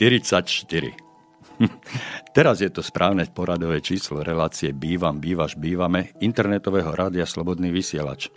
44. 0.00 0.96
Teraz 2.36 2.64
je 2.64 2.72
to 2.72 2.80
správne 2.80 3.28
poradové 3.28 3.84
číslo 3.84 4.24
relácie 4.24 4.72
Bývam, 4.72 5.20
bývaš, 5.20 5.60
bývame 5.60 6.16
internetového 6.24 6.88
rádia 6.96 7.28
Slobodný 7.28 7.68
vysielač. 7.68 8.32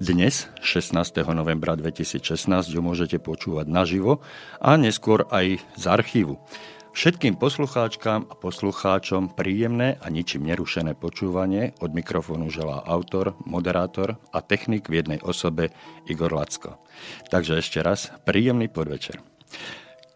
Dnes, 0.00 0.48
16. 0.64 0.96
novembra 1.36 1.76
2016, 1.76 2.24
ju 2.72 2.80
môžete 2.80 3.20
počúvať 3.20 3.68
naživo 3.68 4.24
a 4.64 4.80
neskôr 4.80 5.28
aj 5.28 5.60
z 5.76 5.84
archívu. 5.84 6.40
Všetkým 6.96 7.36
poslucháčkám 7.36 8.32
a 8.32 8.34
poslucháčom 8.40 9.36
príjemné 9.36 10.00
a 10.00 10.08
ničím 10.08 10.48
nerušené 10.48 10.96
počúvanie 10.96 11.76
od 11.84 11.92
mikrofónu 11.92 12.48
želá 12.48 12.80
autor, 12.80 13.36
moderátor 13.44 14.16
a 14.32 14.40
technik 14.40 14.88
v 14.88 15.04
jednej 15.04 15.20
osobe 15.20 15.68
Igor 16.08 16.32
Lacko. 16.32 16.80
Takže 17.28 17.60
ešte 17.60 17.84
raz, 17.84 18.08
príjemný 18.24 18.72
podvečer. 18.72 19.20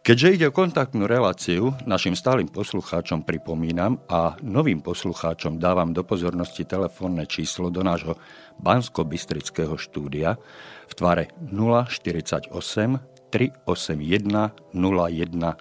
Keďže 0.09 0.41
ide 0.41 0.49
o 0.49 0.57
kontaktnú 0.57 1.05
reláciu, 1.05 1.77
našim 1.85 2.17
stálym 2.17 2.49
poslucháčom 2.49 3.29
pripomínam 3.29 4.01
a 4.09 4.41
novým 4.41 4.81
poslucháčom 4.81 5.61
dávam 5.61 5.93
do 5.93 6.01
pozornosti 6.01 6.65
telefónne 6.65 7.29
číslo 7.29 7.69
do 7.69 7.85
nášho 7.85 8.17
bansko-bystrického 8.57 9.77
štúdia 9.77 10.41
v 10.89 10.93
tvare 10.97 11.29
048 11.53 12.57
381 13.29 14.73
0101 14.73 15.61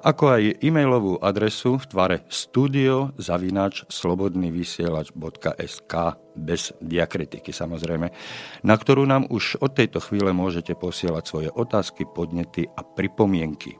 ako 0.00 0.24
aj 0.24 0.64
e-mailovú 0.64 1.20
adresu 1.20 1.76
v 1.76 1.84
tvare 1.84 2.24
studio 2.32 3.12
zavinač 3.20 3.84
slobodnyvysielač.sk 3.92 6.23
bez 6.34 6.74
diakritiky 6.82 7.54
samozrejme, 7.54 8.10
na 8.66 8.74
ktorú 8.74 9.06
nám 9.06 9.30
už 9.30 9.62
od 9.62 9.72
tejto 9.74 10.02
chvíle 10.02 10.34
môžete 10.34 10.74
posielať 10.74 11.24
svoje 11.24 11.48
otázky, 11.50 12.04
podnety 12.04 12.66
a 12.66 12.82
pripomienky. 12.82 13.78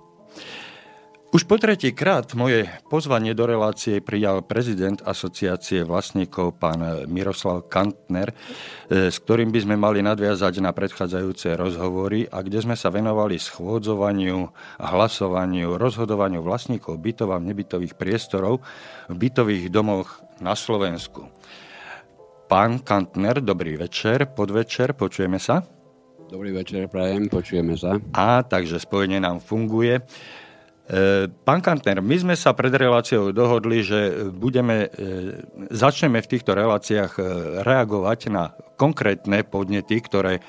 Už 1.35 1.51
po 1.51 1.59
tretí 1.59 1.91
krát 1.91 2.31
moje 2.39 2.71
pozvanie 2.87 3.35
do 3.35 3.43
relácie 3.43 3.99
prijal 3.99 4.47
prezident 4.47 5.03
asociácie 5.03 5.83
vlastníkov 5.83 6.63
pán 6.63 7.11
Miroslav 7.11 7.67
Kantner, 7.67 8.31
e, 8.31 9.11
s 9.11 9.19
ktorým 9.19 9.51
by 9.51 9.67
sme 9.67 9.75
mali 9.75 9.99
nadviazať 9.99 10.63
na 10.63 10.71
predchádzajúce 10.71 11.59
rozhovory 11.59 12.31
a 12.31 12.39
kde 12.39 12.63
sme 12.63 12.79
sa 12.79 12.95
venovali 12.95 13.35
schôdzovaniu, 13.35 14.47
hlasovaniu, 14.79 15.75
rozhodovaniu 15.75 16.39
vlastníkov 16.39 17.03
bytov 17.03 17.35
a 17.35 17.43
nebytových 17.43 17.99
priestorov 17.99 18.63
v 19.11 19.17
bytových 19.19 19.75
domoch 19.75 20.23
na 20.39 20.55
Slovensku. 20.55 21.27
Pán 22.45 22.85
Kantner, 22.85 23.41
dobrý 23.41 23.81
večer, 23.81 24.29
podvečer, 24.29 24.93
počujeme 24.93 25.41
sa? 25.41 25.65
Dobrý 26.29 26.53
večer, 26.53 26.93
prajem, 26.93 27.33
počujeme 27.33 27.73
sa. 27.73 27.97
A, 28.13 28.45
takže 28.45 28.77
spojenie 28.85 29.17
nám 29.17 29.41
funguje. 29.41 29.97
E, 29.97 30.03
pán 31.33 31.65
Kantner, 31.65 32.05
my 32.05 32.17
sme 32.21 32.37
sa 32.37 32.53
pred 32.53 32.69
reláciou 32.69 33.33
dohodli, 33.33 33.81
že 33.81 34.29
budeme, 34.29 34.93
e, 34.93 35.41
začneme 35.73 36.21
v 36.21 36.31
týchto 36.37 36.53
reláciách 36.53 37.13
e, 37.17 37.23
reagovať 37.65 38.21
na 38.29 38.53
konkrétne 38.77 39.41
podnety, 39.49 40.05
ktoré 40.05 40.45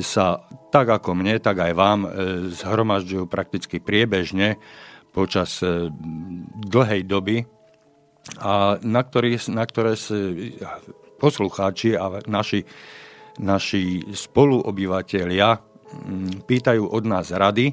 sa 0.00 0.48
tak 0.72 0.96
ako 0.96 1.12
mne, 1.12 1.38
tak 1.44 1.60
aj 1.60 1.72
vám 1.76 2.00
zhromažďujú 2.50 3.30
prakticky 3.30 3.78
priebežne 3.78 4.58
počas 5.14 5.62
dlhej 6.66 7.06
doby 7.06 7.46
a 8.42 8.82
na, 8.82 9.00
ktorý, 9.06 9.38
na 9.54 9.62
ktoré 9.62 9.94
si 9.94 10.18
poslucháči 11.24 11.96
a 11.96 12.20
naši, 12.28 12.60
naši 13.40 14.04
spoluobyvateľia 14.12 15.48
pýtajú 16.44 16.84
od 16.84 17.04
nás 17.08 17.32
rady 17.32 17.72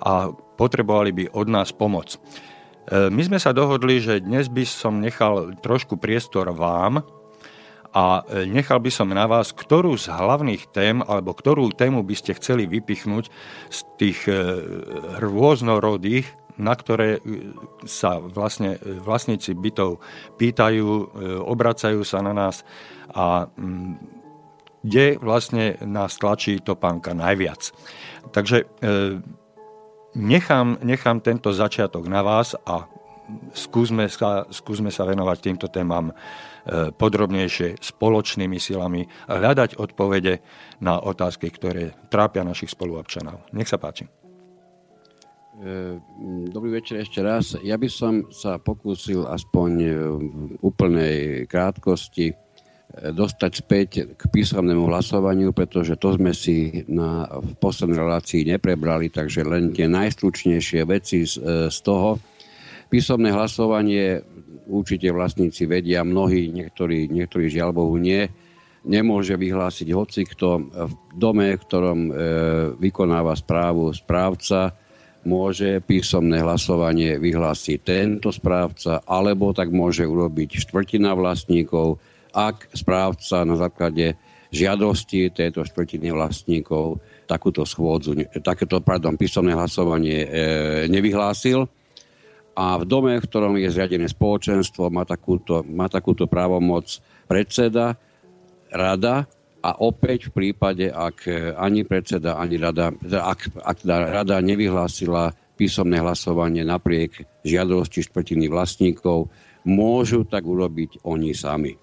a 0.00 0.32
potrebovali 0.32 1.12
by 1.12 1.24
od 1.36 1.46
nás 1.52 1.76
pomoc. 1.76 2.16
E, 2.16 2.18
my 3.12 3.20
sme 3.20 3.36
sa 3.36 3.52
dohodli, 3.52 4.00
že 4.00 4.24
dnes 4.24 4.48
by 4.48 4.64
som 4.64 5.04
nechal 5.04 5.52
trošku 5.60 6.00
priestor 6.00 6.48
vám 6.56 7.04
a 7.92 8.24
e, 8.24 8.48
nechal 8.48 8.80
by 8.80 8.88
som 8.88 9.12
na 9.12 9.28
vás, 9.28 9.52
ktorú 9.52 9.92
z 10.00 10.08
hlavných 10.08 10.72
tém 10.72 11.04
alebo 11.04 11.36
ktorú 11.36 11.76
tému 11.76 12.00
by 12.00 12.14
ste 12.16 12.32
chceli 12.38 12.64
vypichnúť 12.64 13.28
z 13.68 13.78
tých 14.00 14.24
e, 14.30 14.36
rôznorodých, 15.20 16.45
na 16.56 16.72
ktoré 16.72 17.20
sa 17.84 18.20
vlastne 18.20 18.80
vlastníci 18.80 19.52
bytov 19.52 20.00
pýtajú, 20.40 20.88
obracajú 21.44 22.00
sa 22.02 22.24
na 22.24 22.32
nás 22.32 22.64
a 23.12 23.48
mm, 23.48 23.92
kde 24.86 25.18
vlastne 25.18 25.76
nás 25.82 26.16
tlačí 26.16 26.62
topánka 26.62 27.10
najviac. 27.10 27.74
Takže 28.30 28.64
nechám, 30.16 30.78
nechám 30.80 31.20
tento 31.20 31.52
začiatok 31.52 32.08
na 32.08 32.24
vás 32.24 32.56
a 32.64 32.88
skúsme 33.52 34.08
sa, 34.08 34.46
skúsme 34.48 34.88
sa 34.88 35.04
venovať 35.04 35.38
týmto 35.42 35.66
témam 35.68 36.10
e, 36.10 36.14
podrobnejšie 36.94 37.82
spoločnými 37.82 38.56
silami 38.56 39.04
a 39.26 39.36
hľadať 39.36 39.76
odpovede 39.76 40.40
na 40.80 41.02
otázky, 41.02 41.50
ktoré 41.50 41.92
trápia 42.08 42.46
našich 42.46 42.72
spoluobčanov. 42.72 43.50
Nech 43.52 43.68
sa 43.68 43.76
páči. 43.82 44.25
E, 45.56 45.96
dobrý 46.52 46.76
večer 46.76 47.00
ešte 47.00 47.24
raz. 47.24 47.56
Ja 47.64 47.80
by 47.80 47.88
som 47.88 48.28
sa 48.28 48.60
pokúsil 48.60 49.24
aspoň 49.24 49.70
v 50.20 50.52
úplnej 50.60 51.48
krátkosti 51.48 52.36
dostať 52.96 53.52
späť 53.52 53.90
k 54.16 54.22
písomnému 54.28 54.84
hlasovaniu, 54.88 55.56
pretože 55.56 55.96
to 55.96 56.12
sme 56.16 56.36
si 56.36 56.84
na, 56.92 57.24
v 57.40 57.56
poslednej 57.56 57.98
relácii 57.98 58.44
neprebrali, 58.44 59.08
takže 59.08 59.48
len 59.48 59.72
tie 59.72 59.88
najstručnejšie 59.88 60.84
veci 60.84 61.24
z, 61.24 61.40
z 61.72 61.78
toho. 61.80 62.20
Písomné 62.92 63.32
hlasovanie 63.32 64.20
určite 64.68 65.08
vlastníci 65.08 65.64
vedia, 65.64 66.04
mnohí, 66.04 66.52
niektorí, 66.52 67.08
niektorí 67.08 67.48
žiaľ 67.48 67.72
Bohu 67.72 67.96
nie, 67.96 68.28
nemôže 68.86 69.34
vyhlásiť 69.34 69.88
hoci 69.90 70.22
kto 70.22 70.48
v 70.68 70.92
dome, 71.16 71.58
v 71.58 71.64
ktorom 71.64 71.98
e, 72.06 72.12
vykonáva 72.78 73.34
správu 73.34 73.90
správca, 73.96 74.85
môže 75.26 75.82
písomné 75.82 76.40
hlasovanie 76.40 77.18
vyhlásiť 77.18 77.78
tento 77.82 78.30
správca, 78.30 79.02
alebo 79.04 79.50
tak 79.50 79.74
môže 79.74 80.06
urobiť 80.06 80.62
štvrtina 80.62 81.12
vlastníkov, 81.18 81.98
ak 82.30 82.70
správca 82.72 83.42
na 83.42 83.58
základe 83.58 84.14
žiadosti 84.54 85.34
tejto 85.34 85.66
štvrtiny 85.66 86.14
vlastníkov 86.14 87.02
takúto 87.26 87.66
schôdzu, 87.66 88.14
takéto, 88.40 88.78
pardon, 88.78 89.18
písomné 89.18 89.52
hlasovanie 89.52 90.22
e, 90.22 90.28
nevyhlásil. 90.86 91.66
A 92.56 92.78
v 92.80 92.88
dome, 92.88 93.18
v 93.18 93.26
ktorom 93.26 93.58
je 93.58 93.68
zriadené 93.68 94.08
spoločenstvo, 94.08 94.88
má 94.88 95.04
takúto, 95.04 95.60
má 95.66 95.90
takúto 95.90 96.24
právomoc 96.30 97.02
predseda, 97.28 97.98
rada 98.70 99.28
a 99.66 99.82
opäť 99.82 100.30
v 100.30 100.32
prípade, 100.54 100.86
ak 100.86 101.26
ani 101.58 101.82
predseda, 101.82 102.38
ani 102.38 102.54
rada, 102.54 102.94
ak, 103.02 103.50
ak 103.58 103.76
teda 103.82 104.22
rada 104.22 104.38
nevyhlásila 104.38 105.34
písomné 105.58 105.98
hlasovanie 105.98 106.62
napriek 106.62 107.26
žiadosti 107.42 108.06
štvrtiny 108.06 108.46
vlastníkov, 108.46 109.26
môžu 109.66 110.22
tak 110.22 110.46
urobiť 110.46 111.02
oni 111.02 111.34
sami. 111.34 111.74
E, 111.74 111.78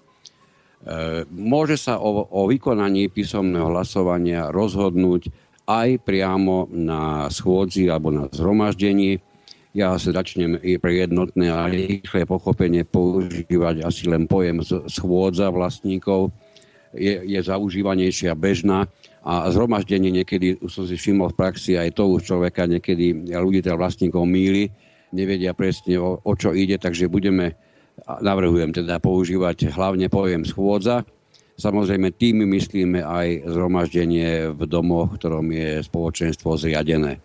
môže 1.28 1.76
sa 1.76 2.00
o, 2.00 2.24
o 2.24 2.48
vykonaní 2.48 3.12
písomného 3.12 3.68
hlasovania 3.68 4.48
rozhodnúť 4.48 5.28
aj 5.68 6.00
priamo 6.06 6.70
na 6.72 7.28
schôdzi 7.28 7.92
alebo 7.92 8.08
na 8.08 8.30
zhromaždení. 8.32 9.20
Ja 9.74 9.98
sa 9.98 10.14
začnem 10.14 10.62
pre 10.78 10.92
jednotné 11.02 11.50
a 11.50 11.66
rýchle 11.66 12.24
pochopenie 12.24 12.86
používať 12.86 13.82
asi 13.82 14.06
len 14.06 14.30
pojem 14.30 14.62
schôdza 14.86 15.50
vlastníkov. 15.50 16.30
Je, 16.94 17.26
je 17.26 17.40
zaužívanejšia 17.42 18.38
bežná 18.38 18.86
a 19.26 19.50
zhromaždenie 19.50 20.14
niekedy, 20.22 20.62
už 20.62 20.70
som 20.70 20.84
si 20.86 20.94
všimol 20.94 21.34
v 21.34 21.38
praxi, 21.38 21.74
aj 21.74 21.98
to 21.98 22.06
už 22.06 22.22
človeka 22.22 22.70
niekedy 22.70 23.34
ľudí 23.34 23.60
teda 23.66 23.74
vlastníkov 23.74 24.22
míli, 24.24 24.70
nevedia 25.10 25.54
presne 25.54 25.98
o, 25.98 26.22
o 26.22 26.32
čo 26.38 26.54
ide, 26.54 26.78
takže 26.78 27.10
budeme 27.10 27.58
Navrhujem 28.04 28.74
teda 28.74 28.98
používať 28.98 29.70
hlavne 29.70 30.10
pojem 30.10 30.42
schôdza. 30.42 31.06
Samozrejme, 31.54 32.10
tým 32.10 32.42
myslíme 32.50 33.06
aj 33.06 33.46
zhromaždenie 33.46 34.50
v 34.50 34.62
domoch, 34.66 35.14
v 35.14 35.18
ktorom 35.22 35.46
je 35.54 35.86
spoločenstvo 35.86 36.58
zriadené. 36.58 37.22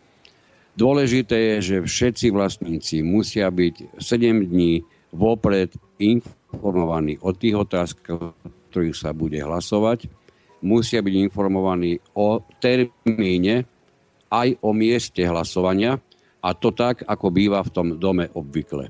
Dôležité 0.78 1.36
je, 1.36 1.56
že 1.60 1.78
všetci 1.90 2.28
vlastníci 2.30 3.02
musia 3.02 3.50
byť 3.50 3.98
7 3.98 4.54
dní 4.54 4.86
vopred 5.10 5.74
informovaní 5.98 7.18
o 7.26 7.34
tých 7.34 7.58
otázkach, 7.58 8.38
ktorých 8.70 8.96
sa 8.96 9.12
bude 9.12 9.42
hlasovať. 9.42 10.06
Musia 10.62 11.02
byť 11.02 11.16
informovaní 11.28 11.98
o 12.14 12.44
termíne 12.62 13.66
aj 14.30 14.62
o 14.62 14.72
mieste 14.72 15.26
hlasovania 15.26 15.98
a 16.40 16.50
to 16.56 16.72
tak, 16.72 17.04
ako 17.04 17.28
býva 17.34 17.60
v 17.66 17.74
tom 17.74 17.88
dome 17.98 18.30
obvykle. 18.32 18.88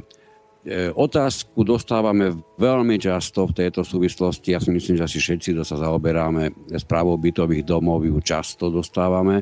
E, 0.59 0.91
otázku 0.91 1.63
dostávame 1.63 2.35
veľmi 2.59 2.99
často 2.99 3.47
v 3.47 3.55
tejto 3.63 3.81
súvislosti. 3.81 4.53
Ja 4.53 4.59
si 4.59 4.69
myslím, 4.75 4.99
že 4.99 5.07
asi 5.07 5.17
všetci, 5.23 5.55
kto 5.55 5.63
sa 5.63 5.79
zaoberáme 5.79 6.51
správou 6.77 7.15
bytových 7.15 7.63
domov, 7.63 8.03
ju 8.03 8.19
často 8.19 8.67
dostávame. 8.69 9.41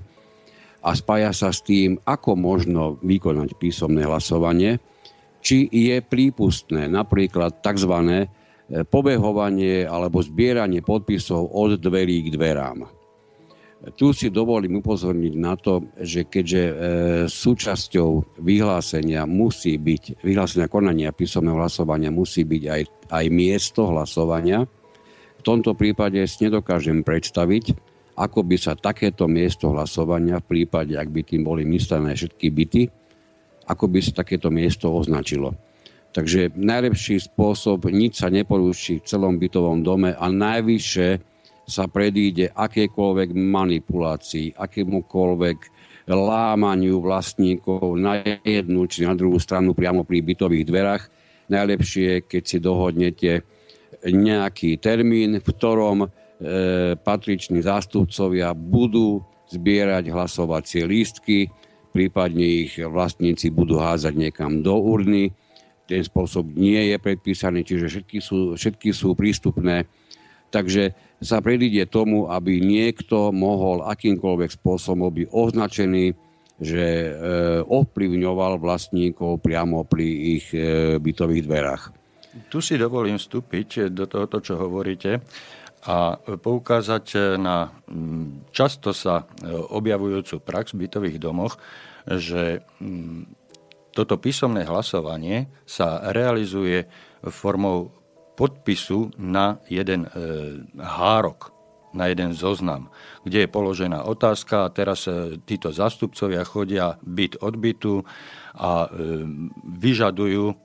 a 0.88 0.94
spája 0.96 1.34
sa 1.34 1.50
s 1.52 1.66
tým, 1.66 2.00
ako 2.06 2.38
možno 2.38 2.96
vykonať 3.04 3.60
písomné 3.60 4.08
hlasovanie, 4.08 4.80
či 5.42 5.68
je 5.68 6.00
prípustné 6.00 6.88
napríklad 6.88 7.60
tzv. 7.60 7.94
Pobehovanie 8.68 9.88
alebo 9.88 10.20
zbieranie 10.20 10.84
podpisov 10.84 11.56
od 11.56 11.80
dverí 11.80 12.28
k 12.28 12.36
dverám. 12.36 12.80
Tu 13.94 14.10
si 14.10 14.34
dovolím 14.34 14.82
upozorniť 14.82 15.34
na 15.38 15.54
to, 15.54 15.94
že 16.02 16.26
keďže 16.26 16.64
e, 16.66 16.74
súčasťou 17.30 18.42
vyhlásenia 18.42 19.30
musí 19.30 19.78
byť, 19.78 20.26
vyhlásenia 20.26 20.66
konania 20.66 21.14
písomného 21.14 21.62
hlasovania 21.62 22.10
musí 22.10 22.42
byť 22.42 22.64
aj, 22.66 22.82
aj 23.14 23.26
miesto 23.30 23.86
hlasovania, 23.94 24.66
v 25.38 25.42
tomto 25.46 25.78
prípade 25.78 26.18
si 26.26 26.50
nedokážem 26.50 27.06
predstaviť, 27.06 27.78
ako 28.18 28.50
by 28.50 28.58
sa 28.58 28.74
takéto 28.74 29.30
miesto 29.30 29.70
hlasovania 29.70 30.42
v 30.42 30.50
prípade, 30.58 30.98
ak 30.98 31.14
by 31.14 31.22
tým 31.22 31.46
boli 31.46 31.62
myslené 31.70 32.18
všetky 32.18 32.50
byty, 32.50 32.90
ako 33.70 33.86
by 33.94 34.00
sa 34.02 34.26
takéto 34.26 34.50
miesto 34.50 34.90
označilo. 34.90 35.54
Takže 36.18 36.58
najlepší 36.58 37.30
spôsob, 37.30 37.94
nič 37.94 38.26
sa 38.26 38.34
neporúči 38.34 38.98
v 38.98 39.06
celom 39.06 39.38
bytovom 39.38 39.86
dome 39.86 40.18
a 40.18 40.26
najvyššie 40.34 41.10
sa 41.70 41.86
predíde 41.86 42.50
akékoľvek 42.58 43.38
manipulácii, 43.38 44.58
akémukoľvek 44.58 45.58
lámaniu 46.10 47.06
vlastníkov 47.06 48.02
na 48.02 48.26
jednu 48.42 48.90
či 48.90 49.06
na 49.06 49.14
druhú 49.14 49.38
stranu 49.38 49.78
priamo 49.78 50.02
pri 50.02 50.26
bytových 50.26 50.66
dverách. 50.66 51.04
Najlepšie, 51.54 52.26
keď 52.26 52.44
si 52.50 52.58
dohodnete 52.58 53.32
nejaký 54.02 54.82
termín, 54.82 55.38
v 55.38 55.46
ktorom 55.46 55.98
e, 56.02 56.08
patriční 56.98 57.62
zástupcovia 57.62 58.58
budú 58.58 59.22
zbierať 59.54 60.10
hlasovacie 60.10 60.82
lístky, 60.82 61.54
prípadne 61.94 62.66
ich 62.66 62.82
vlastníci 62.82 63.54
budú 63.54 63.78
házať 63.78 64.18
niekam 64.18 64.66
do 64.66 64.82
urny. 64.82 65.30
Ten 65.88 66.04
spôsob 66.04 66.52
nie 66.54 66.92
je 66.92 66.98
predpísaný, 67.00 67.64
čiže 67.64 67.88
všetky 67.88 68.18
sú, 68.20 68.60
všetky 68.60 68.92
sú 68.92 69.16
prístupné. 69.16 69.88
Takže 70.48 70.96
sa 71.20 71.44
predíde 71.44 71.88
tomu, 71.88 72.28
aby 72.28 72.60
niekto 72.60 73.32
mohol 73.32 73.84
akýmkoľvek 73.88 74.60
spôsobom 74.60 75.12
byť 75.12 75.28
označený, 75.32 76.06
že 76.58 76.86
e, 76.86 77.10
ovplyvňoval 77.64 78.58
vlastníkov 78.58 79.44
priamo 79.44 79.86
pri 79.86 80.08
ich 80.40 80.46
e, 80.54 80.98
bytových 80.98 81.44
dverách. 81.46 81.84
Tu 82.50 82.62
si 82.62 82.78
dovolím 82.78 83.18
vstúpiť 83.18 83.90
do 83.94 84.06
tohoto, 84.06 84.42
čo 84.42 84.58
hovoríte 84.58 85.22
a 85.88 86.18
poukázať 86.20 87.38
na 87.40 87.72
často 88.52 88.92
sa 88.92 89.24
e, 89.24 89.48
objavujúcu 89.54 90.42
prax 90.42 90.74
v 90.74 90.90
bytových 90.90 91.18
domoch, 91.22 91.62
že 92.08 92.66
toto 93.98 94.22
písomné 94.22 94.62
hlasovanie 94.70 95.50
sa 95.66 96.14
realizuje 96.14 96.86
formou 97.26 97.90
podpisu 98.38 99.10
na 99.18 99.58
jeden 99.66 100.06
e, 100.06 100.10
hárok, 100.78 101.50
na 101.98 102.14
jeden 102.14 102.38
zoznam, 102.38 102.94
kde 103.26 103.48
je 103.48 103.50
položená 103.50 104.06
otázka 104.06 104.70
a 104.70 104.70
teraz 104.70 105.10
e, 105.10 105.42
títo 105.42 105.74
zastupcovia 105.74 106.46
chodia 106.46 107.02
byt 107.02 107.42
od 107.42 107.58
bytu 107.58 108.06
a 108.54 108.86
e, 108.86 108.88
vyžadujú 109.66 110.46
e, 110.46 110.56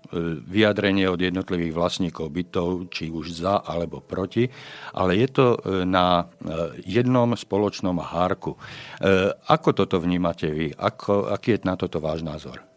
vyjadrenie 0.45 1.09
od 1.09 1.25
jednotlivých 1.25 1.73
vlastníkov 1.73 2.29
bytov, 2.29 2.93
či 2.93 3.09
už 3.09 3.33
za 3.33 3.65
alebo 3.65 4.05
proti, 4.05 4.53
ale 4.93 5.17
je 5.17 5.29
to 5.33 5.47
e, 5.57 5.89
na 5.89 6.29
e, 6.29 6.85
jednom 6.85 7.33
spoločnom 7.33 7.97
hárku. 7.97 8.53
E, 8.53 9.33
ako 9.33 9.73
toto 9.73 9.97
vnímate 9.97 10.53
vy? 10.53 10.77
Ako, 10.77 11.33
aký 11.33 11.57
je 11.57 11.65
na 11.65 11.81
toto 11.81 11.97
váš 11.97 12.21
názor? 12.21 12.72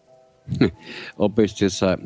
Opäť 1.27 1.47
ste 1.57 1.67
sa 1.73 1.97
e, 1.97 1.99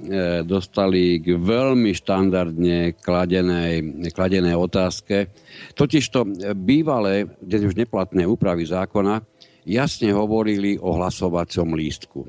dostali 0.47 1.19
k 1.19 1.35
veľmi 1.35 1.91
štandardne 1.91 2.95
kladenej, 2.95 4.07
kladenej 4.15 4.55
otázke. 4.55 5.31
Totižto 5.75 6.23
bývalé, 6.55 7.27
dnes 7.43 7.67
už 7.67 7.75
neplatné 7.75 8.23
úpravy 8.23 8.63
zákona, 8.63 9.21
jasne 9.67 10.15
hovorili 10.15 10.79
o 10.79 10.95
hlasovacom 10.95 11.75
lístku. 11.75 12.21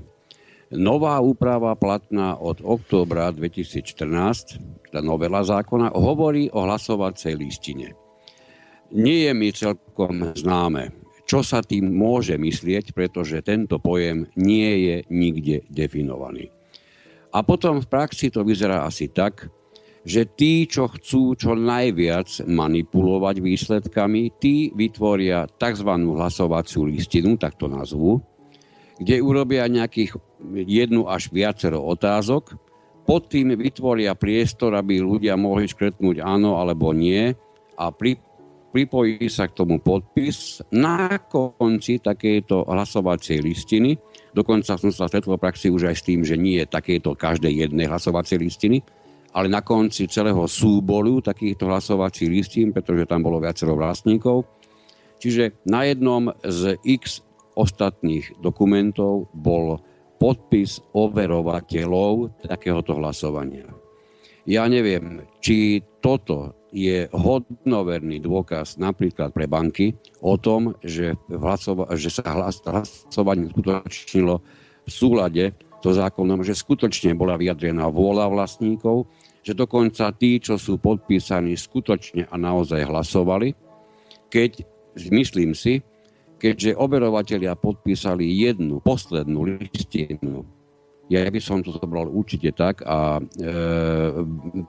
Nová 0.71 1.19
úprava 1.19 1.75
platná 1.75 2.39
od 2.39 2.62
októbra 2.62 3.35
2014, 3.35 4.95
tá 4.95 5.03
novela 5.03 5.43
zákona, 5.43 5.91
hovorí 5.99 6.47
o 6.55 6.62
hlasovacej 6.62 7.35
listine. 7.35 7.99
Nie 8.95 9.31
je 9.31 9.33
mi 9.35 9.51
celkom 9.51 10.31
známe, 10.35 10.95
čo 11.31 11.47
sa 11.47 11.62
tým 11.62 11.94
môže 11.94 12.35
myslieť, 12.35 12.91
pretože 12.91 13.38
tento 13.47 13.79
pojem 13.79 14.27
nie 14.35 14.91
je 14.91 14.97
nikde 15.15 15.62
definovaný. 15.71 16.50
A 17.31 17.47
potom 17.47 17.79
v 17.79 17.87
praxi 17.87 18.35
to 18.35 18.43
vyzerá 18.43 18.82
asi 18.82 19.06
tak, 19.06 19.47
že 20.03 20.27
tí, 20.27 20.67
čo 20.67 20.91
chcú 20.91 21.38
čo 21.38 21.55
najviac 21.55 22.50
manipulovať 22.50 23.37
výsledkami, 23.38 24.43
tí 24.43 24.75
vytvoria 24.75 25.47
tzv. 25.47 25.87
hlasovaciu 25.87 26.91
listinu, 26.91 27.38
tak 27.38 27.55
to 27.55 27.71
nazvu, 27.71 28.19
kde 28.99 29.23
urobia 29.23 29.71
nejakých 29.71 30.19
jednu 30.67 31.06
až 31.06 31.31
viacero 31.31 31.79
otázok, 31.87 32.59
pod 33.06 33.31
tým 33.31 33.55
vytvoria 33.55 34.19
priestor, 34.19 34.75
aby 34.75 34.99
ľudia 34.99 35.38
mohli 35.38 35.71
škretnúť 35.71 36.26
áno 36.26 36.59
alebo 36.59 36.91
nie 36.91 37.31
a 37.79 37.87
pri 37.94 38.19
pripojí 38.71 39.27
sa 39.27 39.50
k 39.50 39.57
tomu 39.59 39.83
podpis 39.83 40.62
na 40.71 41.19
konci 41.19 41.99
takejto 41.99 42.71
hlasovacej 42.71 43.43
listiny. 43.43 43.99
Dokonca 44.31 44.79
som 44.79 44.95
sa 44.95 45.11
stretol 45.11 45.35
v 45.37 45.43
praxi 45.43 45.75
už 45.75 45.91
aj 45.91 45.97
s 45.99 46.07
tým, 46.07 46.23
že 46.23 46.39
nie 46.39 46.62
je 46.62 46.71
takéto 46.71 47.19
každej 47.19 47.67
jednej 47.67 47.91
hlasovacej 47.91 48.39
listiny, 48.39 48.79
ale 49.35 49.50
na 49.50 49.62
konci 49.62 50.07
celého 50.07 50.47
súboru 50.47 51.19
takýchto 51.19 51.67
hlasovacích 51.67 52.31
listín, 52.31 52.71
pretože 52.71 53.07
tam 53.11 53.27
bolo 53.27 53.43
viacero 53.43 53.75
vlastníkov. 53.75 54.47
Čiže 55.21 55.67
na 55.67 55.85
jednom 55.85 56.31
z 56.43 56.79
x 56.87 57.27
ostatných 57.59 58.39
dokumentov 58.39 59.29
bol 59.35 59.83
podpis 60.21 60.79
overovateľov 60.95 62.45
takéhoto 62.47 62.97
hlasovania. 62.97 63.67
Ja 64.49 64.65
neviem, 64.67 65.25
či 65.41 65.81
toto 66.00 66.60
je 66.71 67.11
hodnoverný 67.11 68.23
dôkaz 68.23 68.79
napríklad 68.79 69.35
pre 69.35 69.50
banky 69.50 69.99
o 70.23 70.39
tom, 70.39 70.79
že, 70.83 71.19
hlasova- 71.27 71.91
že 71.99 72.11
sa 72.11 72.27
hlas- 72.31 72.62
hlasovanie 72.62 73.50
skutočnilo 73.50 74.35
v 74.87 74.91
súlade 74.91 75.45
so 75.81 75.91
zákonom, 75.91 76.45
že 76.45 76.55
skutočne 76.55 77.17
bola 77.17 77.41
vyjadrená 77.41 77.89
vôľa 77.89 78.31
vlastníkov, 78.31 79.09
že 79.41 79.57
dokonca 79.57 80.12
tí, 80.12 80.37
čo 80.39 80.61
sú 80.61 80.77
podpísaní, 80.77 81.57
skutočne 81.57 82.29
a 82.29 82.35
naozaj 82.37 82.85
hlasovali, 82.85 83.57
keď, 84.29 84.62
myslím 85.09 85.57
si, 85.57 85.81
keďže 86.41 86.77
oberovateľia 86.77 87.57
podpísali 87.57 88.25
jednu, 88.25 88.81
poslednú 88.81 89.61
listinu. 89.61 90.45
Ja 91.11 91.27
by 91.27 91.41
som 91.43 91.59
to 91.61 91.75
zobral 91.75 92.07
určite 92.07 92.55
tak 92.55 92.87
a 92.87 93.19
e, 93.19 93.23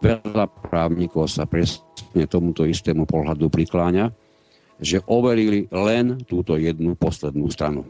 veľa 0.02 0.46
právnikov 0.68 1.30
sa 1.30 1.46
presne 1.46 1.86
tomuto 2.28 2.68
istému 2.68 3.08
pohľadu 3.08 3.48
prikláňa, 3.48 4.12
že 4.82 5.00
overili 5.08 5.70
len 5.70 6.20
túto 6.26 6.58
jednu 6.58 6.98
poslednú 6.98 7.48
stranu. 7.48 7.86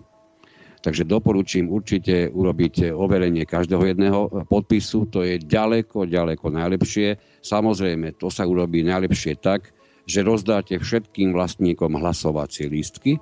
Takže 0.82 1.06
doporučím 1.06 1.70
určite 1.70 2.34
urobiť 2.34 2.90
overenie 2.98 3.46
každého 3.46 3.94
jedného 3.94 4.20
podpisu. 4.50 5.06
To 5.14 5.22
je 5.22 5.38
ďaleko, 5.38 6.10
ďaleko 6.10 6.50
najlepšie. 6.50 7.22
Samozrejme, 7.46 8.18
to 8.18 8.34
sa 8.34 8.50
urobí 8.50 8.82
najlepšie 8.82 9.38
tak, 9.38 9.70
že 10.10 10.26
rozdáte 10.26 10.82
všetkým 10.82 11.38
vlastníkom 11.38 12.02
hlasovacie 12.02 12.66
lístky, 12.66 13.22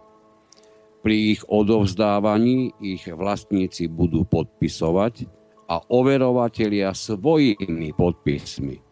pri 0.99 1.35
ich 1.35 1.41
odovzdávaní 1.47 2.75
ich 2.79 3.07
vlastníci 3.07 3.87
budú 3.87 4.27
podpisovať 4.27 5.27
a 5.67 5.79
overovatelia 5.87 6.91
svojimi 6.91 7.95
podpismi 7.95 8.89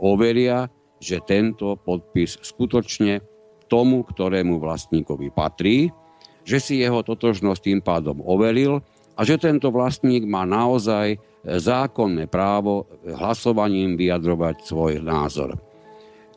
overia, 0.00 0.64
že 1.00 1.24
tento 1.24 1.80
podpis 1.80 2.36
skutočne 2.44 3.24
tomu, 3.66 4.04
ktorému 4.04 4.60
vlastníkovi 4.60 5.32
patrí, 5.32 5.88
že 6.44 6.60
si 6.60 6.78
jeho 6.80 7.00
totožnosť 7.00 7.60
tým 7.60 7.80
pádom 7.80 8.20
overil 8.20 8.84
a 9.16 9.20
že 9.24 9.40
tento 9.40 9.72
vlastník 9.72 10.28
má 10.28 10.44
naozaj 10.44 11.16
zákonné 11.44 12.28
právo 12.28 12.84
hlasovaním 13.04 13.96
vyjadrovať 13.96 14.56
svoj 14.64 15.00
názor. 15.00 15.56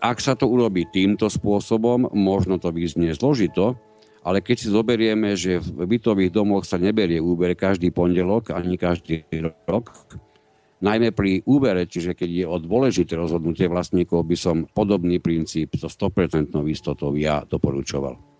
Ak 0.03 0.19
sa 0.19 0.35
to 0.35 0.51
urobí 0.51 0.83
týmto 0.91 1.31
spôsobom, 1.31 2.11
možno 2.11 2.59
to 2.59 2.75
vyznie 2.75 3.15
zložito, 3.15 3.79
ale 4.23 4.39
keď 4.39 4.55
si 4.55 4.67
zoberieme, 4.71 5.35
že 5.35 5.59
v 5.59 5.83
bytových 5.83 6.31
domoch 6.31 6.63
sa 6.63 6.79
neberie 6.79 7.19
úber 7.19 7.55
každý 7.55 7.91
pondelok 7.91 8.55
ani 8.55 8.79
každý 8.79 9.27
rok, 9.67 9.91
najmä 10.83 11.15
pri 11.15 11.39
úbere, 11.47 11.87
čiže 11.87 12.11
keď 12.13 12.29
je 12.29 12.45
o 12.45 12.57
dôležité 12.59 13.15
rozhodnutie 13.15 13.71
vlastníkov, 13.71 14.27
by 14.27 14.35
som 14.35 14.55
podobný 14.67 15.23
princíp 15.23 15.79
so 15.79 15.87
100% 15.87 16.51
istotou 16.67 17.15
ja 17.15 17.47
doporučoval. 17.47 18.33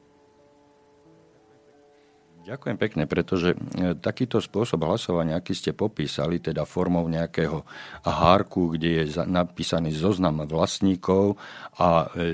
Ďakujem 2.44 2.76
pekne, 2.76 3.04
pretože 3.08 3.56
e, 3.56 3.96
takýto 3.96 4.44
spôsob 4.44 4.84
hlasovania, 4.84 5.40
aký 5.40 5.56
ste 5.56 5.72
popísali, 5.72 6.44
teda 6.44 6.68
formou 6.68 7.08
nejakého 7.08 7.64
hárku, 8.04 8.76
kde 8.76 9.08
je 9.08 9.24
napísaný 9.24 9.96
zoznam 9.96 10.44
vlastníkov 10.44 11.40
a 11.80 12.12
e, 12.12 12.28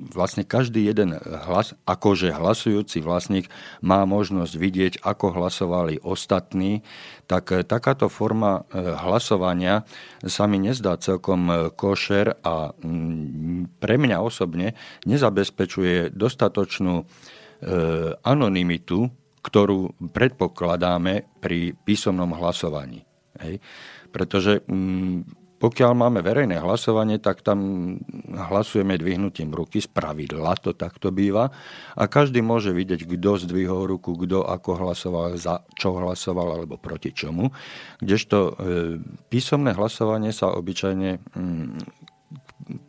vlastne 0.00 0.48
každý 0.48 0.88
jeden 0.88 1.14
hlas, 1.20 1.76
akože 1.84 2.32
hlasujúci 2.32 3.04
vlastník 3.04 3.52
má 3.84 4.08
možnosť 4.08 4.54
vidieť, 4.56 4.92
ako 5.04 5.36
hlasovali 5.36 6.00
ostatní, 6.00 6.80
tak 7.28 7.52
e, 7.52 7.60
takáto 7.60 8.08
forma 8.08 8.64
hlasovania 8.74 9.84
sa 10.24 10.48
mi 10.48 10.56
nezdá 10.58 10.96
celkom 10.96 11.72
košer 11.76 12.40
a 12.40 12.72
pre 13.78 13.94
mňa 14.00 14.16
osobne 14.24 14.74
nezabezpečuje 15.04 16.12
dostatočnú 16.16 17.04
anonymitu 18.24 19.12
ktorú 19.40 19.96
predpokladáme 20.12 21.40
pri 21.40 21.72
písomnom 21.72 22.36
hlasovaní. 22.36 23.08
Hej. 23.40 23.64
Pretože 24.12 24.60
mm, 24.68 25.39
pokiaľ 25.60 25.92
máme 25.92 26.24
verejné 26.24 26.56
hlasovanie, 26.56 27.20
tak 27.20 27.44
tam 27.44 27.60
hlasujeme 28.32 28.96
dvihnutím 28.96 29.52
ruky, 29.52 29.84
z 29.84 29.92
pravidla 29.92 30.56
to 30.56 30.72
takto 30.72 31.12
býva 31.12 31.52
a 31.92 32.02
každý 32.08 32.40
môže 32.40 32.72
vidieť, 32.72 33.04
kto 33.04 33.44
zdvihol 33.44 33.84
ruku, 33.84 34.16
kto 34.16 34.48
ako 34.48 34.70
hlasoval, 34.80 35.36
za 35.36 35.60
čo 35.76 35.92
hlasoval 36.00 36.56
alebo 36.56 36.80
proti 36.80 37.12
čomu. 37.12 37.52
Kdežto 38.00 38.38
e, 38.40 38.52
písomné 39.28 39.76
hlasovanie 39.76 40.32
sa 40.32 40.48
obyčajne 40.56 41.20
mm, 41.36 41.76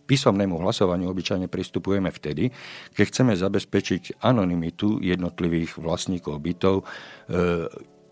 písomnému 0.07 0.55
hlasovaniu 0.63 1.11
obyčajne 1.11 1.51
pristupujeme 1.51 2.07
vtedy, 2.07 2.55
keď 2.95 3.05
chceme 3.11 3.33
zabezpečiť 3.35 4.23
anonymitu 4.23 5.03
jednotlivých 5.03 5.75
vlastníkov 5.75 6.39
bytov, 6.39 6.75
e, 6.79 6.83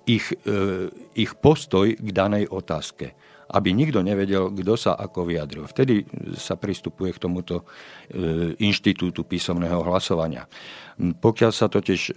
ich, 0.04 0.36
e, 0.44 0.92
ich 1.16 1.32
postoj 1.40 1.96
k 1.96 2.10
danej 2.12 2.52
otázke 2.52 3.16
aby 3.50 3.74
nikto 3.74 4.06
nevedel, 4.06 4.54
kto 4.54 4.74
sa 4.78 4.94
ako 4.94 5.26
vyjadril. 5.26 5.66
Vtedy 5.66 6.06
sa 6.38 6.54
pristupuje 6.54 7.10
k 7.18 7.22
tomuto 7.26 7.66
e, 7.66 8.54
inštitútu 8.62 9.26
písomného 9.26 9.82
hlasovania. 9.82 10.46
Pokiaľ 11.00 11.52
sa 11.52 11.66
totiž, 11.66 12.02
e, 12.10 12.14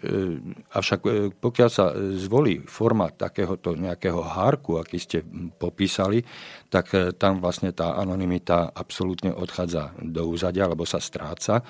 avšak 0.77 1.01
e, 1.09 1.11
pokiaľ 1.33 1.69
sa 1.73 1.97
zvolí 2.21 2.61
formát 2.69 3.17
takéhoto 3.17 3.73
nejakého 3.73 4.21
hárku, 4.21 4.77
aký 4.77 5.01
ste 5.01 5.25
popísali, 5.57 6.21
tak 6.69 6.93
tam 7.17 7.41
vlastne 7.41 7.73
tá 7.73 7.97
anonimita 7.97 8.69
absolútne 8.77 9.33
odchádza 9.33 9.97
do 10.05 10.29
úzadia, 10.29 10.69
alebo 10.69 10.85
sa 10.85 11.01
stráca. 11.01 11.65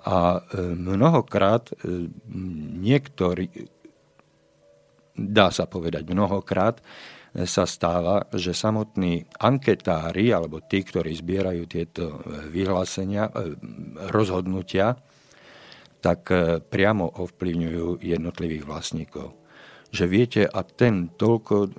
A 0.00 0.40
mnohokrát 0.56 1.76
niektorí, 2.80 3.52
dá 5.12 5.52
sa 5.52 5.68
povedať 5.68 6.08
mnohokrát, 6.08 6.80
sa 7.30 7.62
stáva, 7.62 8.26
že 8.34 8.50
samotní 8.50 9.22
anketári 9.38 10.34
alebo 10.34 10.58
tí, 10.66 10.82
ktorí 10.82 11.14
zbierajú 11.14 11.62
tieto 11.70 12.18
vyhlásenia, 12.50 13.30
e, 13.30 13.54
rozhodnutia, 14.10 14.98
tak 16.02 16.20
e, 16.34 16.58
priamo 16.58 17.06
ovplyvňujú 17.06 18.02
jednotlivých 18.02 18.64
vlastníkov. 18.66 19.38
Že 19.90 20.04
viete, 20.06 20.42
a 20.46 20.62
ten 20.62 21.10
toľko 21.14 21.70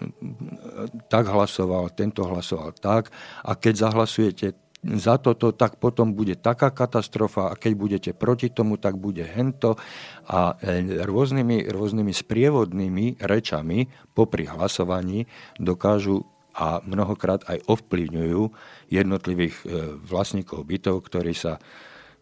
tak 1.08 1.31
hlasoval, 1.31 1.96
tento 1.96 2.27
hlasoval 2.27 2.75
tak, 2.75 3.08
a 3.43 3.55
keď 3.55 3.88
zahlasujete 3.88 4.48
za 4.81 5.21
toto, 5.21 5.53
tak 5.53 5.77
potom 5.77 6.17
bude 6.17 6.33
taká 6.33 6.73
katastrofa 6.73 7.53
a 7.53 7.57
keď 7.57 7.73
budete 7.77 8.11
proti 8.17 8.50
tomu, 8.50 8.81
tak 8.81 8.97
bude 8.97 9.21
hento 9.21 9.77
a 10.25 10.57
e, 10.57 11.05
rôznymi, 11.05 11.69
rôznymi 11.69 12.09
sprievodnými 12.09 13.21
rečami 13.21 13.85
popri 14.17 14.50
hlasovaní 14.50 15.29
dokážu 15.61 16.25
a 16.57 16.81
mnohokrát 16.83 17.45
aj 17.47 17.63
ovplyvňujú 17.69 18.41
jednotlivých 18.89 19.55
e, 19.61 19.65
vlastníkov 20.01 20.65
bytov, 20.65 21.05
ktorí 21.05 21.38
sa 21.38 21.61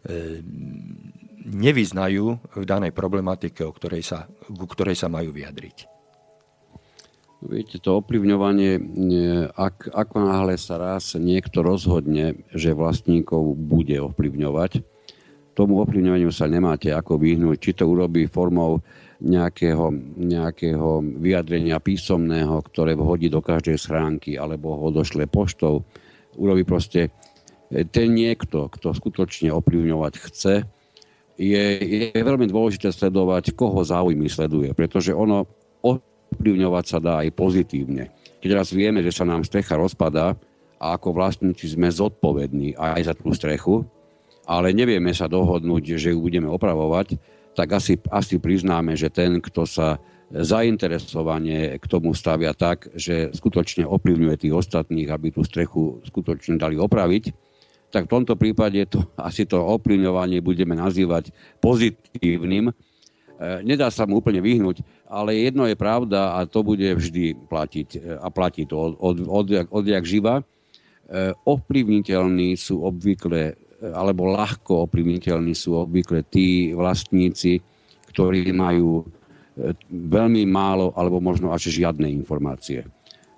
e, 0.04 0.44
nevyznajú 1.40 2.26
v 2.60 2.64
danej 2.68 2.92
problematike, 2.92 3.64
o 3.64 3.72
ktorej 3.72 4.04
sa, 4.04 4.28
ku 4.46 4.68
ktorej 4.68 5.00
sa 5.00 5.08
majú 5.08 5.32
vyjadriť. 5.32 5.99
Viete, 7.40 7.80
to 7.80 8.04
ovplyvňovanie, 8.04 8.84
ak, 9.56 9.88
ako 9.88 10.16
náhle 10.20 10.60
sa 10.60 10.76
raz 10.76 11.16
niekto 11.16 11.64
rozhodne, 11.64 12.44
že 12.52 12.76
vlastníkov 12.76 13.56
bude 13.56 13.96
ovplyvňovať, 13.96 14.84
tomu 15.56 15.80
ovplyvňovaniu 15.80 16.28
sa 16.28 16.52
nemáte 16.52 16.92
ako 16.92 17.16
vyhnúť. 17.16 17.56
Či 17.56 17.70
to 17.80 17.88
urobí 17.88 18.28
formou 18.28 18.84
nejakého, 19.24 19.88
nejakého 20.20 21.00
vyjadrenia 21.20 21.80
písomného, 21.80 22.60
ktoré 22.60 22.92
vhodí 22.92 23.32
do 23.32 23.44
každej 23.44 23.76
schránky, 23.76 24.36
alebo 24.36 24.76
ho 24.76 24.88
došle 24.92 25.24
poštou. 25.24 25.84
Urobí 26.36 26.64
proste 26.64 27.08
e, 27.68 27.84
ten 27.88 28.12
niekto, 28.16 28.68
kto 28.68 28.96
skutočne 28.96 29.52
ovplyvňovať 29.52 30.12
chce, 30.28 30.54
je, 31.40 31.64
je 32.12 32.20
veľmi 32.20 32.44
dôležité 32.48 32.92
sledovať, 32.92 33.56
koho 33.56 33.80
záujmy 33.80 34.28
sleduje, 34.28 34.76
pretože 34.76 35.16
ono 35.16 35.48
ovplyvňovať 36.34 36.84
sa 36.86 36.98
dá 37.02 37.22
aj 37.26 37.34
pozitívne. 37.34 38.10
Keď 38.40 38.50
raz 38.56 38.72
vieme, 38.72 39.04
že 39.04 39.12
sa 39.12 39.28
nám 39.28 39.44
strecha 39.44 39.76
rozpadá 39.76 40.38
a 40.80 40.96
ako 40.96 41.12
vlastníci 41.12 41.68
sme 41.68 41.92
zodpovední 41.92 42.78
aj 42.78 43.12
za 43.12 43.14
tú 43.18 43.34
strechu, 43.36 43.84
ale 44.48 44.72
nevieme 44.72 45.12
sa 45.12 45.28
dohodnúť, 45.28 46.00
že 46.00 46.16
ju 46.16 46.18
budeme 46.24 46.48
opravovať, 46.48 47.20
tak 47.52 47.76
asi, 47.76 48.00
asi 48.08 48.40
priznáme, 48.40 48.96
že 48.96 49.12
ten, 49.12 49.38
kto 49.42 49.68
sa 49.68 50.00
zainteresovanie 50.30 51.76
k 51.82 51.84
tomu 51.90 52.14
stavia 52.14 52.54
tak, 52.54 52.86
že 52.94 53.34
skutočne 53.34 53.82
ovplyvňuje 53.84 54.34
tých 54.38 54.54
ostatných, 54.54 55.10
aby 55.10 55.34
tú 55.34 55.42
strechu 55.42 55.98
skutočne 56.06 56.54
dali 56.56 56.78
opraviť, 56.78 57.34
tak 57.90 58.06
v 58.06 58.12
tomto 58.14 58.38
prípade 58.38 58.78
to, 58.86 59.02
asi 59.18 59.42
to 59.42 59.58
ovplyvňovanie 59.58 60.38
budeme 60.38 60.78
nazývať 60.78 61.34
pozitívnym, 61.58 62.70
nedá 63.64 63.88
sa 63.88 64.04
mu 64.04 64.20
úplne 64.20 64.44
vyhnúť, 64.44 64.84
ale 65.08 65.40
jedno 65.40 65.64
je 65.64 65.76
pravda 65.78 66.36
a 66.36 66.44
to 66.44 66.60
bude 66.60 66.84
vždy 66.84 67.32
platiť 67.48 67.88
e, 67.96 67.98
a 68.20 68.28
platí 68.28 68.68
to 68.68 68.76
od, 68.76 68.92
od, 69.00 69.16
od, 69.24 69.46
odjak 69.72 70.04
živa. 70.04 70.40
E, 70.40 70.44
ovplyvniteľní 71.48 72.52
sú 72.60 72.84
obvykle, 72.84 73.56
alebo 73.96 74.28
ľahko 74.28 74.84
ovplyvniteľní 74.84 75.56
sú 75.56 75.80
obvykle 75.80 76.20
tí 76.28 76.76
vlastníci, 76.76 77.64
ktorí 78.12 78.52
majú 78.52 79.08
veľmi 79.88 80.48
málo 80.48 80.92
alebo 80.96 81.20
možno 81.20 81.52
až 81.52 81.68
žiadne 81.68 82.08
informácie. 82.08 82.86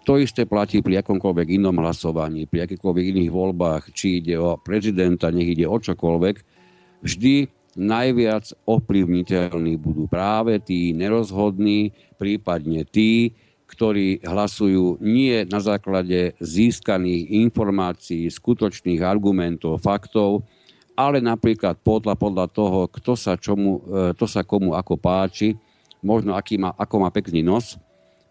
To 0.03 0.19
isté 0.19 0.51
platí 0.51 0.83
pri 0.83 0.99
akomkoľvek 0.99 1.63
inom 1.63 1.79
hlasovaní, 1.79 2.51
pri 2.51 2.67
akýchkoľvek 2.67 3.05
iných 3.15 3.31
voľbách, 3.31 3.83
či 3.95 4.19
ide 4.19 4.35
o 4.35 4.59
prezidenta, 4.59 5.31
nech 5.31 5.55
ide 5.55 5.63
o 5.71 5.79
čokoľvek. 5.79 6.37
Vždy 7.07 7.47
najviac 7.77 8.53
ovplyvniteľní 8.69 9.81
budú 9.81 10.05
práve 10.09 10.61
tí 10.61 10.93
nerozhodní, 10.93 11.93
prípadne 12.21 12.85
tí, 12.85 13.33
ktorí 13.73 14.21
hlasujú 14.21 15.01
nie 15.01 15.49
na 15.49 15.57
základe 15.57 16.37
získaných 16.45 17.33
informácií, 17.49 18.29
skutočných 18.29 19.01
argumentov, 19.01 19.81
faktov, 19.81 20.45
ale 20.93 21.25
napríklad 21.25 21.81
podľa, 21.81 22.15
podľa 22.21 22.47
toho, 22.53 22.85
kto 22.93 23.17
sa, 23.17 23.41
čomu, 23.41 23.81
e, 23.81 24.13
to 24.13 24.29
sa 24.29 24.45
komu 24.45 24.77
ako 24.77 25.01
páči, 25.01 25.57
možno 26.05 26.37
aký 26.37 26.61
má, 26.61 26.77
ako 26.77 26.95
má 27.01 27.09
pekný 27.09 27.41
nos, 27.41 27.81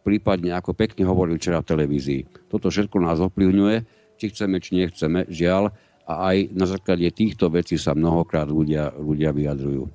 prípadne 0.05 0.53
ako 0.53 0.77
pekne 0.77 1.09
hovoril 1.09 1.41
včera 1.41 1.57
v 1.65 1.69
televízii. 1.73 2.21
Toto 2.53 2.69
všetko 2.69 3.01
nás 3.01 3.17
ovplyvňuje, 3.17 3.77
či 4.21 4.25
chceme, 4.29 4.61
či 4.61 4.77
nechceme. 4.77 5.25
Žiaľ, 5.25 5.73
a 6.05 6.33
aj 6.33 6.51
na 6.53 6.65
základe 6.65 7.07
týchto 7.13 7.51
vecí 7.51 7.77
sa 7.77 7.93
mnohokrát 7.93 8.49
ľudia, 8.49 8.93
ľudia 8.95 9.31
vyjadrujú. 9.31 9.89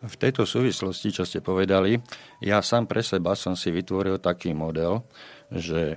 V 0.00 0.16
tejto 0.16 0.48
súvislosti, 0.48 1.12
čo 1.12 1.28
ste 1.28 1.44
povedali, 1.44 2.00
ja 2.40 2.64
sám 2.64 2.88
pre 2.88 3.04
seba 3.04 3.36
som 3.36 3.52
si 3.52 3.68
vytvoril 3.68 4.16
taký 4.16 4.56
model, 4.56 5.04
že 5.52 5.96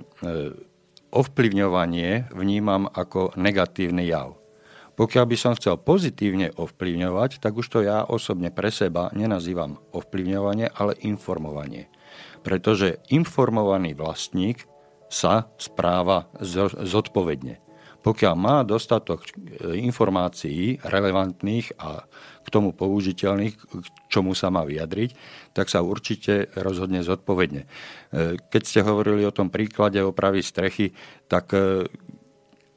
ovplyvňovanie 1.08 2.28
vnímam 2.36 2.84
ako 2.84 3.32
negatívny 3.40 4.12
jav. 4.12 4.36
Pokiaľ 4.94 5.24
by 5.26 5.36
som 5.40 5.56
chcel 5.56 5.80
pozitívne 5.80 6.52
ovplyvňovať, 6.52 7.40
tak 7.40 7.56
už 7.56 7.66
to 7.66 7.80
ja 7.80 8.04
osobne 8.04 8.52
pre 8.52 8.68
seba 8.68 9.08
nenazývam 9.16 9.80
ovplyvňovanie, 9.96 10.68
ale 10.70 11.00
informovanie. 11.02 11.88
Pretože 12.44 13.00
informovaný 13.08 13.96
vlastník 13.96 14.68
sa 15.08 15.48
správa 15.56 16.28
zodpovedne. 16.76 17.63
Pokiaľ 18.04 18.34
má 18.36 18.60
dostatok 18.68 19.24
e, 19.24 19.80
informácií 19.80 20.76
relevantných 20.84 21.80
a 21.80 22.04
k 22.44 22.48
tomu 22.52 22.76
použiteľných, 22.76 23.54
k 23.56 23.86
čomu 24.12 24.36
sa 24.36 24.52
má 24.52 24.60
vyjadriť, 24.68 25.16
tak 25.56 25.72
sa 25.72 25.80
určite 25.80 26.52
rozhodne 26.52 27.00
zodpovedne. 27.00 27.64
E, 27.64 27.68
keď 28.36 28.62
ste 28.62 28.84
hovorili 28.84 29.24
o 29.24 29.32
tom 29.32 29.48
príklade 29.48 30.04
opravy 30.04 30.44
strechy, 30.44 30.92
tak 31.32 31.56
e, 31.56 31.88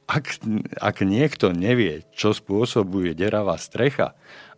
ak, 0.07 0.39
ak 0.79 1.03
niekto 1.03 1.51
nevie, 1.51 2.07
čo 2.15 2.31
spôsobuje 2.31 3.11
deravá 3.11 3.59
strecha 3.59 4.15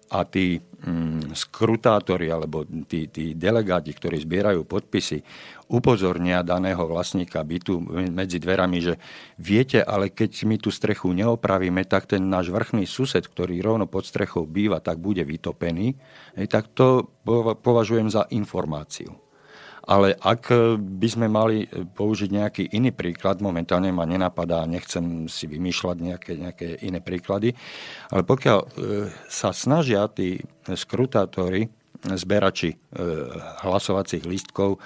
a 0.10 0.26
tí 0.26 0.58
mm, 0.58 1.38
skrutátori 1.38 2.34
alebo 2.34 2.66
tí, 2.90 3.06
tí 3.10 3.38
delegáti, 3.38 3.94
ktorí 3.94 4.18
zbierajú 4.26 4.66
podpisy, 4.66 5.22
upozornia 5.70 6.42
daného 6.42 6.82
vlastníka 6.90 7.46
bytu 7.46 7.78
medzi 8.10 8.42
dverami, 8.42 8.78
že 8.82 8.98
viete, 9.38 9.86
ale 9.86 10.10
keď 10.10 10.50
my 10.50 10.58
tú 10.58 10.74
strechu 10.74 11.14
neopravíme, 11.14 11.86
tak 11.86 12.10
ten 12.10 12.26
náš 12.26 12.50
vrchný 12.50 12.90
sused, 12.90 13.22
ktorý 13.22 13.62
rovno 13.62 13.86
pod 13.86 14.10
strechou 14.10 14.50
býva, 14.50 14.82
tak 14.82 14.98
bude 14.98 15.22
vytopený, 15.22 15.94
tak 16.50 16.74
to 16.74 17.14
považujem 17.62 18.10
za 18.10 18.26
informáciu. 18.34 19.29
Ale 19.90 20.14
ak 20.14 20.54
by 20.78 21.08
sme 21.10 21.26
mali 21.26 21.66
použiť 21.66 22.30
nejaký 22.30 22.64
iný 22.78 22.94
príklad, 22.94 23.42
momentálne 23.42 23.90
ma 23.90 24.06
nenapadá, 24.06 24.70
nechcem 24.70 25.26
si 25.26 25.50
vymýšľať 25.50 25.98
nejaké, 25.98 26.32
nejaké 26.38 26.68
iné 26.86 27.02
príklady, 27.02 27.58
ale 28.14 28.22
pokiaľ 28.22 28.60
e, 28.62 28.68
sa 29.26 29.50
snažia 29.50 30.06
tí 30.14 30.46
skrutátori, 30.70 31.66
zberači 32.06 32.70
e, 32.70 32.78
hlasovacích 33.66 34.30
lístkov 34.30 34.78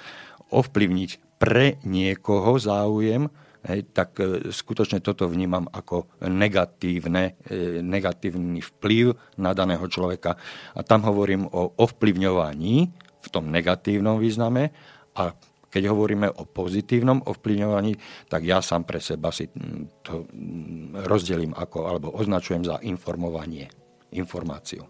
ovplyvniť 0.55 1.36
pre 1.36 1.83
niekoho 1.83 2.55
záujem, 2.55 3.27
hej, 3.67 3.83
tak 3.91 4.15
e, 4.24 4.55
skutočne 4.55 5.03
toto 5.03 5.27
vnímam 5.27 5.67
ako 5.67 6.07
negatívne, 6.31 7.36
negatívny 7.83 8.63
vplyv 8.63 9.36
na 9.36 9.51
daného 9.51 9.83
človeka. 9.83 10.39
A 10.72 10.79
tam 10.88 11.03
hovorím 11.03 11.43
o 11.51 11.75
ovplyvňovaní 11.75 12.75
v 13.24 13.27
tom 13.31 13.51
negatívnom 13.51 14.19
význame 14.19 14.72
a 15.17 15.34
keď 15.74 15.89
hovoríme 15.89 16.29
o 16.29 16.46
pozitívnom 16.46 17.25
ovplyvňovaní, 17.25 17.98
tak 18.29 18.46
ja 18.46 18.62
sám 18.62 18.86
pre 18.86 19.01
seba 19.01 19.34
si 19.34 19.50
to 20.05 20.29
rozdelím 21.10 21.58
ako, 21.58 21.89
alebo 21.89 22.13
označujem 22.13 22.62
za 22.62 22.77
informovanie, 22.86 23.65
informáciu. 24.13 24.86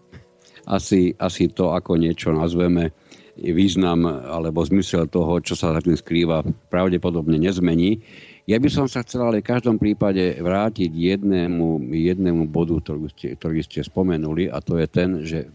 Asi, 0.68 1.16
asi 1.16 1.48
to, 1.48 1.72
ako 1.72 1.96
niečo 1.96 2.36
nazveme, 2.36 2.92
význam 3.40 4.04
alebo 4.06 4.60
zmysel 4.62 5.08
toho, 5.08 5.40
čo 5.40 5.56
sa 5.56 5.72
za 5.72 5.80
tým 5.80 5.96
skrýva, 5.96 6.44
pravdepodobne 6.68 7.40
nezmení. 7.40 8.04
Ja 8.44 8.60
by 8.60 8.68
som 8.68 8.84
sa 8.84 9.00
chcel 9.00 9.24
ale 9.24 9.40
v 9.40 9.50
každom 9.56 9.80
prípade 9.80 10.36
vrátiť 10.36 10.92
jednému, 10.92 11.80
jednému 11.88 12.44
bodu, 12.52 12.76
ktorý 12.76 13.08
ste, 13.08 13.28
ktorý 13.40 13.64
ste 13.64 13.80
spomenuli, 13.80 14.52
a 14.52 14.60
to 14.60 14.76
je 14.76 14.86
ten, 14.86 15.10
že 15.24 15.48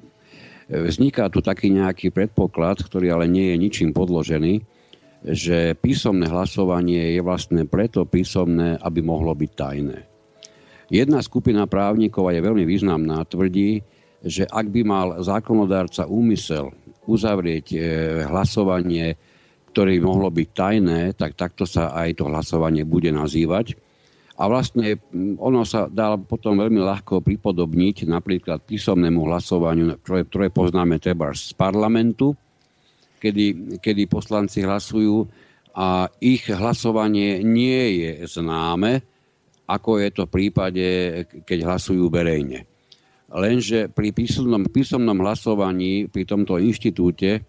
Vzniká 0.69 1.33
tu 1.33 1.41
taký 1.41 1.73
nejaký 1.73 2.13
predpoklad, 2.13 2.85
ktorý 2.85 3.09
ale 3.09 3.25
nie 3.25 3.49
je 3.49 3.57
ničím 3.57 3.89
podložený, 3.89 4.61
že 5.25 5.73
písomné 5.73 6.29
hlasovanie 6.29 7.17
je 7.17 7.21
vlastne 7.25 7.65
preto 7.65 8.05
písomné, 8.05 8.77
aby 8.77 9.01
mohlo 9.01 9.33
byť 9.33 9.51
tajné. 9.57 9.97
Jedna 10.93 11.25
skupina 11.25 11.65
právnikov, 11.65 12.29
a 12.29 12.37
je 12.37 12.45
veľmi 12.45 12.69
významná, 12.69 13.25
tvrdí, 13.25 13.81
že 14.21 14.45
ak 14.45 14.69
by 14.69 14.81
mal 14.85 15.07
zákonodárca 15.25 16.05
úmysel 16.05 16.69
uzavrieť 17.09 17.65
e, 17.73 17.77
hlasovanie, 18.29 19.17
ktoré 19.73 19.97
mohlo 19.97 20.29
byť 20.29 20.49
tajné, 20.53 21.17
tak 21.17 21.33
takto 21.33 21.65
sa 21.65 21.97
aj 21.97 22.21
to 22.21 22.29
hlasovanie 22.29 22.85
bude 22.85 23.09
nazývať 23.09 23.88
a 24.39 24.43
vlastne 24.47 24.95
mm, 24.95 25.35
ono 25.35 25.67
sa 25.67 25.91
dá 25.91 26.15
potom 26.15 26.55
veľmi 26.55 26.79
ľahko 26.79 27.19
pripodobniť 27.19 28.07
napríklad 28.07 28.63
písomnému 28.63 29.27
hlasovaniu, 29.27 29.99
ktoré, 29.99 30.23
ktoré 30.23 30.47
poznáme 30.47 30.95
treba 31.03 31.35
z 31.35 31.51
parlamentu, 31.59 32.31
kedy, 33.19 33.77
kedy 33.83 34.07
poslanci 34.07 34.63
hlasujú 34.63 35.27
a 35.75 36.07
ich 36.23 36.47
hlasovanie 36.47 37.43
nie 37.43 37.99
je 37.99 38.11
známe, 38.31 39.03
ako 39.67 39.99
je 39.99 40.09
to 40.15 40.23
v 40.25 40.33
prípade, 40.33 40.85
keď 41.43 41.59
hlasujú 41.67 42.07
verejne. 42.07 42.63
Lenže 43.29 43.91
pri 43.91 44.09
písomnom, 44.09 44.65
písomnom 44.65 45.19
hlasovaní, 45.21 46.09
pri 46.09 46.25
tomto 46.25 46.57
inštitúte, 46.57 47.37
e, 47.37 47.41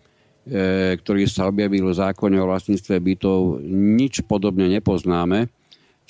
ktorý 1.00 1.24
sa 1.24 1.48
objavil 1.48 1.88
v 1.88 1.96
zákone 1.96 2.37
o 2.37 2.50
vlastníctve 2.50 3.00
bytov, 3.00 3.64
nič 3.72 4.20
podobne 4.29 4.68
nepoznáme 4.68 5.48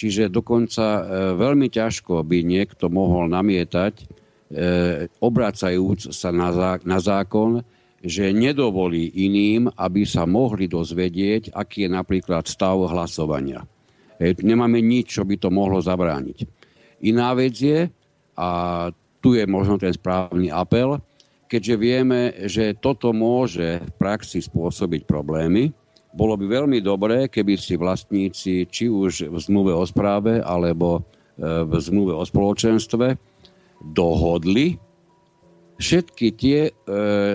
Čiže 0.00 0.32
dokonca 0.32 0.86
e, 0.96 1.02
veľmi 1.36 1.68
ťažko 1.68 2.24
by 2.24 2.40
niekto 2.40 2.88
mohol 2.88 3.28
namietať, 3.28 3.94
e, 4.00 4.04
obracajúc 5.20 6.16
sa 6.16 6.32
na, 6.32 6.48
zákon, 6.96 7.60
že 8.00 8.32
nedovolí 8.32 9.12
iným, 9.12 9.68
aby 9.76 10.08
sa 10.08 10.24
mohli 10.24 10.72
dozvedieť, 10.72 11.52
aký 11.52 11.84
je 11.84 11.90
napríklad 11.92 12.48
stav 12.48 12.80
hlasovania. 12.88 13.60
Nemáme 14.20 14.80
nič, 14.80 15.20
čo 15.20 15.28
by 15.28 15.36
to 15.36 15.52
mohlo 15.52 15.84
zabrániť. 15.84 16.48
Iná 17.04 17.36
vec 17.36 17.60
je, 17.60 17.92
a 18.40 18.48
tu 19.20 19.36
je 19.36 19.44
možno 19.44 19.76
ten 19.76 19.92
správny 19.92 20.48
apel, 20.48 20.96
keďže 21.44 21.76
vieme, 21.76 22.20
že 22.48 22.72
toto 22.72 23.12
môže 23.12 23.84
v 23.84 23.92
praxi 24.00 24.40
spôsobiť 24.40 25.04
problémy, 25.04 25.76
bolo 26.10 26.34
by 26.34 26.46
veľmi 26.46 26.78
dobré, 26.82 27.30
keby 27.30 27.54
si 27.54 27.78
vlastníci, 27.78 28.66
či 28.66 28.90
už 28.90 29.30
v 29.30 29.36
zmluve 29.38 29.70
o 29.70 29.84
správe, 29.86 30.42
alebo 30.42 30.98
e, 30.98 31.02
v 31.64 31.72
zmluve 31.78 32.18
o 32.18 32.24
spoločenstve, 32.26 33.14
dohodli 33.80 34.76
všetky 35.80 36.26
tie 36.36 36.58
e, 36.68 36.70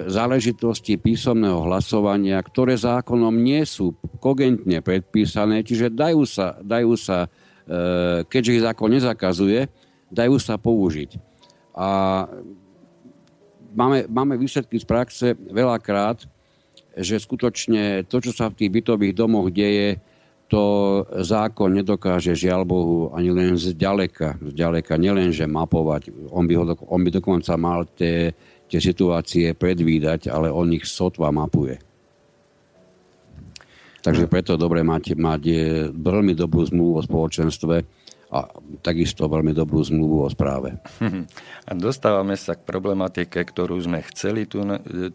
záležitosti 0.06 1.02
písomného 1.02 1.66
hlasovania, 1.66 2.38
ktoré 2.44 2.78
zákonom 2.78 3.34
nie 3.34 3.66
sú 3.66 3.98
kogentne 4.22 4.84
predpísané, 4.86 5.66
čiže 5.66 5.90
dajú 5.90 6.22
sa, 6.30 6.60
dajú 6.62 6.94
sa 6.94 7.26
e, 7.26 8.22
keďže 8.28 8.54
ich 8.60 8.66
zákon 8.68 8.94
nezakazuje, 8.94 9.66
dajú 10.14 10.38
sa 10.38 10.62
použiť. 10.62 11.18
A 11.74 11.90
máme, 13.74 14.06
máme 14.06 14.38
výsledky 14.38 14.78
z 14.78 14.86
praxe 14.86 15.28
veľakrát, 15.50 16.35
že 16.96 17.20
skutočne 17.20 18.08
to, 18.08 18.24
čo 18.24 18.32
sa 18.32 18.48
v 18.48 18.58
tých 18.64 18.72
bytových 18.72 19.14
domoch 19.14 19.52
deje, 19.52 20.00
to 20.46 20.64
zákon 21.26 21.74
nedokáže 21.74 22.38
žiaľ 22.38 22.70
Bohu 22.70 23.10
ani 23.12 23.34
len 23.34 23.58
zďaleka, 23.58 24.38
zďaleka 24.40 24.94
nielen, 24.96 25.34
že 25.34 25.50
mapovať, 25.50 26.14
on 26.30 26.46
by, 26.46 26.54
ho, 26.54 26.64
on 26.86 27.02
by 27.02 27.10
dokonca 27.10 27.58
mal 27.58 27.90
tie, 27.98 28.30
tie 28.70 28.80
situácie 28.80 29.58
predvídať, 29.58 30.30
ale 30.30 30.54
on 30.54 30.70
ich 30.70 30.86
sotva 30.86 31.34
mapuje. 31.34 31.82
Takže 34.06 34.30
preto 34.30 34.54
je 34.54 34.62
dobre 34.62 34.86
mať, 34.86 35.18
mať 35.18 35.44
veľmi 35.98 36.38
dobrú 36.38 36.62
zmluvu 36.62 37.02
o 37.02 37.06
spoločenstve, 37.06 38.05
a 38.34 38.50
takisto 38.82 39.30
veľmi 39.30 39.54
dobrú 39.54 39.82
zmluvu 39.86 40.26
o 40.26 40.30
správe. 40.30 40.82
A 41.70 41.72
dostávame 41.74 42.38
sa 42.38 42.54
k 42.54 42.62
problematike, 42.62 43.42
ktorú 43.42 43.78
sme 43.82 44.06
chceli 44.14 44.46
tu, 44.46 44.62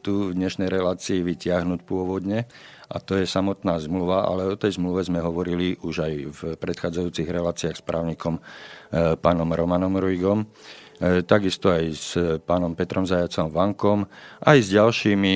tu 0.02 0.30
v 0.30 0.34
dnešnej 0.34 0.66
relácii 0.66 1.22
vyťahnuť 1.22 1.80
pôvodne 1.86 2.50
a 2.90 2.98
to 2.98 3.14
je 3.14 3.22
samotná 3.22 3.78
zmluva, 3.78 4.26
ale 4.26 4.50
o 4.50 4.58
tej 4.58 4.74
zmluve 4.82 5.06
sme 5.06 5.22
hovorili 5.22 5.78
už 5.78 5.94
aj 6.02 6.14
v 6.26 6.40
predchádzajúcich 6.58 7.28
reláciách 7.30 7.78
s 7.78 7.86
právnikom 7.86 8.42
e, 8.42 9.14
pánom 9.14 9.46
Romanom 9.46 9.94
Ruigom, 9.94 10.42
e, 10.98 11.22
takisto 11.22 11.70
aj 11.70 11.84
s 11.94 12.18
pánom 12.42 12.74
Petrom 12.74 13.06
Zajacom 13.06 13.46
Vankom, 13.54 14.10
aj 14.42 14.58
s 14.58 14.68
ďalšími 14.74 15.32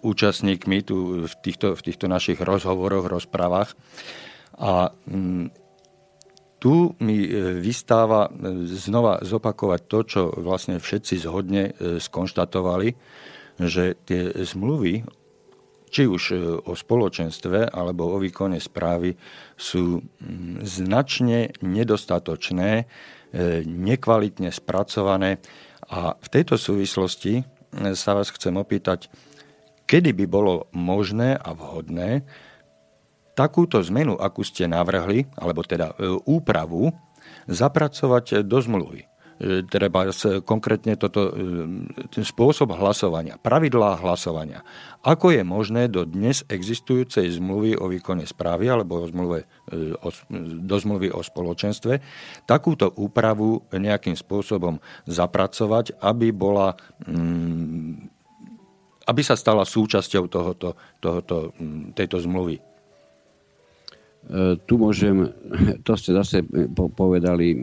účastníkmi 0.00 0.78
tu 0.86 1.26
v 1.26 1.34
týchto, 1.42 1.74
v 1.74 1.82
týchto 1.82 2.06
našich 2.06 2.38
rozhovoroch, 2.38 3.10
rozprávach. 3.10 3.74
A 4.60 4.94
tu 6.60 6.92
mi 7.00 7.24
e, 7.24 7.56
vystáva 7.56 8.28
e, 8.28 8.30
znova 8.68 9.24
zopakovať 9.24 9.80
to, 9.88 9.98
čo 10.04 10.20
vlastne 10.44 10.76
všetci 10.76 11.14
zhodne 11.24 11.72
e, 11.72 11.96
skonštatovali, 11.96 12.88
že 13.56 13.96
tie 14.04 14.36
zmluvy, 14.36 15.02
či 15.90 16.06
už 16.06 16.22
o 16.70 16.72
spoločenstve 16.78 17.66
alebo 17.66 18.14
o 18.14 18.22
výkone 18.22 18.62
správy, 18.62 19.18
sú 19.58 19.98
značne 20.62 21.50
nedostatočné, 21.58 22.86
nekvalitne 23.66 24.54
spracované. 24.54 25.42
A 25.90 26.14
v 26.14 26.28
tejto 26.30 26.56
súvislosti 26.56 27.42
sa 27.98 28.14
vás 28.14 28.30
chcem 28.30 28.54
opýtať, 28.54 29.10
kedy 29.90 30.14
by 30.14 30.24
bolo 30.30 30.70
možné 30.70 31.34
a 31.34 31.50
vhodné 31.52 32.22
takúto 33.34 33.80
zmenu, 33.82 34.18
akú 34.18 34.44
ste 34.44 34.66
navrhli, 34.66 35.26
alebo 35.38 35.64
teda 35.64 35.94
e, 35.96 36.20
úpravu, 36.28 36.92
zapracovať 37.46 38.46
do 38.46 38.58
zmluvy. 38.60 39.10
E, 39.40 39.64
treba 39.64 40.12
konkrétne 40.44 41.00
toto, 41.00 41.32
e, 41.32 42.20
spôsob 42.20 42.76
hlasovania, 42.76 43.40
pravidlá 43.40 43.96
hlasovania. 44.04 44.60
Ako 45.00 45.32
je 45.32 45.40
možné 45.40 45.88
do 45.88 46.04
dnes 46.04 46.44
existujúcej 46.52 47.24
zmluvy 47.40 47.72
o 47.80 47.88
výkone 47.88 48.28
správy 48.28 48.68
alebo 48.68 49.00
o 49.00 49.08
zmluve, 49.08 49.48
o, 50.04 50.08
do 50.60 50.76
zmluvy 50.76 51.08
o 51.08 51.24
spoločenstve 51.24 52.04
takúto 52.44 52.92
úpravu 52.92 53.64
nejakým 53.72 54.12
spôsobom 54.12 54.76
zapracovať, 55.08 55.96
aby 56.04 56.36
bola 56.36 56.76
mm, 57.08 58.20
aby 59.08 59.22
sa 59.26 59.34
stala 59.34 59.66
súčasťou 59.66 60.30
tohoto, 60.30 60.78
tohoto, 61.02 61.50
tejto 61.98 62.22
zmluvy. 62.22 62.69
Tu 64.66 64.74
môžem, 64.76 65.32
to 65.86 65.92
ste 65.96 66.12
zase 66.12 66.44
povedali 66.74 67.56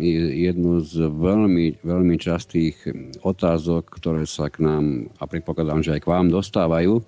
jednu 0.48 0.82
z 0.82 1.06
veľmi, 1.08 1.86
veľmi 1.86 2.16
častých 2.18 2.76
otázok, 3.22 3.88
ktoré 3.88 4.26
sa 4.26 4.50
k 4.50 4.66
nám, 4.66 5.14
a 5.22 5.24
predpokladám, 5.30 5.86
že 5.86 5.94
aj 5.98 6.02
k 6.04 6.12
vám 6.12 6.28
dostávajú. 6.34 7.04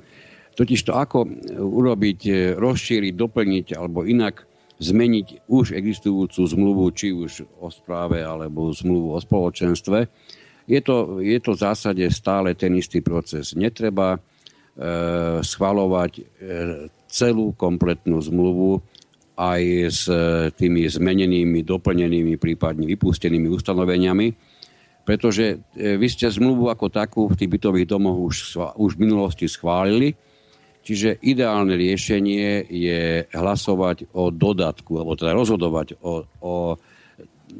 Totiž 0.56 0.92
to, 0.92 0.94
ako 0.96 1.24
urobiť, 1.56 2.52
rozšíriť, 2.60 3.14
doplniť 3.16 3.68
alebo 3.80 4.04
inak 4.04 4.50
zmeniť 4.80 5.52
už 5.52 5.76
existujúcu 5.76 6.40
zmluvu, 6.40 6.86
či 6.96 7.12
už 7.12 7.44
o 7.60 7.68
správe 7.68 8.24
alebo 8.24 8.72
zmluvu 8.72 9.12
o 9.12 9.20
spoločenstve. 9.20 10.08
Je 10.70 10.80
to, 10.80 11.20
je 11.20 11.40
to 11.44 11.52
v 11.54 11.62
zásade 11.62 12.06
stále 12.16 12.56
ten 12.56 12.72
istý 12.80 13.04
proces. 13.04 13.52
Netreba 13.60 14.16
e, 14.16 14.20
schvalovať 15.44 16.12
e, 16.16 16.24
celú 17.12 17.52
kompletnú 17.60 18.24
zmluvu 18.24 18.80
aj 19.40 19.62
s 19.88 20.04
e, 20.12 20.52
tými 20.52 20.84
zmenenými, 20.84 21.64
doplnenými, 21.64 22.36
prípadne 22.36 22.84
vypustenými 22.84 23.48
ustanoveniami, 23.48 24.28
pretože 25.08 25.64
e, 25.74 25.96
vy 25.96 26.08
ste 26.12 26.28
zmluvu 26.28 26.68
ako 26.68 26.92
takú 26.92 27.32
v 27.32 27.40
tých 27.40 27.50
bytových 27.56 27.88
domoch 27.88 28.20
už, 28.20 28.60
už 28.76 29.00
v 29.00 29.04
minulosti 29.08 29.48
schválili, 29.48 30.12
čiže 30.84 31.24
ideálne 31.24 31.80
riešenie 31.80 32.68
je 32.68 33.24
hlasovať 33.32 34.12
o 34.12 34.28
dodatku, 34.28 35.00
alebo 35.00 35.16
teda 35.16 35.32
rozhodovať 35.32 35.96
o, 36.04 36.28
o, 36.44 36.76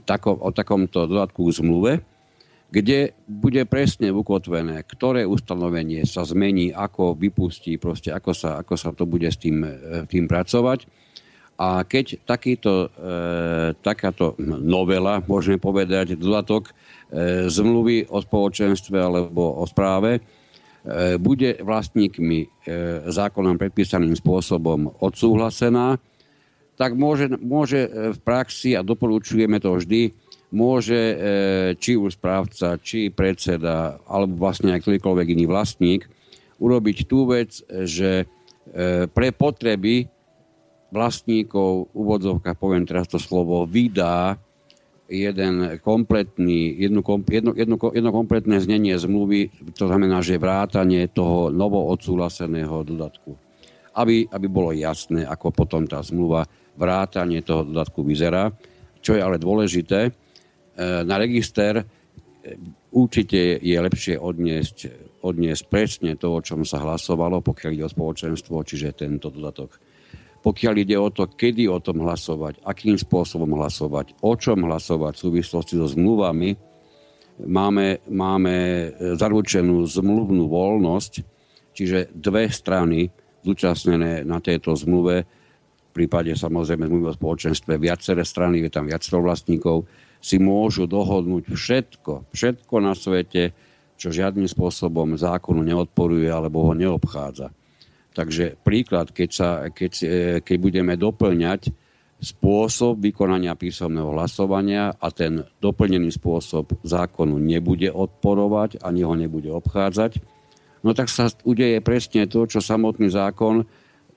tako, 0.04 0.36
o 0.36 0.52
takomto 0.52 1.08
dodatku 1.08 1.48
k 1.48 1.56
zmluve, 1.64 1.94
kde 2.70 3.18
bude 3.26 3.66
presne 3.66 4.14
ukotvené, 4.14 4.86
ktoré 4.86 5.26
ustanovenie 5.26 6.06
sa 6.06 6.22
zmení, 6.22 6.70
ako 6.70 7.18
vypustí, 7.18 7.82
proste 7.82 8.14
ako 8.14 8.32
sa, 8.36 8.62
ako 8.62 8.76
sa 8.78 8.94
to 8.94 9.10
bude 9.10 9.26
s 9.32 9.40
tým, 9.40 9.64
e, 9.64 10.04
tým 10.12 10.28
pracovať 10.28 11.09
a 11.60 11.84
keď 11.84 12.24
takýto, 12.24 12.88
e, 12.88 13.76
takáto 13.84 14.40
novela, 14.40 15.20
môžeme 15.28 15.60
povedať, 15.60 16.16
dodatok 16.16 16.72
e, 16.72 17.52
zmluvy 17.52 18.08
o 18.08 18.24
spoločenstve 18.24 18.96
alebo 18.96 19.60
o 19.60 19.68
správe, 19.68 20.18
e, 20.18 20.22
bude 21.20 21.60
vlastníkmi 21.60 22.40
e, 22.40 22.48
zákonom 23.12 23.60
predpísaným 23.60 24.16
spôsobom 24.16 24.88
odsúhlasená, 25.04 26.00
tak 26.80 26.96
môže, 26.96 27.28
môže 27.44 27.84
e, 27.84 28.16
v 28.16 28.20
praxi, 28.24 28.80
a 28.80 28.80
doporučujeme 28.80 29.60
to 29.60 29.76
vždy, 29.76 30.16
môže 30.56 30.96
e, 30.96 31.16
či 31.76 32.00
už 32.00 32.16
správca, 32.16 32.80
či 32.80 33.12
predseda, 33.12 34.00
alebo 34.08 34.48
vlastne 34.48 34.72
aj 34.72 34.88
ktorýkoľvek 34.88 35.28
iný 35.36 35.46
vlastník, 35.52 36.08
urobiť 36.56 37.04
tú 37.04 37.28
vec, 37.28 37.60
že 37.68 38.24
e, 38.24 38.26
pre 39.12 39.36
potreby 39.36 40.08
vlastníkov, 40.90 41.94
úvodzovka, 41.94 42.58
poviem 42.58 42.86
teraz 42.86 43.06
to 43.06 43.22
slovo, 43.22 43.66
vydá 43.70 44.38
jeden 45.10 45.82
kompletný, 45.82 46.78
jedno, 46.78 47.02
jedno, 47.26 47.52
jedno, 47.58 47.76
jedno 47.82 48.12
kompletné 48.14 48.62
znenie 48.62 48.94
zmluvy, 48.94 49.50
to 49.74 49.90
znamená, 49.90 50.22
že 50.22 50.38
vrátanie 50.38 51.10
toho 51.10 51.50
novo 51.50 51.90
odsúhlaseného 51.90 52.86
dodatku. 52.86 53.34
Aby, 53.98 54.30
aby 54.30 54.46
bolo 54.46 54.70
jasné, 54.70 55.26
ako 55.26 55.50
potom 55.50 55.90
tá 55.90 55.98
zmluva 56.06 56.46
vrátanie 56.78 57.42
toho 57.42 57.66
dodatku 57.66 58.06
vyzerá. 58.06 58.54
Čo 59.02 59.18
je 59.18 59.22
ale 59.26 59.42
dôležité, 59.42 60.00
e, 60.08 60.12
na 61.04 61.18
register 61.18 61.82
e, 61.82 61.84
určite 62.94 63.58
je 63.60 63.78
lepšie 63.82 64.16
odniesť, 64.16 64.78
odniesť 65.26 65.64
presne 65.68 66.14
to, 66.22 66.38
o 66.38 66.40
čom 66.46 66.62
sa 66.64 66.80
hlasovalo, 66.86 67.42
pokiaľ 67.42 67.72
ide 67.74 67.86
o 67.90 67.92
spoločenstvo, 67.92 68.62
čiže 68.62 68.94
tento 68.94 69.34
dodatok 69.34 69.82
pokiaľ 70.40 70.76
ide 70.80 70.96
o 70.96 71.12
to, 71.12 71.28
kedy 71.28 71.68
o 71.68 71.84
tom 71.84 72.00
hlasovať, 72.04 72.64
akým 72.64 72.96
spôsobom 72.96 73.60
hlasovať, 73.60 74.16
o 74.24 74.34
čom 74.40 74.64
hlasovať 74.64 75.14
v 75.20 75.24
súvislosti 75.28 75.76
so 75.76 75.88
zmluvami, 75.92 76.56
máme, 77.44 78.04
máme 78.08 78.56
zaručenú 79.20 79.84
zmluvnú 79.84 80.48
voľnosť, 80.48 81.14
čiže 81.76 82.12
dve 82.16 82.48
strany 82.48 83.12
zúčastnené 83.44 84.24
na 84.24 84.40
tejto 84.40 84.76
zmluve, 84.76 85.28
v 85.90 85.92
prípade 85.92 86.32
samozrejme 86.36 86.88
zmluvy 86.88 87.06
o 87.12 87.18
spoločenstve, 87.18 87.76
viaceré 87.76 88.24
strany, 88.24 88.64
je 88.64 88.72
tam 88.72 88.88
viacero 88.88 89.20
vlastníkov, 89.20 89.88
si 90.20 90.40
môžu 90.40 90.88
dohodnúť 90.88 91.52
všetko, 91.52 92.32
všetko 92.32 92.76
na 92.84 92.96
svete, 92.96 93.56
čo 94.00 94.16
žiadnym 94.16 94.48
spôsobom 94.48 95.20
zákonu 95.20 95.60
neodporuje 95.64 96.32
alebo 96.32 96.64
ho 96.64 96.72
neobchádza. 96.72 97.52
Takže 98.14 98.58
príklad, 98.66 99.14
keď, 99.14 99.30
sa, 99.30 99.50
keď, 99.70 99.92
e, 100.02 100.08
keď 100.42 100.58
budeme 100.58 100.94
doplňať 100.98 101.70
spôsob 102.20 103.00
vykonania 103.00 103.56
písomného 103.56 104.12
hlasovania 104.12 104.92
a 105.00 105.08
ten 105.08 105.48
doplnený 105.64 106.12
spôsob 106.12 106.76
zákonu 106.84 107.40
nebude 107.40 107.88
odporovať 107.88 108.84
ani 108.84 109.08
ho 109.08 109.16
nebude 109.16 109.48
obchádzať, 109.48 110.20
no 110.84 110.92
tak 110.92 111.08
sa 111.08 111.32
udeje 111.48 111.80
presne 111.80 112.28
to, 112.28 112.44
čo 112.44 112.60
samotný 112.60 113.08
zákon 113.08 113.64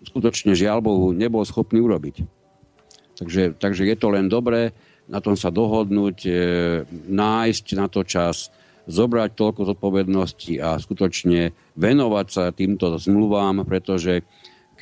skutočne 0.02 0.59
žiaľ 0.59 0.83
Bohu 0.83 1.14
nebol 1.14 1.46
schopný 1.46 1.78
urobiť. 1.78 2.26
Takže, 3.22 3.55
takže 3.55 3.87
je 3.87 3.94
to 3.94 4.09
len 4.11 4.26
dobré 4.26 4.74
na 5.11 5.18
tom 5.18 5.35
sa 5.35 5.50
dohodnúť, 5.50 6.18
e, 6.26 6.33
nájsť 7.11 7.66
na 7.74 7.87
to 7.90 8.07
čas, 8.07 8.48
zobrať 8.87 9.31
toľko 9.38 9.62
zodpovednosti 9.75 10.59
a 10.59 10.79
skutočne 10.79 11.55
venovať 11.79 12.27
sa 12.29 12.45
týmto 12.51 12.99
zmluvám, 12.99 13.62
pretože 13.62 14.27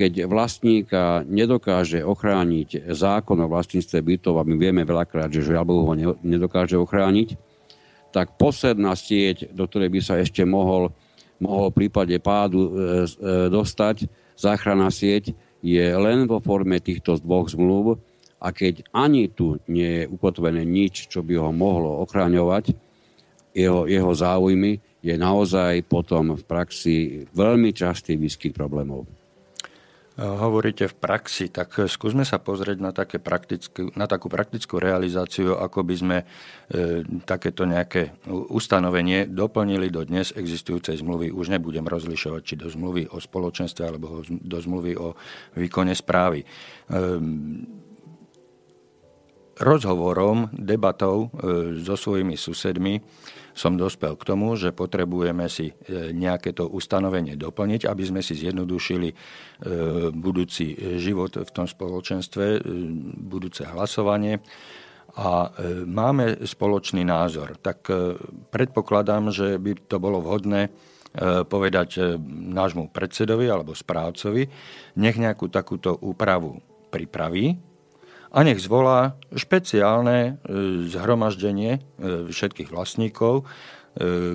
keď 0.01 0.25
vlastníka 0.25 1.21
nedokáže 1.29 2.01
ochrániť 2.01 2.89
zákon 2.89 3.37
o 3.45 3.51
vlastníctve 3.53 3.99
bytov, 4.01 4.41
a 4.41 4.49
my 4.49 4.57
vieme 4.57 4.83
veľakrát, 4.89 5.29
že 5.29 5.45
žiaľ 5.45 5.69
ho 5.69 5.93
nedokáže 6.25 6.81
ochrániť, 6.81 7.37
tak 8.09 8.41
posledná 8.41 8.97
sieť, 8.97 9.53
do 9.53 9.69
ktorej 9.69 9.93
by 9.93 10.01
sa 10.01 10.17
ešte 10.19 10.43
mohol, 10.43 10.91
mohol 11.37 11.69
v 11.71 11.85
prípade 11.85 12.17
pádu 12.19 12.61
e, 12.65 12.71
e, 12.73 12.73
dostať, 13.53 14.09
záchranná 14.41 14.89
sieť, 14.89 15.37
je 15.61 15.85
len 15.85 16.25
vo 16.25 16.41
forme 16.41 16.81
týchto 16.81 17.21
dvoch 17.21 17.53
zmluv. 17.53 18.01
A 18.41 18.57
keď 18.57 18.89
ani 18.97 19.29
tu 19.29 19.61
nie 19.69 20.03
je 20.03 20.09
ukotvené 20.09 20.65
nič, 20.65 21.13
čo 21.13 21.21
by 21.21 21.37
ho 21.37 21.53
mohlo 21.53 22.01
ochráňovať, 22.01 22.73
jeho, 23.55 23.87
jeho 23.87 24.13
záujmy, 24.15 24.79
je 25.01 25.17
naozaj 25.17 25.89
potom 25.89 26.37
v 26.37 26.45
praxi 26.45 26.97
veľmi 27.33 27.73
častý 27.73 28.21
výskyt 28.21 28.53
problémov. 28.53 29.09
Hovoríte 30.21 30.85
v 30.85 30.99
praxi, 31.01 31.49
tak 31.49 31.73
skúsme 31.89 32.29
sa 32.29 32.37
pozrieť 32.37 32.77
na, 32.77 32.93
také 32.93 33.17
na 33.97 34.05
takú 34.05 34.29
praktickú 34.29 34.77
realizáciu, 34.77 35.57
ako 35.57 35.81
by 35.81 35.95
sme 35.97 36.19
e, 36.21 36.25
takéto 37.25 37.65
nejaké 37.65 38.13
ustanovenie 38.29 39.25
doplnili 39.25 39.89
do 39.89 40.05
dnes 40.05 40.37
existujúcej 40.37 41.01
zmluvy. 41.01 41.33
Už 41.33 41.49
nebudem 41.49 41.89
rozlišovať, 41.89 42.43
či 42.45 42.55
do 42.61 42.69
zmluvy 42.69 43.09
o 43.09 43.17
spoločenstve 43.17 43.81
alebo 43.81 44.21
do 44.29 44.59
zmluvy 44.61 44.93
o 45.01 45.17
výkone 45.57 45.97
správy. 45.97 46.45
E, 46.45 46.47
rozhovorom, 49.61 50.49
debatou 50.57 51.29
e, 51.29 51.77
so 51.85 51.94
svojimi 51.94 52.35
susedmi 52.35 53.05
som 53.53 53.77
dospel 53.77 54.16
k 54.16 54.25
tomu, 54.25 54.57
že 54.57 54.73
potrebujeme 54.73 55.44
si 55.53 55.68
e, 55.68 55.75
nejaké 56.16 56.57
to 56.57 56.64
ustanovenie 56.64 57.37
doplniť, 57.37 57.85
aby 57.85 58.03
sme 58.03 58.20
si 58.25 58.40
zjednodušili 58.40 59.09
e, 59.12 59.14
budúci 60.16 60.96
život 60.96 61.37
v 61.37 61.51
tom 61.53 61.68
spoločenstve, 61.68 62.64
budúce 63.20 63.68
hlasovanie 63.68 64.40
a 65.11 65.51
máme 65.90 66.46
spoločný 66.46 67.03
názor. 67.03 67.59
Tak 67.59 67.90
predpokladám, 68.55 69.35
že 69.35 69.59
by 69.59 69.90
to 69.90 69.99
bolo 69.99 70.23
vhodné 70.23 70.70
povedať 71.51 72.14
nášmu 72.31 72.94
predsedovi 72.94 73.51
alebo 73.51 73.75
správcovi, 73.75 74.46
nech 75.03 75.18
nejakú 75.18 75.51
takúto 75.51 75.99
úpravu 75.99 76.62
pripraví, 76.94 77.59
a 78.31 78.38
nech 78.47 78.62
zvolá 78.62 79.19
špeciálne 79.35 80.19
e, 80.19 80.33
zhromaždenie 80.87 81.73
e, 81.77 81.81
všetkých 82.31 82.71
vlastníkov, 82.71 83.43
e, 83.43 83.45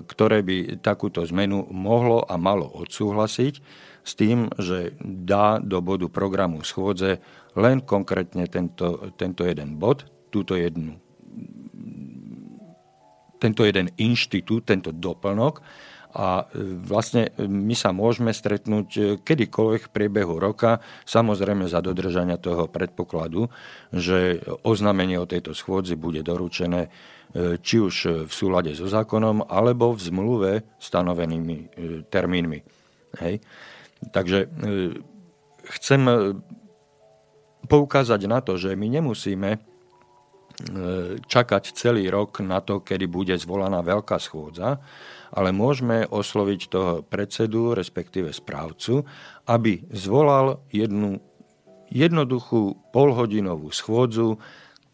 ktoré 0.03 0.43
by 0.43 0.83
takúto 0.83 1.23
zmenu 1.23 1.63
mohlo 1.71 2.19
a 2.27 2.35
malo 2.35 2.67
odsúhlasiť 2.75 3.55
s 4.05 4.11
tým, 4.13 4.51
že 4.59 4.93
dá 5.01 5.63
do 5.63 5.79
bodu 5.79 6.11
programu 6.11 6.61
schôdze 6.67 7.23
len 7.55 7.81
konkrétne 7.87 8.51
tento, 8.51 9.15
tento 9.15 9.47
jeden 9.47 9.79
bod, 9.79 10.03
túto 10.27 10.59
jednu, 10.59 10.99
tento 13.39 13.63
jeden 13.63 13.87
inštitút, 13.95 14.67
tento 14.67 14.91
doplnok 14.91 15.63
a 16.15 16.47
e, 16.47 16.63
vlastne 16.79 17.35
e, 17.35 17.43
my 17.43 17.75
sa 17.75 17.91
môžeme 17.91 18.31
stretnúť 18.31 18.89
e, 18.95 19.01
kedykoľvek 19.19 19.81
v 19.91 19.93
priebehu 19.93 20.39
roka, 20.39 20.79
samozrejme 21.03 21.67
za 21.67 21.83
dodržania 21.83 22.39
toho 22.39 22.71
predpokladu, 22.71 23.51
že 23.91 24.39
oznámenie 24.63 25.19
o 25.19 25.27
tejto 25.27 25.51
schôdzi 25.51 25.99
bude 25.99 26.23
doručené 26.23 26.87
či 27.35 27.83
už 27.83 28.31
v 28.31 28.31
súlade 28.31 28.71
so 28.79 28.87
zákonom, 28.87 29.51
alebo 29.51 29.91
v 29.91 29.99
zmluve 29.99 30.51
stanovenými 30.79 31.67
termínmi. 32.07 32.63
Hej. 33.19 33.43
Takže 34.15 34.47
chcem 35.67 36.01
poukázať 37.67 38.21
na 38.31 38.39
to, 38.39 38.55
že 38.55 38.79
my 38.79 38.87
nemusíme 38.87 39.59
čakať 41.27 41.63
celý 41.75 42.07
rok 42.07 42.39
na 42.39 42.63
to, 42.63 42.79
kedy 42.79 43.03
bude 43.11 43.35
zvolaná 43.35 43.83
veľká 43.83 44.15
schôdza, 44.15 44.79
ale 45.31 45.55
môžeme 45.55 46.05
osloviť 46.05 46.59
toho 46.69 46.91
predsedu, 47.01 47.73
respektíve 47.73 48.29
správcu, 48.29 49.07
aby 49.49 49.85
zvolal 49.93 50.61
jednu 50.69 51.21
jednoduchú 51.89 52.89
polhodinovú 52.89 53.69
schôdzu 53.69 54.41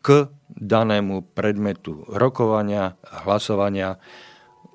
k 0.04 0.28
danému 0.52 1.32
predmetu 1.32 2.04
rokovania, 2.10 3.00
hlasovania, 3.24 4.02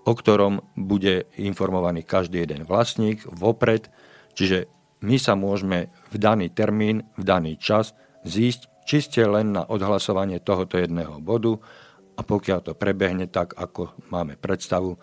o 0.07 0.12
ktorom 0.14 0.62
bude 0.79 1.27
informovaný 1.37 2.07
každý 2.07 2.47
jeden 2.47 2.62
vlastník 2.62 3.27
vopred. 3.27 3.90
Čiže 4.38 4.71
my 5.03 5.16
sa 5.19 5.35
môžeme 5.35 5.90
v 6.14 6.16
daný 6.16 6.49
termín, 6.55 7.05
v 7.19 7.23
daný 7.27 7.59
čas 7.59 7.92
zísť 8.23 8.87
čiste 8.87 9.23
len 9.27 9.51
na 9.51 9.66
odhlasovanie 9.66 10.38
tohoto 10.38 10.79
jedného 10.79 11.19
bodu 11.19 11.59
a 12.16 12.23
pokiaľ 12.23 12.59
to 12.62 12.73
prebehne 12.79 13.27
tak, 13.29 13.59
ako 13.59 13.92
máme 14.14 14.38
predstavu, 14.38 14.97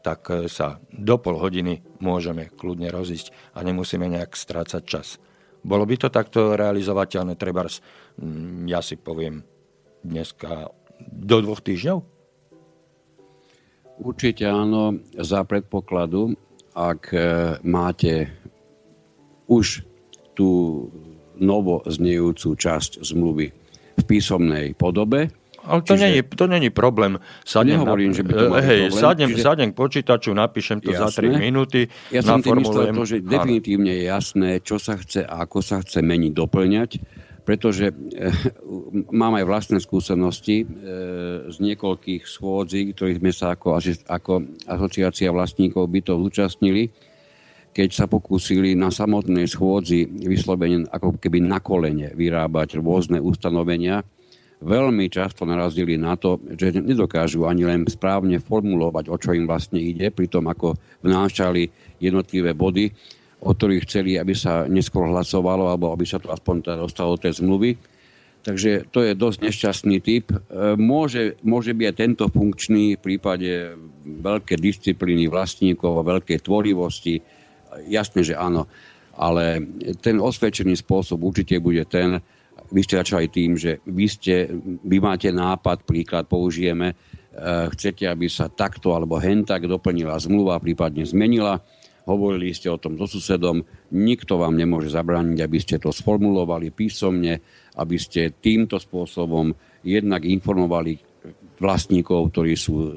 tak 0.00 0.32
e, 0.32 0.48
sa 0.48 0.80
do 0.90 1.16
pol 1.20 1.36
hodiny 1.36 1.84
môžeme 2.00 2.48
kľudne 2.52 2.88
rozísť 2.88 3.32
a 3.56 3.64
nemusíme 3.64 4.08
nejak 4.08 4.36
strácať 4.36 4.82
čas. 4.84 5.20
Bolo 5.60 5.84
by 5.84 5.94
to 6.00 6.08
takto 6.08 6.56
realizovateľné, 6.56 7.36
trebárs, 7.36 7.84
mm, 8.16 8.64
ja 8.68 8.80
si 8.80 8.96
poviem, 8.96 9.44
dneska 10.00 10.72
do 11.00 11.36
dvoch 11.44 11.60
týždňov? 11.60 11.98
Určite 14.00 14.48
áno, 14.48 14.96
za 15.12 15.44
predpokladu, 15.44 16.32
ak 16.72 17.02
e, 17.12 17.20
máte 17.60 18.32
už 19.44 19.84
tú 20.32 20.50
novo 21.36 21.84
znejúcu 21.84 22.56
časť 22.56 23.04
zmluvy 23.04 23.46
v 24.00 24.02
písomnej 24.08 24.72
podobe, 24.72 25.28
ale 25.64 25.80
to, 25.84 25.94
Čiže... 25.94 26.04
není, 26.04 26.20
to 26.22 26.44
není 26.46 26.70
problém. 26.70 27.20
Sadnem 27.44 27.80
Nehovorím, 27.80 28.10
na... 28.10 28.16
že 28.16 28.22
by 28.22 28.32
to 28.32 28.44
hej, 28.60 28.80
problém. 28.88 29.00
Sadnem, 29.00 29.30
Čiže... 29.30 29.42
sadnem 29.42 29.70
k 29.72 29.76
počítaču, 29.76 30.30
napíšem 30.32 30.78
to 30.80 30.90
jasné. 30.92 31.04
za 31.04 31.08
3 31.36 31.36
minúty. 31.36 31.80
Ja 32.08 32.20
som 32.24 32.40
tým 32.40 32.64
myslel 32.64 32.96
to, 32.96 33.02
že 33.04 33.16
definitívne 33.20 33.92
je 33.92 34.04
jasné, 34.08 34.50
čo 34.64 34.80
sa 34.80 34.96
chce 34.96 35.24
a 35.28 35.44
ako 35.44 35.58
sa 35.60 35.84
chce 35.84 36.00
meniť, 36.00 36.32
doplňať, 36.32 36.90
pretože 37.44 37.90
e, 37.90 37.94
mám 39.12 39.36
aj 39.36 39.44
vlastné 39.44 39.78
skúsenosti 39.84 40.64
e, 40.64 40.66
z 41.48 41.56
niekoľkých 41.60 42.22
schôdzí, 42.24 42.96
ktorých 42.96 43.20
sme 43.20 43.32
sa 43.32 43.52
ako, 43.52 43.76
ako 44.08 44.32
asociácia 44.64 45.28
vlastníkov 45.28 45.88
bytov 45.90 46.24
zúčastnili, 46.24 46.88
keď 47.70 47.88
sa 47.94 48.06
pokúsili 48.10 48.74
na 48.74 48.90
samotnej 48.90 49.46
schôdzi 49.46 50.06
vyslovene 50.26 50.90
ako 50.90 51.22
keby 51.22 51.38
na 51.38 51.62
kolene 51.62 52.10
vyrábať 52.16 52.82
rôzne 52.82 53.22
ustanovenia, 53.22 54.02
veľmi 54.60 55.08
často 55.08 55.48
narazili 55.48 55.96
na 55.96 56.20
to, 56.20 56.36
že 56.56 56.76
nedokážu 56.76 57.48
ani 57.48 57.64
len 57.64 57.88
správne 57.88 58.36
formulovať, 58.38 59.08
o 59.08 59.16
čo 59.16 59.32
im 59.32 59.48
vlastne 59.48 59.80
ide, 59.80 60.12
pri 60.12 60.28
tom 60.28 60.46
ako 60.48 60.76
vnášali 61.00 61.68
jednotlivé 61.96 62.52
body, 62.52 62.92
o 63.40 63.56
ktorých 63.56 63.84
chceli, 63.88 64.20
aby 64.20 64.36
sa 64.36 64.68
neskôr 64.68 65.08
hlasovalo, 65.08 65.72
alebo 65.72 65.96
aby 65.96 66.04
sa 66.04 66.20
to 66.20 66.28
aspoň 66.28 66.60
teda 66.60 66.76
dostalo 66.76 67.16
do 67.16 67.24
tej 67.24 67.40
zmluvy. 67.40 67.80
Takže 68.40 68.88
to 68.88 69.04
je 69.04 69.12
dosť 69.12 69.38
nešťastný 69.48 69.96
typ. 70.00 70.32
E, 70.32 70.36
môže, 70.76 71.36
môže 71.44 71.76
byť 71.76 71.86
aj 71.92 71.96
tento 71.96 72.24
funkčný 72.32 72.96
v 72.96 73.00
prípade 73.00 73.76
veľké 74.04 74.56
disciplíny 74.56 75.28
vlastníkov 75.28 76.04
veľkej 76.04 76.40
tvorivosti. 76.40 77.20
Jasne, 77.88 78.24
že 78.24 78.36
áno. 78.36 78.64
Ale 79.20 79.60
ten 80.00 80.16
osvedčený 80.16 80.80
spôsob 80.80 81.20
určite 81.20 81.60
bude 81.60 81.84
ten, 81.84 82.24
vy 82.68 82.80
ste 82.84 83.00
začali 83.00 83.32
tým, 83.32 83.56
že 83.56 83.80
vy, 83.88 84.06
ste, 84.06 84.48
vy 84.84 84.98
máte 85.00 85.32
nápad, 85.32 85.88
príklad 85.88 86.28
použijeme, 86.28 86.92
e, 86.92 86.94
chcete, 87.72 88.04
aby 88.04 88.28
sa 88.28 88.52
takto 88.52 88.92
alebo 88.92 89.16
hen 89.16 89.48
tak 89.48 89.64
doplnila 89.64 90.20
zmluva, 90.20 90.60
prípadne 90.60 91.08
zmenila. 91.08 91.58
Hovorili 92.04 92.52
ste 92.52 92.68
o 92.72 92.80
tom 92.80 92.96
so 92.96 93.06
susedom, 93.06 93.62
nikto 93.94 94.40
vám 94.40 94.56
nemôže 94.56 94.90
zabrániť, 94.90 95.38
aby 95.40 95.58
ste 95.60 95.76
to 95.78 95.92
sformulovali 95.92 96.72
písomne, 96.72 97.38
aby 97.76 97.96
ste 98.00 98.34
týmto 98.34 98.80
spôsobom 98.80 99.52
jednak 99.84 100.26
informovali 100.26 100.98
vlastníkov, 101.60 102.32
ktorí 102.32 102.56
sú 102.56 102.74
e, 102.80 102.88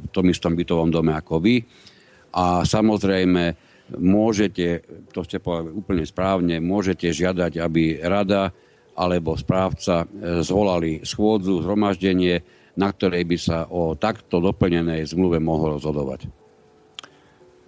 v 0.00 0.06
tom 0.08 0.26
istom 0.32 0.56
bytovom 0.56 0.88
dome 0.88 1.12
ako 1.12 1.40
vy. 1.40 1.60
A 2.36 2.64
samozrejme, 2.64 3.54
môžete, 3.94 4.82
to 5.12 5.22
ste 5.22 5.38
povedali 5.38 5.76
úplne 5.76 6.04
správne, 6.04 6.58
môžete 6.58 7.12
žiadať, 7.12 7.52
aby 7.60 8.02
rada 8.02 8.50
alebo 8.96 9.36
správca 9.36 10.04
e, 10.04 10.40
zvolali 10.40 11.04
schôdzu, 11.04 11.60
zhromaždenie, 11.60 12.40
na 12.76 12.88
ktorej 12.92 13.28
by 13.28 13.36
sa 13.36 13.58
o 13.68 13.92
takto 13.92 14.40
doplnenej 14.40 15.04
zmluve 15.04 15.36
mohlo 15.36 15.76
rozhodovať? 15.76 16.28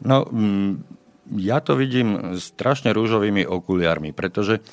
No, 0.04 0.24
mm, 0.24 0.98
ja 1.36 1.60
to 1.60 1.76
vidím 1.76 2.36
strašne 2.40 2.96
rúžovými 2.96 3.44
okuliarmi, 3.44 4.16
pretože 4.16 4.64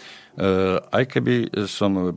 aj 0.91 1.04
keby 1.08 1.48
som 1.63 2.12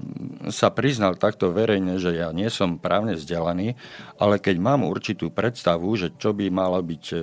sa 0.50 0.74
priznal 0.74 1.14
takto 1.14 1.54
verejne, 1.54 2.02
že 2.02 2.18
ja 2.18 2.34
nie 2.34 2.50
som 2.50 2.74
právne 2.80 3.14
vzdelaný, 3.14 3.78
ale 4.18 4.42
keď 4.42 4.56
mám 4.58 4.82
určitú 4.82 5.30
predstavu, 5.30 5.94
že 5.94 6.10
čo 6.18 6.34
by 6.34 6.50
mala 6.50 6.82
byť, 6.82 7.04
eh, 7.14 7.22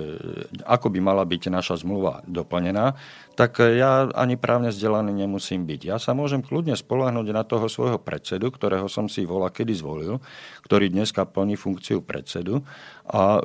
ako 0.64 0.88
by 0.88 0.98
mala 1.04 1.28
byť 1.28 1.52
naša 1.52 1.84
zmluva 1.84 2.24
doplnená, 2.24 2.96
tak 3.36 3.60
ja 3.60 4.08
ani 4.16 4.40
právne 4.40 4.72
vzdelaný 4.72 5.12
nemusím 5.12 5.68
byť. 5.68 5.80
Ja 5.84 5.96
sa 6.00 6.16
môžem 6.16 6.40
kľudne 6.40 6.72
spolahnuť 6.72 7.26
na 7.36 7.44
toho 7.44 7.68
svojho 7.68 8.00
predsedu, 8.00 8.48
ktorého 8.48 8.88
som 8.88 9.12
si 9.12 9.28
volá 9.28 9.52
kedy 9.52 9.76
zvolil, 9.76 10.24
ktorý 10.64 10.88
dneska 10.88 11.28
plní 11.28 11.60
funkciu 11.60 12.00
predsedu 12.00 12.64
a 13.04 13.36
eh, 13.36 13.44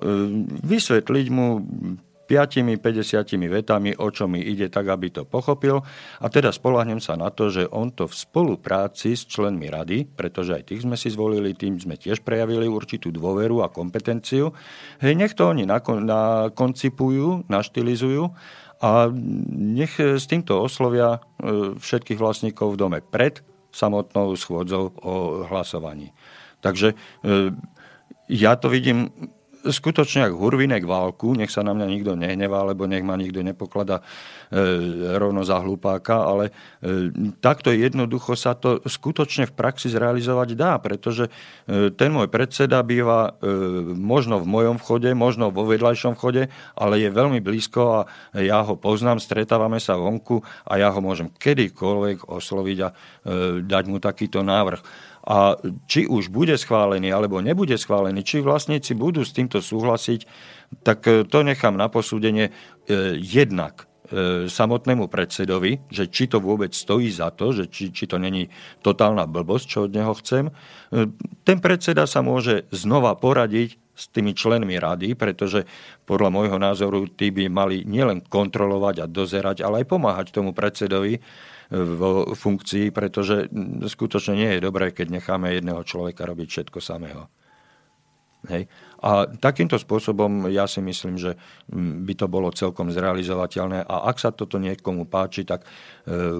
vysvetliť 0.63 1.27
mu 1.27 1.47
5-50 2.31 3.51
vetami, 3.51 3.91
o 3.99 4.07
čo 4.07 4.31
mi 4.31 4.39
ide, 4.39 4.71
tak 4.71 4.87
aby 4.87 5.11
to 5.11 5.27
pochopil. 5.27 5.83
A 6.23 6.31
teda 6.31 6.55
spolahnem 6.55 7.03
sa 7.03 7.19
na 7.19 7.27
to, 7.27 7.51
že 7.51 7.67
on 7.67 7.91
to 7.91 8.07
v 8.07 8.15
spolupráci 8.15 9.19
s 9.19 9.27
členmi 9.27 9.67
rady, 9.67 10.07
pretože 10.07 10.55
aj 10.55 10.71
tých 10.71 10.87
sme 10.87 10.95
si 10.95 11.11
zvolili, 11.11 11.51
tým 11.51 11.75
sme 11.75 11.99
tiež 11.99 12.23
prejavili 12.23 12.71
určitú 12.71 13.11
dôveru 13.11 13.59
a 13.59 13.67
kompetenciu. 13.67 14.55
Hej, 15.03 15.19
nech 15.19 15.35
to 15.35 15.51
oni 15.51 15.67
nakoncipujú, 15.67 17.51
naštilizujú 17.51 18.31
a 18.79 19.11
nech 19.51 19.99
s 19.99 20.25
týmto 20.25 20.63
oslovia 20.63 21.19
e, 21.19 21.75
všetkých 21.75 22.17
vlastníkov 22.17 22.73
v 22.73 22.79
dome 22.79 22.99
pred 23.03 23.43
samotnou 23.75 24.39
schôdzou 24.39 24.95
o 25.03 25.43
hlasovaní. 25.51 26.15
Takže 26.63 26.95
e, 26.95 26.95
ja 28.31 28.55
to 28.55 28.71
vidím 28.71 29.11
skutočne 29.69 30.29
ak 30.29 30.33
hurvinek 30.33 30.81
válku, 30.81 31.37
nech 31.37 31.53
sa 31.53 31.61
na 31.61 31.77
mňa 31.77 31.87
nikto 31.87 32.11
nehnevá, 32.17 32.65
alebo 32.65 32.89
nech 32.89 33.05
ma 33.05 33.13
nikto 33.13 33.45
nepoklada 33.45 34.01
e, 34.01 34.03
rovno 35.17 35.45
za 35.45 35.61
hlupáka, 35.61 36.25
ale 36.25 36.49
e, 36.81 37.11
takto 37.37 37.69
jednoducho 37.69 38.33
sa 38.33 38.57
to 38.57 38.81
skutočne 38.81 39.45
v 39.45 39.53
praxi 39.53 39.93
zrealizovať 39.93 40.49
dá, 40.57 40.81
pretože 40.81 41.29
e, 41.69 41.93
ten 41.93 42.09
môj 42.09 42.27
predseda 42.31 42.81
býva 42.81 43.33
možno 43.97 44.41
v 44.41 44.47
mojom 44.47 44.75
vchode, 44.81 45.09
možno 45.13 45.53
vo 45.53 45.67
vedľajšom 45.67 46.17
vchode, 46.17 46.49
ale 46.73 46.93
je 46.97 47.09
veľmi 47.13 47.43
blízko 47.43 47.81
a 47.81 47.99
ja 48.39 48.63
ho 48.65 48.73
poznám, 48.79 49.21
stretávame 49.21 49.77
sa 49.77 49.99
vonku 49.99 50.41
a 50.65 50.79
ja 50.81 50.89
ho 50.89 50.99
môžem 51.03 51.29
kedykoľvek 51.29 52.29
osloviť 52.31 52.77
a 52.81 52.89
dať 53.61 53.83
mu 53.85 53.97
takýto 54.01 54.41
návrh. 54.41 55.10
A 55.21 55.53
či 55.85 56.09
už 56.09 56.33
bude 56.33 56.57
schválený 56.57 57.13
alebo 57.13 57.37
nebude 57.45 57.77
schválený, 57.77 58.25
či 58.25 58.41
vlastníci 58.41 58.97
budú 58.97 59.21
s 59.21 59.35
týmto 59.37 59.61
súhlasiť, 59.61 60.25
tak 60.81 61.05
e, 61.05 61.11
to 61.29 61.45
nechám 61.45 61.77
na 61.77 61.93
posúdenie 61.93 62.49
e, 62.49 62.51
jednak 63.21 63.85
e, 64.09 64.49
samotnému 64.49 65.05
predsedovi, 65.13 65.85
že 65.93 66.09
či 66.09 66.25
to 66.25 66.41
vôbec 66.41 66.73
stojí 66.73 67.13
za 67.13 67.29
to, 67.29 67.53
že 67.53 67.69
či, 67.69 67.93
či 67.93 68.09
to 68.09 68.17
není 68.17 68.49
totálna 68.81 69.29
blbosť, 69.29 69.65
čo 69.69 69.79
od 69.85 69.93
neho 69.93 70.13
chcem. 70.17 70.49
Ten 71.45 71.57
predseda 71.61 72.09
sa 72.09 72.25
môže 72.25 72.65
znova 72.73 73.13
poradiť 73.13 73.77
s 73.93 74.09
tými 74.09 74.33
členmi 74.33 74.81
rady, 74.81 75.13
pretože 75.13 75.69
podľa 76.09 76.33
môjho 76.33 76.57
názoru 76.57 77.05
tí 77.05 77.29
by 77.29 77.45
mali 77.51 77.85
nielen 77.85 78.25
kontrolovať 78.25 79.05
a 79.05 79.11
dozerať, 79.11 79.61
ale 79.61 79.85
aj 79.85 79.91
pomáhať 79.91 80.27
tomu 80.33 80.55
predsedovi 80.57 81.21
vo 81.71 82.35
funkcii, 82.35 82.91
pretože 82.91 83.47
skutočne 83.87 84.35
nie 84.35 84.49
je 84.55 84.65
dobré, 84.67 84.91
keď 84.91 85.07
necháme 85.07 85.55
jedného 85.55 85.81
človeka 85.87 86.27
robiť 86.27 86.47
všetko 86.51 86.79
samého. 86.83 87.31
Hej. 88.49 88.67
A 89.05 89.29
takýmto 89.29 89.77
spôsobom 89.77 90.49
ja 90.49 90.65
si 90.65 90.81
myslím, 90.81 91.15
že 91.15 91.37
by 91.71 92.13
to 92.17 92.25
bolo 92.25 92.49
celkom 92.49 92.89
zrealizovateľné 92.89 93.85
a 93.85 94.09
ak 94.09 94.17
sa 94.17 94.33
toto 94.33 94.57
niekomu 94.57 95.05
páči, 95.05 95.45
tak 95.45 95.61
e, 95.61 95.67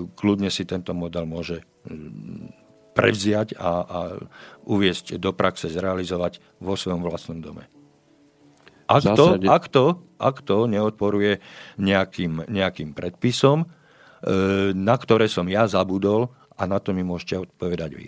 kľudne 0.10 0.50
si 0.50 0.66
tento 0.66 0.98
model 0.98 1.30
môže 1.30 1.62
prevziať 2.98 3.54
a, 3.56 3.72
a 3.86 4.00
uviesť 4.66 5.22
do 5.22 5.32
praxe, 5.32 5.70
zrealizovať 5.70 6.42
vo 6.60 6.74
svojom 6.74 7.06
vlastnom 7.06 7.40
dome. 7.40 7.70
Ak 8.92 9.08
to, 9.16 9.40
ak 9.40 9.66
to, 9.72 9.86
ak 10.20 10.38
to 10.44 10.68
neodporuje 10.68 11.40
nejakým, 11.80 12.52
nejakým 12.52 12.92
predpisom, 12.92 13.64
na 14.78 14.96
ktoré 15.02 15.26
som 15.26 15.50
ja 15.50 15.66
zabudol 15.66 16.30
A 16.62 16.70
na 16.70 16.78
to 16.78 16.94
mi 16.94 17.02
môžete 17.02 17.42
odpovedať 17.42 17.92
vy. 17.98 18.08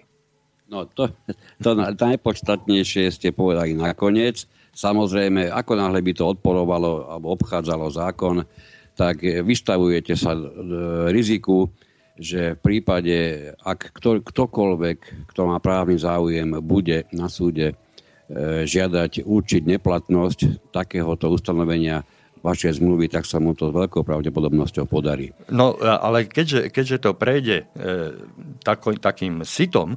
No 0.70 0.86
to, 0.86 1.10
to 1.58 1.70
najpodstatnejšie 1.78 3.10
ste 3.10 3.34
povedali 3.34 3.74
nakoniec. 3.74 4.46
Samozrejme, 4.74 5.50
ako 5.50 5.74
náhle 5.78 6.02
by 6.02 6.14
to 6.14 6.34
odporovalo 6.38 7.10
alebo 7.10 7.34
obchádzalo 7.38 7.90
zákon, 7.94 8.46
tak 8.94 9.22
vystavujete 9.22 10.14
sa 10.14 10.38
e, 10.38 10.42
riziku, 11.10 11.70
že 12.14 12.58
v 12.58 12.60
prípade, 12.62 13.18
ak 13.62 13.98
kto, 13.98 14.22
ktokoľvek, 14.22 14.98
kto 15.34 15.42
má 15.50 15.58
právny 15.58 15.98
záujem, 15.98 16.62
bude 16.62 17.10
na 17.10 17.26
súde 17.26 17.74
e, 17.74 17.76
žiadať 18.66 19.26
určiť 19.26 19.62
neplatnosť 19.78 20.70
takéhoto 20.74 21.34
ustanovenia 21.34 22.06
vašej 22.44 22.84
zmluvy, 22.84 23.08
tak 23.08 23.24
sa 23.24 23.40
mu 23.40 23.56
to 23.56 23.72
s 23.72 23.74
veľkou 23.74 24.04
pravdepodobnosťou 24.04 24.86
podarí. 24.86 25.32
No, 25.48 25.80
ale 25.80 26.28
keďže, 26.28 26.70
keďže 26.70 26.98
to 27.08 27.12
prejde 27.16 27.64
e, 27.64 27.66
tako, 28.62 28.94
takým 29.00 29.48
sitom, 29.48 29.96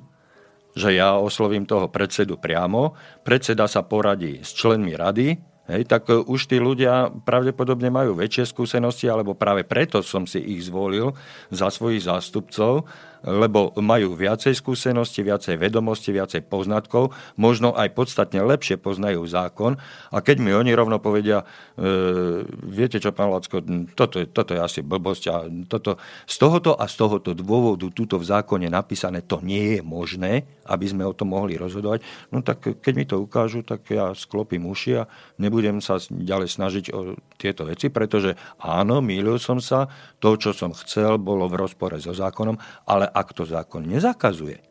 že 0.79 0.95
ja 0.95 1.19
oslovím 1.19 1.67
toho 1.67 1.91
predsedu 1.91 2.39
priamo, 2.39 2.95
predseda 3.27 3.67
sa 3.67 3.83
poradí 3.83 4.41
s 4.47 4.55
členmi 4.55 4.95
rady, 4.95 5.57
Hej, 5.67 5.91
tak 5.91 6.07
e, 6.07 6.23
už 6.23 6.47
tí 6.47 6.63
ľudia 6.63 7.11
pravdepodobne 7.27 7.91
majú 7.91 8.15
väčšie 8.15 8.47
skúsenosti, 8.47 9.11
alebo 9.11 9.35
práve 9.35 9.67
preto 9.67 9.99
som 9.99 10.23
si 10.23 10.39
ich 10.39 10.63
zvolil 10.71 11.11
za 11.51 11.75
svojich 11.75 12.07
zástupcov, 12.07 12.87
lebo 13.25 13.73
majú 13.79 14.19
viacej 14.19 14.53
skúsenosti, 14.53 15.25
viacej 15.25 15.57
vedomosti, 15.57 16.13
viacej 16.13 16.45
poznatkov, 16.45 17.15
možno 17.39 17.73
aj 17.73 17.95
podstatne 17.97 18.43
lepšie 18.45 18.77
poznajú 18.77 19.25
zákon. 19.25 19.79
A 20.13 20.21
keď 20.21 20.37
mi 20.43 20.51
oni 20.53 20.73
rovno 20.77 21.01
povedia, 21.01 21.47
e, 21.79 22.45
viete 22.67 23.01
čo, 23.01 23.15
pán 23.15 23.33
Lacko, 23.33 23.63
toto, 23.95 24.21
toto 24.29 24.51
je 24.53 24.61
asi 24.61 24.81
blbosť 24.85 25.23
a 25.31 25.37
toto, 25.71 25.97
z 26.27 26.37
tohoto 26.37 26.77
a 26.77 26.85
z 26.85 26.95
tohoto 26.99 27.31
dôvodu 27.33 27.89
túto 27.95 28.21
v 28.21 28.29
zákone 28.29 28.67
napísané, 28.69 29.23
to 29.25 29.41
nie 29.41 29.79
je 29.79 29.81
možné, 29.81 30.45
aby 30.67 30.87
sme 30.91 31.07
o 31.07 31.15
tom 31.15 31.33
mohli 31.33 31.55
rozhodovať, 31.55 32.03
no 32.35 32.43
tak 32.43 32.83
keď 32.83 32.93
mi 32.95 33.05
to 33.07 33.23
ukážu, 33.23 33.63
tak 33.63 33.87
ja 33.91 34.11
sklopím 34.13 34.67
uši 34.67 34.93
a 34.99 35.09
nebudem 35.39 35.79
sa 35.79 36.03
ďalej 36.03 36.49
snažiť 36.51 36.85
o 36.91 37.15
tieto 37.39 37.69
veci, 37.69 37.93
pretože 37.93 38.35
áno, 38.59 38.99
mýlil 38.99 39.39
som 39.39 39.63
sa, 39.63 39.87
to, 40.19 40.35
čo 40.35 40.51
som 40.57 40.75
chcel, 40.75 41.21
bolo 41.21 41.47
v 41.47 41.59
rozpore 41.61 41.97
so 42.01 42.11
zákonom, 42.11 42.59
ale 42.89 43.06
ak 43.11 43.35
to 43.35 43.47
zákon 43.47 43.87
nezakazuje 43.87 44.63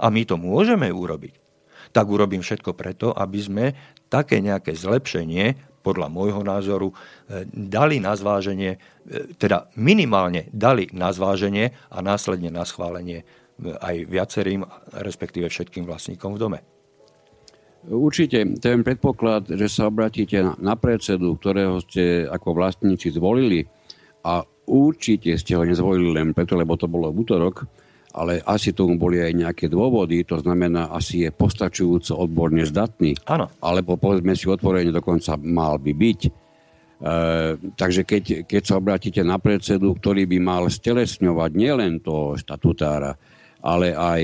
a 0.00 0.06
my 0.08 0.22
to 0.24 0.40
môžeme 0.40 0.88
urobiť, 0.88 1.34
tak 1.92 2.08
urobím 2.08 2.40
všetko 2.40 2.72
preto, 2.72 3.12
aby 3.12 3.38
sme 3.40 3.66
také 4.08 4.40
nejaké 4.40 4.72
zlepšenie, 4.72 5.70
podľa 5.80 6.12
môjho 6.12 6.44
názoru, 6.44 6.92
e, 6.92 6.94
dali 7.48 8.04
na 8.04 8.12
zváženie, 8.12 8.76
e, 8.76 8.78
teda 9.40 9.72
minimálne 9.80 10.52
dali 10.52 10.92
na 10.92 11.08
zváženie 11.08 11.72
a 11.88 11.98
následne 12.04 12.52
na 12.52 12.68
schválenie 12.68 13.24
e, 13.24 13.72
aj 13.80 13.96
viacerým, 14.04 14.60
respektíve 15.00 15.48
všetkým 15.48 15.88
vlastníkom 15.88 16.36
v 16.36 16.40
dome. 16.40 16.60
Určite 17.88 18.44
ten 18.60 18.84
predpoklad, 18.84 19.56
že 19.56 19.72
sa 19.72 19.88
obratíte 19.88 20.60
na 20.60 20.76
predsedu, 20.76 21.32
ktorého 21.40 21.80
ste 21.80 22.28
ako 22.28 22.52
vlastníci 22.52 23.08
zvolili 23.08 23.64
a 24.20 24.44
určite 24.70 25.34
ste 25.34 25.58
ho 25.58 25.66
nezvolili 25.66 26.14
len 26.14 26.30
preto, 26.30 26.54
lebo 26.54 26.78
to 26.78 26.86
bolo 26.86 27.10
v 27.10 27.26
útorok, 27.26 27.66
ale 28.14 28.42
asi 28.42 28.74
tomu 28.74 28.98
boli 28.98 29.22
aj 29.22 29.32
nejaké 29.34 29.66
dôvody, 29.70 30.26
to 30.26 30.38
znamená, 30.42 30.90
asi 30.90 31.26
je 31.26 31.30
postačujúco 31.30 32.18
odborne 32.18 32.62
zdatný. 32.66 33.14
Áno. 33.26 33.50
Alebo 33.62 33.98
povedzme 33.98 34.34
si 34.34 34.50
otvorene, 34.50 34.90
dokonca 34.90 35.38
mal 35.38 35.78
by 35.78 35.92
byť. 35.94 36.20
E, 36.26 36.30
takže 37.78 38.02
keď, 38.02 38.22
keď 38.50 38.62
sa 38.66 38.78
obratíte 38.82 39.22
na 39.22 39.38
predsedu, 39.38 39.94
ktorý 39.94 40.26
by 40.26 40.38
mal 40.42 40.62
stelesňovať 40.66 41.50
nielen 41.54 42.02
to 42.02 42.34
štatutára, 42.34 43.14
ale 43.62 43.94
aj 43.94 44.22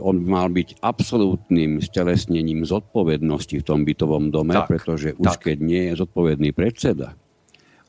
on 0.00 0.24
by 0.24 0.26
mal 0.28 0.48
byť 0.48 0.80
absolútnym 0.80 1.80
stelesnením 1.84 2.64
zodpovednosti 2.64 3.60
v 3.60 3.64
tom 3.64 3.84
bytovom 3.84 4.32
dome, 4.32 4.56
tak, 4.56 4.72
pretože 4.72 5.12
už 5.16 5.36
tak. 5.36 5.52
keď 5.52 5.56
nie 5.60 5.82
je 5.92 6.00
zodpovedný 6.00 6.56
predseda, 6.56 7.12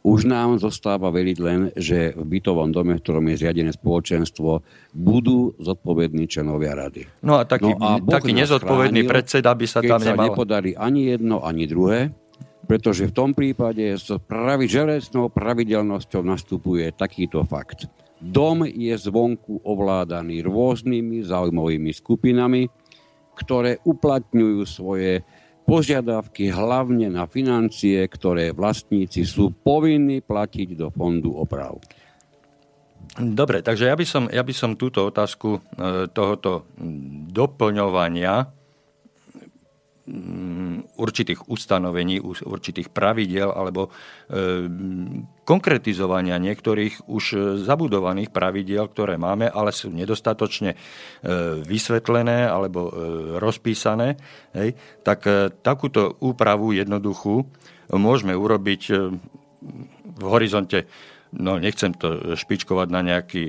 už 0.03 0.27
nám 0.27 0.59
zostáva 0.59 1.07
veriť 1.07 1.37
len, 1.39 1.71
že 1.79 2.11
v 2.11 2.23
bytovom 2.27 2.75
dome, 2.75 2.99
v 2.99 3.01
ktorom 3.01 3.23
je 3.31 3.39
zriadené 3.39 3.71
spoločenstvo, 3.71 4.59
budú 4.91 5.55
zodpovední 5.63 6.27
členovia 6.27 6.75
rady. 6.75 7.07
No 7.23 7.39
a 7.39 7.47
taký, 7.47 7.71
no 7.71 7.79
a 7.79 8.03
taký 8.03 8.35
nezodpovedný 8.35 9.07
chránil, 9.07 9.13
predseda 9.15 9.55
by 9.55 9.65
sa 9.65 9.79
tam 9.79 10.03
nemal... 10.03 10.11
sa 10.11 10.15
nepodarí 10.27 10.71
ani 10.75 11.07
jedno, 11.07 11.39
ani 11.39 11.63
druhé, 11.71 12.11
pretože 12.67 13.07
v 13.07 13.15
tom 13.15 13.31
prípade 13.31 13.95
s 13.95 14.11
pravi, 14.27 14.67
železnou 14.67 15.31
pravidelnosťou 15.31 16.21
nastupuje 16.23 16.91
takýto 16.91 17.47
fakt. 17.47 17.87
Dom 18.19 18.63
je 18.67 18.95
zvonku 18.95 19.63
ovládaný 19.63 20.43
rôznymi 20.47 21.27
zaujímavými 21.27 21.91
skupinami, 21.91 22.67
ktoré 23.35 23.79
uplatňujú 23.83 24.61
svoje 24.67 25.25
požiadavky 25.63 26.51
hlavne 26.51 27.07
na 27.07 27.25
financie, 27.25 28.03
ktoré 28.07 28.51
vlastníci 28.51 29.23
sú 29.23 29.51
povinní 29.51 30.19
platiť 30.19 30.75
do 30.75 30.87
fondu 30.91 31.35
oprav. 31.35 31.79
Dobre, 33.13 33.61
takže 33.61 33.91
ja 33.91 33.95
by 33.95 34.05
som, 34.07 34.23
ja 34.31 34.41
by 34.41 34.53
som 34.55 34.73
túto 34.73 35.05
otázku 35.05 35.59
e, 35.59 35.59
tohoto 36.09 36.65
doplňovania 37.29 38.49
určitých 40.99 41.47
ustanovení, 41.47 42.19
určitých 42.19 42.91
pravidiel 42.91 43.55
alebo 43.55 43.87
e, 43.87 43.91
konkretizovania 45.47 46.35
niektorých 46.43 47.07
už 47.07 47.55
zabudovaných 47.63 48.27
pravidiel, 48.35 48.91
ktoré 48.91 49.15
máme, 49.15 49.47
ale 49.47 49.71
sú 49.71 49.87
nedostatočne 49.95 50.75
e, 50.75 50.77
vysvetlené 51.63 52.51
alebo 52.51 52.91
e, 52.91 52.91
rozpísané, 53.39 54.19
hej, 54.51 54.75
tak 55.07 55.23
takúto 55.63 56.19
úpravu 56.19 56.75
jednoduchú 56.75 57.47
môžeme 57.95 58.35
urobiť 58.35 58.81
v 60.03 60.23
horizonte 60.27 60.83
no 61.33 61.57
nechcem 61.57 61.95
to 61.95 62.37
špičkovať 62.37 62.87
na 62.93 63.01
nejaký 63.01 63.43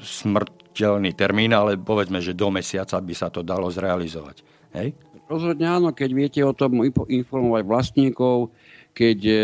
smrteľný 0.00 1.12
termín, 1.12 1.52
ale 1.52 1.76
povedzme, 1.76 2.24
že 2.24 2.32
do 2.32 2.48
mesiaca 2.48 2.96
by 2.96 3.12
sa 3.12 3.28
to 3.28 3.44
dalo 3.44 3.68
zrealizovať. 3.68 4.40
Hej? 4.72 4.96
Rozhodne 5.32 5.64
áno, 5.64 5.96
keď 5.96 6.10
viete 6.12 6.40
o 6.44 6.52
tom 6.52 6.84
informovať 7.08 7.64
vlastníkov, 7.64 8.52
keď 8.92 9.18
e, 9.24 9.36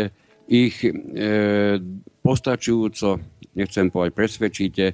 ich 0.45 0.85
e, 0.85 0.93
postačujúco, 2.21 3.17
nechcem 3.57 3.89
povedať, 3.89 4.13
presvedčíte, 4.13 4.85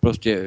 proste 0.00 0.32
e, 0.32 0.42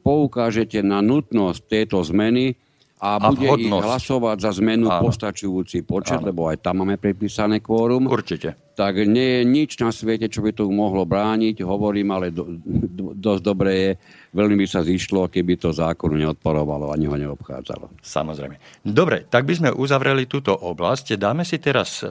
poukážete 0.00 0.80
na 0.80 1.04
nutnosť 1.04 1.60
tejto 1.68 2.00
zmeny 2.00 2.56
a, 2.98 3.18
a 3.18 3.30
bude 3.30 3.46
vhodnosť. 3.46 3.62
ich 3.62 3.86
hlasovať 3.86 4.36
za 4.42 4.50
zmenu 4.58 4.86
Áno. 4.90 5.06
postačujúci 5.06 5.86
počet, 5.86 6.18
Áno. 6.18 6.34
lebo 6.34 6.50
aj 6.50 6.58
tam 6.58 6.82
máme 6.82 6.98
prepísané 6.98 7.62
kvórum. 7.62 8.10
Určite. 8.10 8.58
Tak 8.74 8.94
nie 9.06 9.38
je 9.38 9.42
nič 9.42 9.78
na 9.82 9.90
svete, 9.90 10.30
čo 10.30 10.42
by 10.42 10.54
to 10.54 10.66
mohlo 10.70 11.02
brániť, 11.02 11.62
hovorím, 11.66 12.14
ale 12.14 12.30
do, 12.30 12.46
do, 12.62 13.10
dosť 13.14 13.42
dobré 13.42 13.72
je, 13.74 13.90
veľmi 14.34 14.54
by 14.54 14.66
sa 14.70 14.86
zišlo, 14.86 15.26
keby 15.30 15.58
to 15.58 15.74
zákonu 15.74 16.14
neodporovalo 16.14 16.94
ani 16.94 17.10
ho 17.10 17.16
neobchádzalo. 17.18 17.98
Samozrejme. 18.02 18.86
Dobre, 18.86 19.26
tak 19.26 19.46
by 19.46 19.54
sme 19.54 19.70
uzavreli 19.74 20.30
túto 20.30 20.54
oblasť. 20.54 21.18
Dáme 21.18 21.42
si 21.42 21.58
teraz 21.58 22.06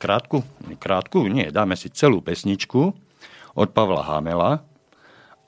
krátku, 0.00 0.40
krátku, 0.80 1.28
nie, 1.28 1.52
dáme 1.52 1.76
si 1.76 1.92
celú 1.92 2.24
pesničku 2.24 2.80
od 3.52 3.68
Pavla 3.76 4.00
Hamela, 4.00 4.64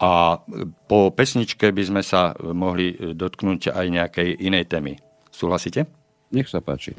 a 0.03 0.43
po 0.91 1.15
pesničke 1.15 1.71
by 1.71 1.83
sme 1.87 2.03
sa 2.03 2.35
mohli 2.43 2.99
dotknúť 3.15 3.71
aj 3.71 3.87
nejakej 3.87 4.29
inej 4.43 4.67
témy. 4.67 4.99
Súhlasíte? 5.31 5.87
Nech 6.35 6.51
sa 6.51 6.59
páči. 6.59 6.99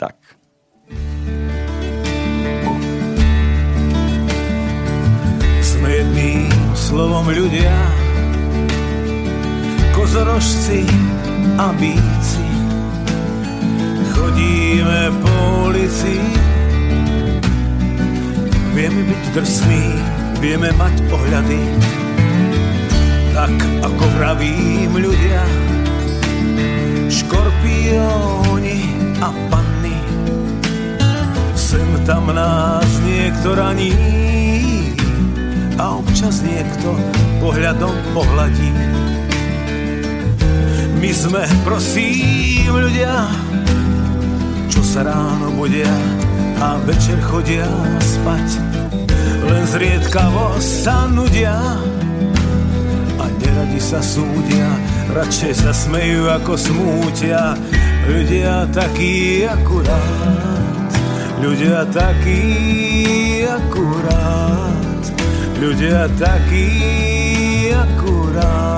Tak. 0.00 0.16
Sme 5.60 5.88
jedným 5.92 6.48
slovom 6.72 7.28
ľudia, 7.28 7.76
kozorožci 9.92 10.88
a 11.60 11.76
bíci. 11.76 12.46
Chodíme 14.16 15.12
po 15.20 15.34
ulici, 15.68 16.16
vieme 18.72 19.00
byť 19.12 19.22
drsní, 19.36 19.84
vieme 20.40 20.72
mať 20.80 20.94
ohľady, 21.12 21.60
tak 23.40 23.56
ako 23.80 24.04
pravím 24.20 25.00
ľudia, 25.00 25.40
škorpióni 27.08 28.80
a 29.16 29.32
panny. 29.48 29.96
Sem 31.56 31.88
tam 32.04 32.28
nás 32.36 32.84
niekto 33.00 33.56
raní 33.56 33.96
a 35.80 35.96
občas 36.04 36.44
niekto 36.44 36.92
pohľadom 37.40 37.96
pohľadí. 38.12 38.76
My 41.00 41.08
sme, 41.16 41.40
prosím, 41.64 42.76
ľudia, 42.76 43.24
čo 44.68 44.84
sa 44.84 45.08
ráno 45.08 45.48
budia 45.56 45.88
a 46.60 46.76
večer 46.84 47.16
chodia 47.24 47.64
spať. 48.04 48.60
Len 49.48 49.64
zriedkavo 49.64 50.60
sa 50.60 51.08
nudia 51.08 51.56
neradi 53.60 53.76
sa 53.76 54.00
súdia, 54.00 54.72
radšej 55.12 55.52
sa 55.52 55.72
smejú 55.76 56.32
ako 56.32 56.56
smútia. 56.56 57.52
Ľudia 58.08 58.64
takí 58.72 59.44
akurát, 59.44 60.88
ľudia 61.44 61.84
takí 61.92 63.44
akurát, 63.44 65.04
ľudia 65.60 66.08
takí 66.16 66.72
akurát. 67.76 68.69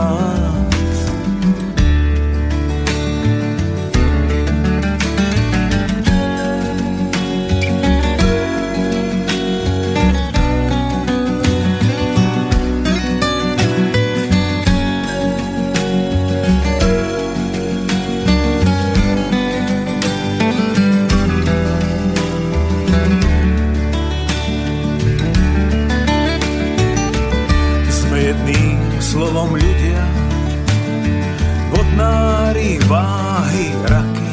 Váhy, 32.93 33.73
raky, 33.89 34.33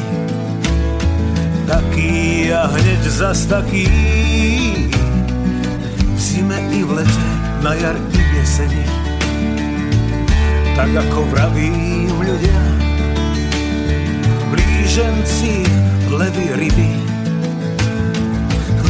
taký 1.64 2.12
a 2.52 2.68
hneď 2.68 3.02
zas 3.08 3.48
taký. 3.48 3.88
V 6.12 6.18
zime 6.20 6.60
i 6.68 6.84
v 6.84 7.00
lete, 7.00 7.28
na 7.64 7.72
jar 7.72 7.96
i 7.96 8.20
v 8.20 8.30
jeseni, 8.36 8.84
tak 10.76 10.92
ako 10.92 11.24
vravím 11.32 12.12
ľudia, 12.20 12.62
blíženci, 14.52 15.64
levy, 16.12 16.52
ryby, 16.52 16.92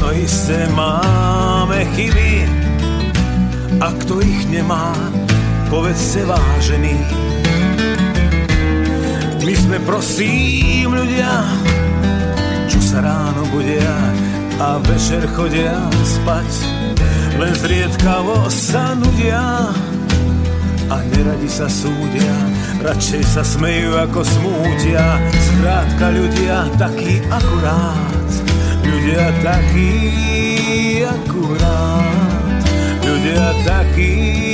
no 0.02 0.10
isté 0.18 0.66
máme 0.74 1.86
chyby, 1.94 2.50
a 3.78 3.94
kto 4.02 4.18
ich 4.18 4.50
nemá, 4.50 4.90
povedzte 5.70 6.26
vážený. 6.26 7.39
My 9.40 9.54
sme 9.56 9.80
prosím 9.88 10.92
ľudia, 10.92 11.32
čo 12.68 12.76
sa 12.76 13.00
ráno 13.00 13.48
budia 13.48 13.96
a 14.60 14.76
večer 14.84 15.24
chodia 15.32 15.80
spať. 16.04 16.50
Len 17.40 17.54
zriedkavo 17.56 18.52
sa 18.52 18.92
nudia 18.92 19.72
a 20.92 20.96
neradi 21.08 21.48
sa 21.48 21.72
súdia, 21.72 22.36
radšej 22.84 23.22
sa 23.24 23.40
smejú 23.40 23.96
ako 23.96 24.20
smútia. 24.28 25.16
Skrátka 25.32 26.12
ľudia 26.12 26.68
takí 26.76 27.24
akurát, 27.32 28.30
ľudia 28.84 29.24
takí 29.40 29.92
akurát, 31.00 32.60
ľudia 33.00 33.56
takí 33.64 34.49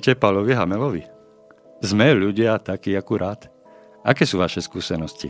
Veríte 0.00 0.16
Palovi 0.16 0.56
Hamelovi? 0.56 1.04
Sme 1.84 2.16
ľudia 2.16 2.56
takí 2.56 2.96
akurát. 2.96 3.52
Aké 4.00 4.24
sú 4.24 4.40
vaše 4.40 4.64
skúsenosti? 4.64 5.28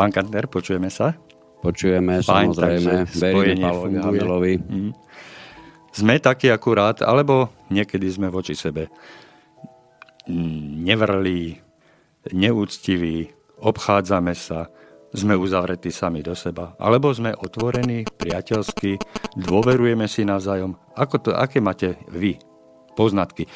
Pán 0.00 0.08
Kantner, 0.08 0.48
počujeme 0.48 0.88
sa? 0.88 1.12
Počujeme, 1.60 2.24
Fajn, 2.24 2.56
samozrejme. 2.56 2.92
Veríme 3.20 3.68
Palovi 3.68 3.96
Hamelovi. 4.00 4.54
Mm. 4.64 4.92
Sme 5.92 6.16
takí 6.24 6.48
akurát, 6.48 7.04
alebo 7.04 7.52
niekedy 7.68 8.08
sme 8.08 8.32
voči 8.32 8.56
sebe 8.56 8.88
nevrlí, 10.88 11.60
neúctiví, 12.32 13.28
obchádzame 13.60 14.32
sa, 14.32 14.72
sme 15.12 15.36
uzavretí 15.36 15.92
sami 15.92 16.24
do 16.24 16.32
seba, 16.32 16.72
alebo 16.80 17.12
sme 17.12 17.36
otvorení, 17.36 18.08
priateľskí, 18.08 18.96
dôverujeme 19.36 20.08
si 20.08 20.24
navzájom. 20.24 20.80
Ako 20.96 21.28
to, 21.28 21.36
aké 21.36 21.60
máte 21.60 22.00
vy 22.08 22.40
poznatky? 22.94 23.46
E, 23.46 23.50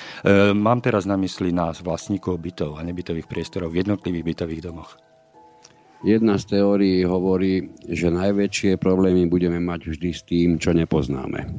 mám 0.57 0.81
teraz 0.81 1.05
na 1.05 1.15
mysli 1.21 1.53
nás, 1.53 1.85
vlastníkov 1.85 2.41
bytov 2.41 2.77
a 2.77 2.85
nebytových 2.85 3.29
priestorov 3.29 3.73
v 3.73 3.85
jednotlivých 3.85 4.25
bytových 4.25 4.65
domoch. 4.65 4.97
Jedna 6.05 6.37
z 6.37 6.61
teórií 6.61 7.09
hovorí, 7.09 7.73
že 7.89 8.13
najväčšie 8.13 8.77
problémy 8.77 9.25
budeme 9.33 9.57
mať 9.59 9.97
vždy 9.97 10.11
s 10.13 10.23
tým, 10.29 10.61
čo 10.61 10.77
nepoznáme. 10.77 11.57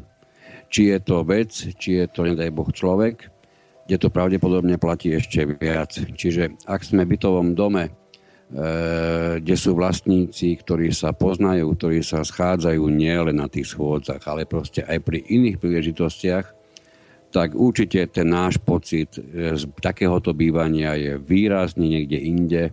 Či 0.69 0.93
je 0.93 0.99
to 1.01 1.25
vec, 1.25 1.51
či 1.51 1.99
je 1.99 2.05
to, 2.05 2.27
nedaj 2.27 2.53
Boh, 2.53 2.69
človek, 2.69 3.33
kde 3.87 3.97
to 3.97 4.11
pravdepodobne 4.11 4.75
platí 4.77 5.15
ešte 5.15 5.47
viac. 5.57 5.95
Čiže 5.95 6.63
ak 6.67 6.83
sme 6.83 7.07
v 7.07 7.15
bytovom 7.17 7.55
dome, 7.55 7.87
e, 7.87 7.91
kde 9.39 9.55
sú 9.55 9.73
vlastníci, 9.73 10.59
ktorí 10.59 10.91
sa 10.91 11.15
poznajú, 11.15 11.73
ktorí 11.73 12.03
sa 12.03 12.21
schádzajú 12.21 12.83
nielen 12.93 13.39
na 13.39 13.47
tých 13.47 13.73
schôdzach, 13.73 14.21
ale 14.27 14.43
proste 14.43 14.83
aj 14.83 15.01
pri 15.01 15.23
iných 15.23 15.57
príležitostiach, 15.57 16.56
tak 17.31 17.53
určite 17.53 18.07
ten 18.07 18.27
náš 18.31 18.57
pocit 18.61 19.19
e, 19.19 19.55
z 19.55 19.63
takéhoto 19.83 20.31
bývania 20.31 20.95
je 20.95 21.19
výrazne 21.19 21.87
niekde 21.87 22.17
inde, 22.17 22.63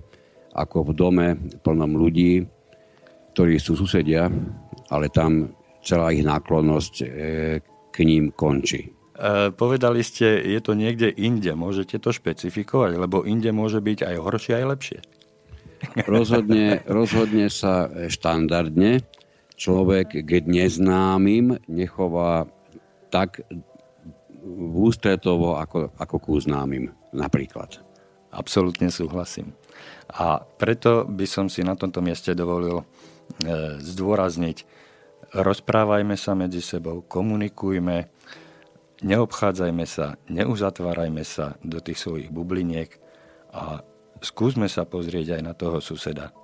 ako 0.54 0.90
v 0.90 0.92
dome 0.94 1.28
plnom 1.66 1.98
ľudí, 1.98 2.46
ktorí 3.34 3.58
sú 3.58 3.74
susedia, 3.74 4.30
ale 4.94 5.10
tam 5.10 5.50
celá 5.82 6.14
ich 6.14 6.22
náklonnosť 6.22 6.94
e, 7.02 7.06
k 7.90 7.96
ním 8.06 8.30
končí. 8.30 8.88
E, 9.18 9.50
povedali 9.50 10.06
ste, 10.06 10.38
je 10.38 10.60
to 10.62 10.78
niekde 10.78 11.10
inde. 11.10 11.50
Môžete 11.58 11.98
to 11.98 12.14
špecifikovať, 12.14 12.94
lebo 12.96 13.26
inde 13.26 13.50
môže 13.50 13.82
byť 13.82 14.06
aj 14.06 14.16
horšie, 14.22 14.54
aj 14.54 14.66
lepšie. 14.70 15.00
Rozhodne, 16.08 16.80
rozhodne 16.88 17.52
sa 17.52 17.92
štandardne 18.08 19.04
človek 19.54 20.26
keď 20.26 20.42
neznámym 20.46 21.62
nechová 21.70 22.50
tak 23.10 23.46
ústretovo 24.74 25.56
ako, 25.56 25.92
ako 25.96 26.16
ku 26.20 26.32
známym 26.36 26.92
napríklad. 27.16 27.80
Absolutne 28.34 28.90
súhlasím. 28.90 29.54
A 30.10 30.42
preto 30.42 31.06
by 31.06 31.24
som 31.24 31.46
si 31.46 31.62
na 31.62 31.78
tomto 31.78 32.02
mieste 32.02 32.34
dovolil 32.34 32.82
e, 32.82 32.84
zdôrazniť, 33.78 34.66
rozprávajme 35.32 36.18
sa 36.18 36.34
medzi 36.34 36.58
sebou, 36.58 37.06
komunikujme, 37.06 38.10
neobchádzajme 39.06 39.86
sa, 39.86 40.18
neuzatvárajme 40.28 41.22
sa 41.22 41.54
do 41.62 41.78
tých 41.78 42.02
svojich 42.02 42.28
bubliniek 42.34 42.90
a 43.54 43.86
skúsme 44.18 44.66
sa 44.66 44.82
pozrieť 44.82 45.38
aj 45.38 45.42
na 45.42 45.54
toho 45.54 45.78
suseda 45.78 46.30
e, 46.30 46.34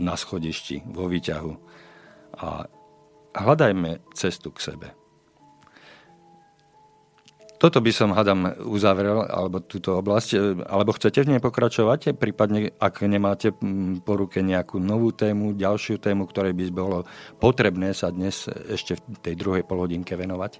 na 0.00 0.16
schodišti, 0.16 0.88
vo 0.88 1.04
výťahu 1.04 1.52
a 2.40 2.64
hľadajme 3.36 4.00
cestu 4.16 4.48
k 4.56 4.72
sebe. 4.72 5.01
Toto 7.62 7.78
by 7.78 7.94
som, 7.94 8.10
hadam, 8.10 8.50
uzavrel, 8.66 9.22
alebo 9.22 9.62
túto 9.62 9.94
oblasť, 9.94 10.28
e, 10.34 10.38
alebo 10.66 10.90
chcete 10.98 11.22
v 11.22 11.30
nej 11.30 11.38
pokračovať, 11.38 12.18
prípadne 12.18 12.74
ak 12.74 13.06
nemáte 13.06 13.54
po 14.02 14.18
ruke 14.18 14.42
nejakú 14.42 14.82
novú 14.82 15.14
tému, 15.14 15.54
ďalšiu 15.54 16.02
tému, 16.02 16.26
ktorej 16.26 16.58
by 16.58 16.64
bolo 16.74 17.06
potrebné 17.38 17.94
sa 17.94 18.10
dnes 18.10 18.50
ešte 18.50 18.98
v 18.98 19.18
tej 19.22 19.34
druhej 19.38 19.62
polhodinke 19.62 20.18
venovať? 20.18 20.58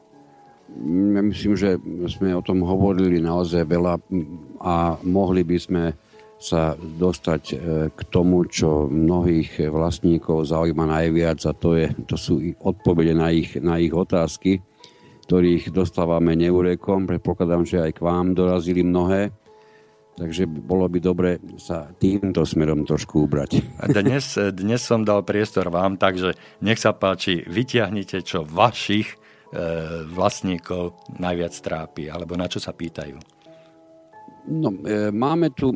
Ja 0.79 1.23
myslím, 1.27 1.59
že 1.59 1.75
sme 2.07 2.39
o 2.39 2.47
tom 2.47 2.63
hovorili 2.63 3.19
naozaj 3.19 3.67
veľa 3.67 3.99
a 4.63 4.95
mohli 5.03 5.43
by 5.43 5.59
sme 5.59 5.85
sa 6.39 6.79
dostať 6.79 7.43
e, 7.51 7.55
k 7.91 8.01
tomu, 8.15 8.47
čo 8.47 8.87
mnohých 8.87 9.75
vlastníkov 9.75 10.47
zaujíma 10.47 10.87
najviac 10.87 11.51
a 11.51 11.53
to, 11.55 11.75
je, 11.75 11.91
to 12.07 12.15
sú 12.15 12.39
odpovede 12.63 13.11
na 13.11 13.35
ich, 13.35 13.59
na 13.59 13.83
ich 13.83 13.91
otázky, 13.91 14.63
ktorých 15.25 15.71
dostávame 15.71 16.35
neurekom. 16.35 17.07
Predpokladám, 17.07 17.63
že 17.65 17.81
aj 17.81 17.99
k 17.99 18.05
vám 18.05 18.35
dorazili 18.35 18.83
mnohé. 18.83 19.33
Takže 20.13 20.45
bolo 20.45 20.85
by 20.93 20.99
dobre 21.01 21.41
sa 21.57 21.89
týmto 21.97 22.45
smerom 22.45 22.85
trošku 22.85 23.25
ubrať. 23.25 23.65
Dnes, 23.89 24.37
dnes 24.53 24.85
som 24.85 25.09
dal 25.09 25.25
priestor 25.25 25.73
vám, 25.73 25.97
takže 25.97 26.37
nech 26.61 26.77
sa 26.77 26.93
páči, 26.93 27.41
vyťahnite, 27.49 28.21
čo 28.21 28.45
vašich 28.45 29.09
e, 29.09 29.17
vlastníkov 30.13 31.01
najviac 31.17 31.57
trápi, 31.57 32.13
alebo 32.13 32.37
na 32.37 32.45
čo 32.45 32.61
sa 32.61 32.77
pýtajú. 32.77 33.42
No, 34.43 34.75
e, 34.75 35.15
máme 35.15 35.55
tu 35.55 35.71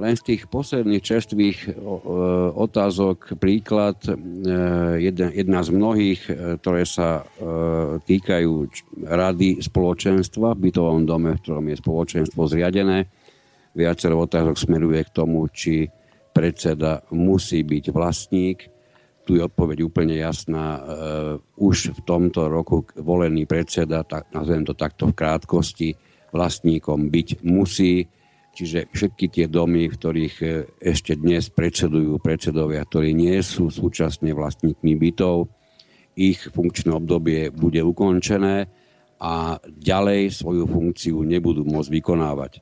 len 0.00 0.14
z 0.16 0.22
tých 0.24 0.48
posledných 0.48 1.04
čerstvých 1.04 1.58
e, 1.68 1.70
otázok 2.56 3.36
príklad, 3.36 4.00
e, 4.08 4.16
jedna, 5.04 5.28
jedna 5.36 5.60
z 5.60 5.70
mnohých, 5.76 6.20
ktoré 6.64 6.88
sa 6.88 7.28
týkajú 8.06 8.52
rady 9.04 9.60
spoločenstva 9.60 10.56
v 10.56 10.62
bytovom 10.70 11.04
dome, 11.04 11.36
v 11.36 11.42
ktorom 11.44 11.66
je 11.68 11.76
spoločenstvo 11.76 12.48
zriadené. 12.48 13.04
Viacero 13.76 14.24
otázok 14.24 14.56
smeruje 14.56 15.04
k 15.04 15.12
tomu, 15.12 15.44
či 15.52 15.84
predseda 16.32 17.04
musí 17.12 17.60
byť 17.60 17.84
vlastník. 17.92 18.58
Tu 19.28 19.36
je 19.36 19.44
odpoveď 19.44 19.84
úplne 19.84 20.16
jasná. 20.16 20.80
Už 21.60 21.92
v 21.92 22.00
tomto 22.06 22.48
roku 22.48 22.88
volený 22.96 23.44
predseda, 23.44 24.06
tak 24.06 24.32
nazvem 24.32 24.64
to 24.64 24.72
takto 24.72 25.12
v 25.12 25.18
krátkosti, 25.18 25.90
vlastníkom 26.36 27.08
byť 27.08 27.28
musí. 27.48 28.04
Čiže 28.56 28.92
všetky 28.92 29.26
tie 29.28 29.46
domy, 29.48 29.88
v 29.88 29.96
ktorých 29.96 30.36
e, 30.40 30.46
ešte 30.80 31.16
dnes 31.16 31.48
predsedujú 31.52 32.20
predsedovia, 32.20 32.84
ktorí 32.84 33.12
nie 33.12 33.36
sú 33.40 33.68
súčasne 33.68 34.32
vlastníkmi 34.32 34.96
bytov, 34.96 35.48
ich 36.16 36.40
funkčné 36.48 36.96
obdobie 36.96 37.52
bude 37.52 37.84
ukončené 37.84 38.68
a 39.20 39.60
ďalej 39.64 40.32
svoju 40.32 40.64
funkciu 40.64 41.20
nebudú 41.20 41.68
môcť 41.68 41.92
vykonávať. 41.92 42.52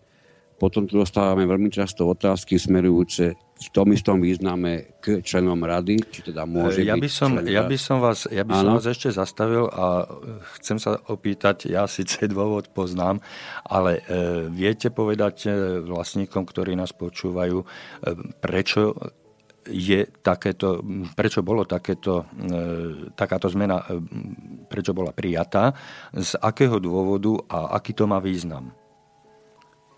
Potom 0.58 0.86
tu 0.90 0.98
dostávame 0.98 1.46
veľmi 1.46 1.70
často 1.70 2.10
otázky 2.10 2.58
smerujúce 2.58 3.38
v 3.54 3.68
tom 3.70 3.88
istom 3.94 4.18
význame 4.18 4.98
k 4.98 5.22
členom 5.22 5.62
rady, 5.62 6.02
či 6.10 6.26
teda 6.26 6.42
môže 6.42 6.82
ja 6.82 6.98
by 6.98 7.06
som, 7.06 7.38
ja 7.46 7.62
by 7.62 7.78
som 7.78 8.02
vás, 8.02 8.26
ja 8.26 8.42
by 8.42 8.50
som 8.50 8.74
vás 8.74 8.86
ešte 8.90 9.14
zastavil 9.14 9.70
a 9.70 10.10
chcem 10.58 10.82
sa 10.82 10.98
opýtať, 11.06 11.70
ja 11.70 11.86
síce 11.86 12.26
dôvod 12.34 12.74
poznám, 12.74 13.22
ale 13.62 14.02
e, 14.04 14.50
viete 14.50 14.90
povedať 14.90 15.46
e, 15.46 15.50
vlastníkom, 15.86 16.42
ktorí 16.42 16.74
nás 16.74 16.90
počúvajú, 16.90 17.62
e, 17.62 17.66
prečo 18.42 18.98
je 19.64 20.04
takéto, 20.20 20.84
prečo 21.16 21.40
bolo 21.40 21.64
takéto, 21.64 22.28
e, 22.36 23.12
takáto 23.16 23.48
zmena, 23.48 23.80
e, 23.80 23.96
prečo 24.68 24.92
bola 24.92 25.14
prijatá, 25.14 25.72
z 26.12 26.36
akého 26.36 26.76
dôvodu 26.82 27.38
a 27.48 27.78
aký 27.80 27.96
to 27.96 28.04
má 28.04 28.20
význam? 28.20 28.76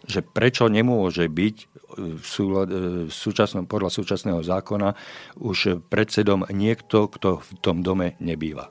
Že 0.07 0.22
prečo 0.22 0.70
nemôže 0.70 1.26
byť 1.26 1.57
e, 1.59 1.66
v 2.16 2.24
e, 2.24 2.66
súčasnom, 3.11 3.66
podľa 3.66 3.90
súčasného 3.90 4.40
zákona 4.40 4.94
už 5.42 5.82
predsedom 5.90 6.46
niekto, 6.50 7.11
kto 7.11 7.42
v 7.42 7.50
tom 7.59 7.82
dome 7.82 8.14
nebýva. 8.22 8.70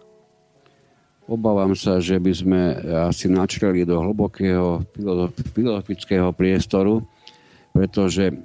Obávam 1.26 1.74
sa, 1.74 1.98
že 1.98 2.22
by 2.22 2.32
sme 2.38 2.62
asi 3.10 3.26
načreli 3.26 3.82
do 3.82 3.98
hlbokého 3.98 4.86
filozofického 5.58 6.30
priestoru, 6.38 7.02
pretože 7.74 8.30
e, 8.30 8.36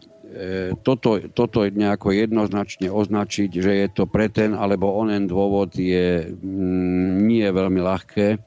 toto, 0.81 1.21
toto 1.37 1.69
nejako 1.69 2.17
jednoznačne 2.17 2.89
označiť, 2.89 3.51
že 3.53 3.73
je 3.85 3.89
to 3.93 4.09
pre 4.09 4.33
ten 4.33 4.57
alebo 4.57 4.97
onen 4.97 5.29
dôvod 5.29 5.77
je 5.77 6.33
mm, 6.33 7.29
nie 7.29 7.45
veľmi 7.45 7.85
ľahké 7.85 8.41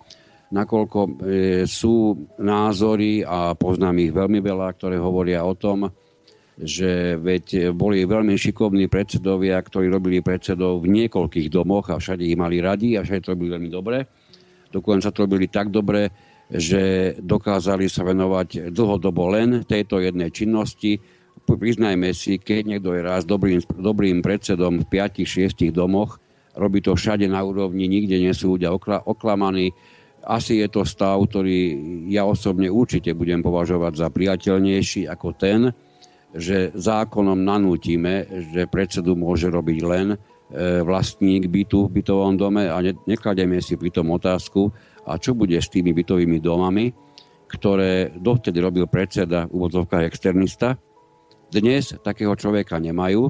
nakoľko 0.54 1.00
e, 1.02 1.12
sú 1.66 2.30
názory 2.38 3.26
a 3.26 3.58
poznám 3.58 4.06
ich 4.06 4.14
veľmi 4.14 4.40
veľa, 4.40 4.70
ktoré 4.78 5.02
hovoria 5.02 5.42
o 5.42 5.58
tom, 5.58 5.90
že 6.54 7.18
veď 7.18 7.74
boli 7.74 8.06
veľmi 8.06 8.38
šikovní 8.38 8.86
predsedovia, 8.86 9.58
ktorí 9.58 9.90
robili 9.90 10.22
predsedov 10.22 10.86
v 10.86 11.02
niekoľkých 11.02 11.50
domoch 11.50 11.90
a 11.90 11.98
všade 11.98 12.22
ich 12.22 12.38
mali 12.38 12.62
radi 12.62 12.94
a 12.94 13.02
všade 13.02 13.26
to 13.26 13.34
robili 13.34 13.58
veľmi 13.58 13.70
dobre. 13.74 14.06
Dokonca 14.70 15.10
to 15.10 15.26
robili 15.26 15.50
tak 15.50 15.74
dobre, 15.74 16.14
že 16.54 17.14
dokázali 17.18 17.90
sa 17.90 18.06
venovať 18.06 18.70
dlhodobo 18.70 19.34
len 19.34 19.66
tejto 19.66 19.98
jednej 19.98 20.30
činnosti. 20.30 21.02
Priznajme 21.44 22.14
si, 22.14 22.38
keď 22.38 22.78
niekto 22.78 22.94
je 22.94 23.02
raz 23.02 23.26
dobrým, 23.26 23.58
dobrým 23.74 24.22
predsedom 24.22 24.86
v 24.86 24.86
5-6 24.86 25.74
domoch, 25.74 26.22
robí 26.54 26.86
to 26.86 26.94
všade 26.94 27.26
na 27.26 27.42
úrovni, 27.42 27.90
nikde 27.90 28.22
nie 28.22 28.34
sú 28.34 28.56
ľudia 28.56 28.70
oklamaní, 29.04 29.74
asi 30.24 30.64
je 30.64 30.68
to 30.72 30.88
stav, 30.88 31.20
ktorý 31.20 31.76
ja 32.08 32.24
osobne 32.24 32.72
určite 32.72 33.12
budem 33.12 33.44
považovať 33.44 33.94
za 34.00 34.08
priateľnejší 34.08 35.08
ako 35.12 35.28
ten, 35.36 35.72
že 36.34 36.74
zákonom 36.74 37.38
nanútime, 37.38 38.26
že 38.52 38.66
predsedu 38.66 39.14
môže 39.14 39.52
robiť 39.54 39.80
len 39.86 40.08
e, 40.14 40.18
vlastník 40.82 41.46
bytu 41.46 41.88
v 41.88 42.02
bytovom 42.02 42.34
dome 42.34 42.66
a 42.66 42.82
neklademe 42.82 43.62
si 43.62 43.78
pri 43.78 43.94
tom 43.94 44.10
otázku, 44.10 44.74
a 45.06 45.20
čo 45.20 45.36
bude 45.38 45.60
s 45.60 45.70
tými 45.70 45.94
bytovými 45.94 46.40
domami, 46.42 46.90
ktoré 47.52 48.10
dovtedy 48.18 48.58
robil 48.58 48.90
predseda 48.90 49.46
v 49.46 49.62
úvodzovkách 49.62 50.10
externista. 50.10 50.74
Dnes 51.54 51.94
takého 52.02 52.34
človeka 52.34 52.82
nemajú, 52.82 53.30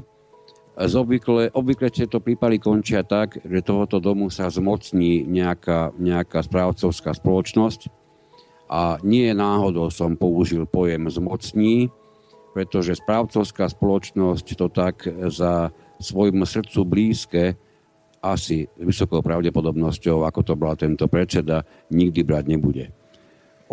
Obvykle, 0.73 1.53
obvykle 1.53 1.93
tieto 1.93 2.17
prípady 2.17 2.57
končia 2.57 3.05
tak, 3.05 3.37
že 3.45 3.61
tohoto 3.61 4.01
domu 4.01 4.33
sa 4.33 4.49
zmocní 4.49 5.21
nejaká, 5.21 5.93
nejaká 6.01 6.41
správcovská 6.41 7.13
spoločnosť. 7.13 7.93
A 8.73 8.97
nie 9.05 9.29
náhodou 9.37 9.93
som 9.93 10.17
použil 10.17 10.65
pojem 10.65 11.05
zmocní, 11.13 11.93
pretože 12.57 12.97
správcovská 12.97 13.69
spoločnosť 13.69 14.47
to 14.57 14.67
tak 14.73 15.05
za 15.29 15.69
svojmu 16.01 16.41
srdcu 16.41 16.79
blízke 16.81 17.43
asi 18.23 18.65
vysokou 18.81 19.21
pravdepodobnosťou, 19.21 20.25
ako 20.25 20.41
to 20.41 20.53
bola 20.57 20.73
tento 20.73 21.05
predseda, 21.05 21.61
nikdy 21.93 22.25
brať 22.25 22.45
nebude 22.49 23.02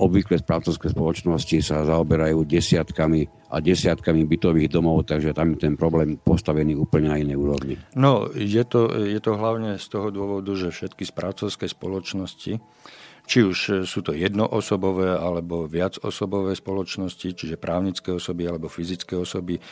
obvykle 0.01 0.41
správcovské 0.41 0.89
spoločnosti 0.89 1.61
sa 1.61 1.85
zaoberajú 1.85 2.49
desiatkami 2.49 3.29
a 3.53 3.61
desiatkami 3.61 4.25
bytových 4.25 4.73
domov, 4.73 5.05
takže 5.05 5.37
tam 5.37 5.53
je 5.55 5.69
ten 5.69 5.75
problém 5.77 6.17
postavený 6.17 6.79
úplne 6.81 7.13
na 7.13 7.21
inej 7.21 7.37
úrovni. 7.37 7.75
No, 7.93 8.33
je 8.33 8.65
to, 8.65 8.89
je 8.97 9.21
to 9.21 9.37
hlavne 9.37 9.77
z 9.77 9.87
toho 9.93 10.09
dôvodu, 10.09 10.57
že 10.57 10.73
všetky 10.73 11.05
správcovské 11.05 11.69
spoločnosti, 11.69 12.57
či 13.29 13.39
už 13.47 13.87
sú 13.87 14.01
to 14.01 14.17
jednoosobové 14.17 15.15
alebo 15.15 15.69
viacosobové 15.69 16.57
spoločnosti, 16.57 17.29
čiže 17.37 17.61
právnické 17.61 18.11
osoby 18.11 18.49
alebo 18.49 18.67
fyzické 18.67 19.15
osoby 19.15 19.61
e, 19.61 19.63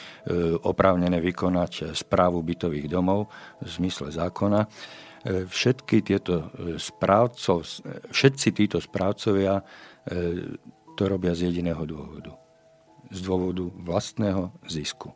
oprávnené 0.63 1.19
vykonať 1.19 1.97
správu 1.97 2.45
bytových 2.45 2.87
domov 2.87 3.27
v 3.59 3.67
zmysle 3.67 4.15
zákona, 4.15 4.63
e, 4.63 4.69
všetky 5.49 5.97
tieto 6.07 6.35
e, 6.55 6.79
správcov, 6.79 7.67
všetci 8.15 8.49
títo 8.55 8.79
správcovia 8.79 9.59
E, 9.59 9.98
to 10.99 11.03
robia 11.07 11.37
z 11.37 11.53
jediného 11.53 11.85
dôvodu. 11.87 12.35
Z 13.13 13.21
dôvodu 13.23 13.71
vlastného 13.79 14.51
zisku. 14.67 15.15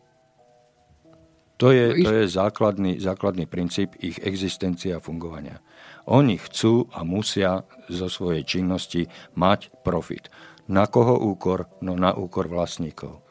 To 1.62 1.70
je, 1.70 1.95
to 2.03 2.11
je 2.11 2.24
základný, 2.26 2.99
základný 2.99 3.47
princíp 3.47 3.95
ich 4.03 4.18
existencie 4.18 4.99
a 4.99 4.99
fungovania. 4.99 5.62
Oni 6.11 6.34
chcú 6.34 6.90
a 6.90 7.07
musia 7.07 7.62
zo 7.86 8.11
svojej 8.11 8.43
činnosti 8.43 9.07
mať 9.38 9.70
profit. 9.86 10.26
Na 10.66 10.90
koho 10.90 11.14
úkor? 11.22 11.70
No 11.78 11.95
na 11.95 12.18
úkor 12.18 12.51
vlastníkov. 12.51 13.22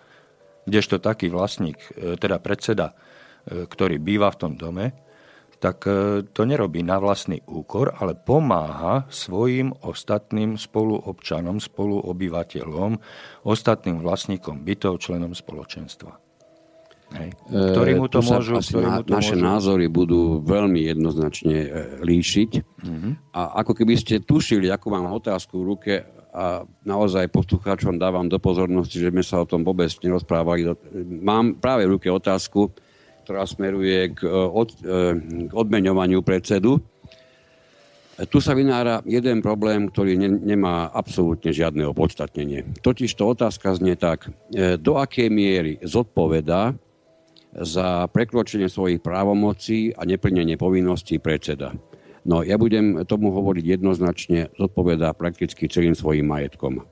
Kdežto 0.63 1.03
taký 1.03 1.27
vlastník, 1.27 1.75
e, 1.91 2.15
teda 2.15 2.39
predseda, 2.39 2.95
e, 2.95 3.67
ktorý 3.67 3.99
býva 3.99 4.31
v 4.31 4.39
tom 4.39 4.53
dome, 4.55 4.95
tak 5.61 5.85
e, 5.85 6.25
to 6.25 6.41
nerobí 6.41 6.81
na 6.81 6.97
vlastný 6.97 7.45
úkor, 7.45 7.93
ale 7.93 8.17
pomáha 8.17 9.05
svojim 9.13 9.69
ostatným 9.85 10.57
spoluobčanom, 10.57 11.61
spoluobyvateľom, 11.61 12.97
ostatným 13.45 14.01
vlastníkom 14.01 14.65
bytov, 14.65 14.97
členom 14.97 15.37
spoločenstva. 15.37 16.17
Hej. 17.13 17.29
E, 17.53 17.71
ktorí 17.77 17.91
mu 17.93 18.09
to 18.09 18.25
môžu... 18.25 18.57
Ktorí 18.57 18.87
mu 18.89 19.01
to 19.05 19.13
naše 19.13 19.37
môžu... 19.37 19.45
názory 19.45 19.85
budú 19.85 20.41
veľmi 20.41 20.81
jednoznačne 20.81 21.57
e, 21.61 21.69
líšiť. 22.01 22.51
Uh-huh. 22.57 23.13
A 23.37 23.61
ako 23.61 23.77
keby 23.77 23.93
ste 24.01 24.17
tušili, 24.17 24.65
akú 24.73 24.89
mám 24.89 25.13
otázku 25.13 25.61
v 25.61 25.67
ruke 25.77 25.93
a 26.31 26.63
naozaj 26.87 27.27
poslucháčom 27.29 27.99
dávam 28.01 28.25
do 28.25 28.39
pozornosti, 28.39 28.97
že 28.97 29.11
sme 29.11 29.21
sa 29.21 29.43
o 29.43 29.45
tom 29.45 29.67
vôbec 29.67 29.91
nerozprávali. 29.99 30.73
Mám 31.21 31.59
práve 31.59 31.85
v 31.85 31.99
ruke 31.99 32.07
otázku, 32.07 32.71
ktorá 33.23 33.45
smeruje 33.45 34.17
k, 34.17 34.25
e, 34.25 34.31
od, 34.31 34.69
e, 34.81 35.13
k 35.47 35.51
odmeňovaniu 35.53 36.25
predsedu. 36.25 36.81
Tu 38.21 38.37
sa 38.37 38.53
vynára 38.53 39.01
jeden 39.07 39.41
problém, 39.41 39.89
ktorý 39.89 40.13
ne, 40.13 40.29
nemá 40.29 40.93
absolútne 40.93 41.49
žiadne 41.49 41.89
opodstatnenie. 41.89 42.77
Totiž 42.85 43.17
to 43.17 43.33
otázka 43.33 43.73
znie 43.77 43.97
tak, 43.97 44.29
e, 44.53 44.77
do 44.77 44.97
akej 44.97 45.29
miery 45.29 45.81
zodpoveda 45.81 46.75
za 47.51 48.07
prekročenie 48.07 48.71
svojich 48.71 49.03
právomocí 49.03 49.91
a 49.91 50.07
neplnenie 50.07 50.55
povinností 50.55 51.19
predseda. 51.19 51.75
No 52.21 52.45
ja 52.45 52.55
budem 52.55 53.01
tomu 53.09 53.33
hovoriť 53.33 53.65
jednoznačne, 53.81 54.53
zodpovedá 54.55 55.11
prakticky 55.17 55.65
celým 55.67 55.97
svojim 55.97 56.29
majetkom. 56.29 56.85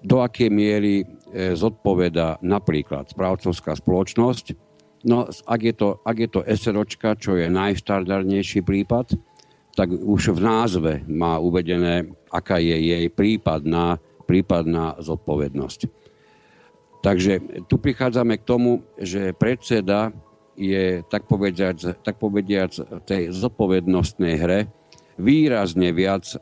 Do 0.00 0.16
akej 0.22 0.48
miery 0.48 1.04
zodpoveda 1.34 2.38
napríklad 2.40 3.10
správcovská 3.10 3.74
spoločnosť. 3.74 4.54
No, 5.04 5.26
ak 5.28 5.60
je 5.60 5.74
to, 5.74 5.88
ak 6.00 6.16
je 6.16 6.28
to 6.30 6.40
SROčka, 6.46 7.18
čo 7.18 7.36
je 7.36 7.50
najštandardnejší 7.50 8.64
prípad, 8.64 9.18
tak 9.74 9.90
už 9.90 10.38
v 10.38 10.40
názve 10.40 10.92
má 11.10 11.42
uvedené, 11.42 12.14
aká 12.30 12.62
je 12.62 12.78
jej 12.78 13.04
prípadná, 13.10 13.98
prípadná 14.24 14.94
zodpovednosť. 15.02 15.80
Takže 17.04 17.66
tu 17.68 17.76
prichádzame 17.76 18.40
k 18.40 18.48
tomu, 18.48 18.80
že 18.96 19.36
predseda 19.36 20.14
je, 20.56 21.04
tak 21.10 21.28
povediac, 21.28 21.76
tak 22.00 22.16
povediac 22.16 22.72
v 22.72 23.02
tej 23.04 23.22
zodpovednostnej 23.34 24.34
hre 24.40 24.60
výrazne 25.18 25.94
viac 25.94 26.38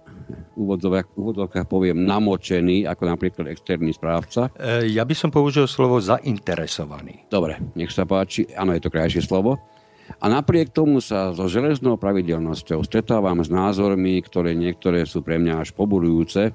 úvodzovkách 0.56 1.66
poviem 1.66 2.04
namočený, 2.04 2.84
ako 2.86 3.02
napríklad 3.08 3.48
externý 3.50 3.96
správca. 3.96 4.52
E, 4.54 4.92
ja 4.92 5.02
by 5.02 5.14
som 5.16 5.30
použil 5.32 5.64
slovo 5.64 5.98
zainteresovaný. 5.98 7.26
Dobre, 7.28 7.58
nech 7.74 7.90
sa 7.90 8.04
páči. 8.04 8.46
Áno, 8.52 8.76
je 8.76 8.82
to 8.84 8.92
krajšie 8.92 9.24
slovo. 9.24 9.58
A 10.20 10.28
napriek 10.28 10.74
tomu 10.74 11.00
sa 11.00 11.32
so 11.32 11.48
železnou 11.48 11.96
pravidelnosťou 11.96 12.84
stretávam 12.84 13.40
s 13.40 13.48
názormi, 13.48 14.20
ktoré 14.20 14.52
niektoré 14.52 15.08
sú 15.08 15.24
pre 15.24 15.40
mňa 15.40 15.62
až 15.62 15.72
pobudujúce, 15.72 16.52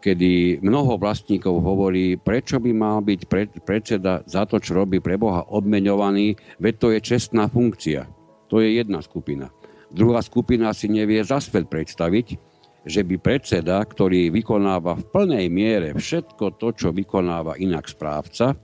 kedy 0.00 0.58
mnoho 0.64 0.96
vlastníkov 0.96 1.60
hovorí, 1.60 2.16
prečo 2.16 2.56
by 2.56 2.72
mal 2.72 2.98
byť 3.04 3.20
predseda 3.62 4.24
za 4.24 4.48
to, 4.48 4.58
čo 4.58 4.74
robí 4.74 4.98
pre 4.98 5.20
Boha, 5.20 5.44
odmeňovaný, 5.44 6.40
veď 6.56 6.74
to 6.80 6.88
je 6.96 7.00
čestná 7.04 7.46
funkcia. 7.52 8.08
To 8.48 8.58
je 8.58 8.80
jedna 8.80 9.04
skupina. 9.04 9.52
Druhá 9.90 10.22
skupina 10.22 10.70
si 10.70 10.86
nevie 10.86 11.18
za 11.26 11.42
svet 11.42 11.66
predstaviť, 11.66 12.38
že 12.86 13.02
by 13.02 13.16
predseda, 13.18 13.82
ktorý 13.82 14.30
vykonáva 14.30 14.96
v 14.96 15.04
plnej 15.10 15.46
miere 15.50 15.90
všetko 15.92 16.56
to, 16.56 16.72
čo 16.72 16.88
vykonáva 16.94 17.58
inak 17.58 17.90
správca, 17.90 18.56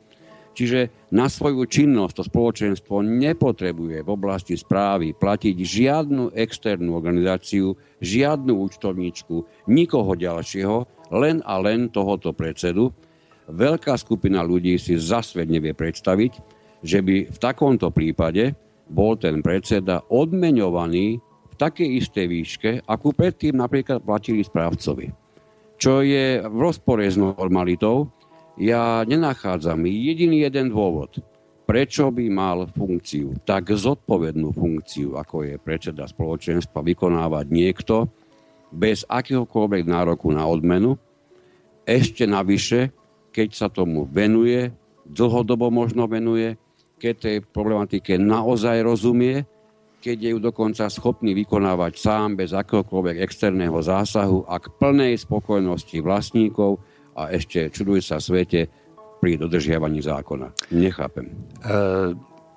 čiže 0.57 1.11
na 1.13 1.29
svoju 1.29 1.69
činnosť 1.69 2.15
to 2.17 2.23
spoločenstvo 2.31 3.05
nepotrebuje 3.05 4.07
v 4.07 4.09
oblasti 4.09 4.57
správy 4.57 5.13
platiť 5.13 5.57
žiadnu 5.59 6.33
externú 6.33 6.97
organizáciu, 6.97 7.77
žiadnu 8.01 8.57
účtovníčku, 8.57 9.69
nikoho 9.69 10.17
ďalšieho, 10.17 11.11
len 11.13 11.43
a 11.45 11.59
len 11.61 11.91
tohoto 11.93 12.33
predsedu. 12.33 12.95
Veľká 13.51 13.99
skupina 13.99 14.43
ľudí 14.47 14.75
si 14.79 14.97
za 14.97 15.21
svet 15.27 15.47
nevie 15.51 15.77
predstaviť, 15.77 16.33
že 16.87 16.99
by 17.03 17.31
v 17.31 17.39
takomto 17.39 17.91
prípade 17.91 18.55
bol 18.87 19.19
ten 19.19 19.43
predseda 19.43 20.03
odmeňovaný 20.07 21.19
takej 21.57 21.89
istej 22.05 22.27
výške, 22.29 22.71
akú 22.85 23.17
predtým 23.17 23.57
napríklad 23.57 24.05
platili 24.05 24.45
správcovi. 24.45 25.11
Čo 25.77 26.05
je 26.05 26.41
v 26.41 26.57
rozpore 26.57 27.05
s 27.05 27.17
normalitou, 27.21 28.09
ja 28.57 29.05
nenachádzam 29.05 29.85
jediný 29.85 30.49
jeden 30.49 30.73
dôvod, 30.73 31.21
prečo 31.69 32.09
by 32.09 32.25
mal 32.33 32.65
funkciu, 32.73 33.37
tak 33.45 33.69
zodpovednú 33.75 34.57
funkciu, 34.57 35.21
ako 35.21 35.45
je 35.45 35.55
predseda 35.61 36.09
spoločenstva, 36.09 36.81
vykonávať 36.81 37.47
niekto 37.53 38.09
bez 38.73 39.05
akéhokoľvek 39.05 39.85
nároku 39.85 40.33
na 40.33 40.49
odmenu, 40.49 40.97
ešte 41.85 42.25
navyše, 42.25 42.91
keď 43.31 43.49
sa 43.53 43.69
tomu 43.69 44.09
venuje, 44.09 44.73
dlhodobo 45.07 45.71
možno 45.71 46.09
venuje, 46.09 46.57
keď 46.97 47.15
tej 47.17 47.37
problematike 47.45 48.17
naozaj 48.17 48.81
rozumie 48.83 49.45
keď 50.07 50.19
je 50.23 50.31
ju 50.31 50.39
dokonca 50.39 50.87
schopný 50.87 51.35
vykonávať 51.35 51.99
sám 51.99 52.39
bez 52.39 52.55
akéhokoľvek 52.55 53.27
externého 53.27 53.75
zásahu 53.83 54.47
a 54.47 54.63
k 54.63 54.71
plnej 54.79 55.19
spokojnosti 55.19 55.99
vlastníkov 55.99 56.79
a 57.19 57.35
ešte 57.35 57.75
čuduj 57.75 58.07
sa 58.07 58.23
svete 58.23 58.71
pri 59.19 59.35
dodržiavaní 59.35 60.05
zákona. 60.05 60.55
Nechápem. 60.79 61.27
E, 61.27 61.35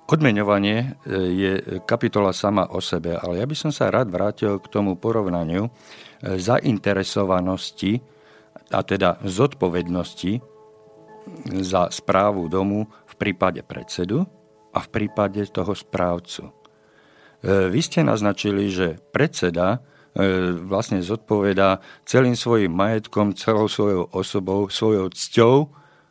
odmeňovanie 0.06 0.78
e, 0.78 0.86
je 1.34 1.52
kapitola 1.88 2.30
sama 2.30 2.70
o 2.70 2.78
sebe, 2.78 3.18
ale 3.18 3.42
ja 3.42 3.46
by 3.50 3.56
som 3.58 3.74
sa 3.74 3.90
rád 3.90 4.14
vrátil 4.14 4.62
k 4.62 4.70
tomu 4.70 4.94
porovnaniu 4.94 5.66
e, 5.66 5.70
zainteresovanosti 6.38 7.98
a 8.70 8.84
teda 8.86 9.18
zodpovednosti 9.26 10.38
za 11.64 11.90
správu 11.90 12.46
domu 12.46 12.86
prípade 13.20 13.60
predsedu 13.60 14.24
a 14.72 14.80
v 14.80 14.88
prípade 14.88 15.44
toho 15.52 15.76
správcu. 15.76 16.48
E, 16.48 16.52
vy 17.68 17.80
ste 17.84 18.00
naznačili, 18.00 18.72
že 18.72 18.96
predseda 19.12 19.76
e, 19.76 19.78
vlastne 20.64 21.04
zodpovedá 21.04 21.84
celým 22.08 22.32
svojim 22.32 22.72
majetkom, 22.72 23.36
celou 23.36 23.68
svojou 23.68 24.08
osobou, 24.16 24.72
svojou 24.72 25.12
cťou 25.12 25.56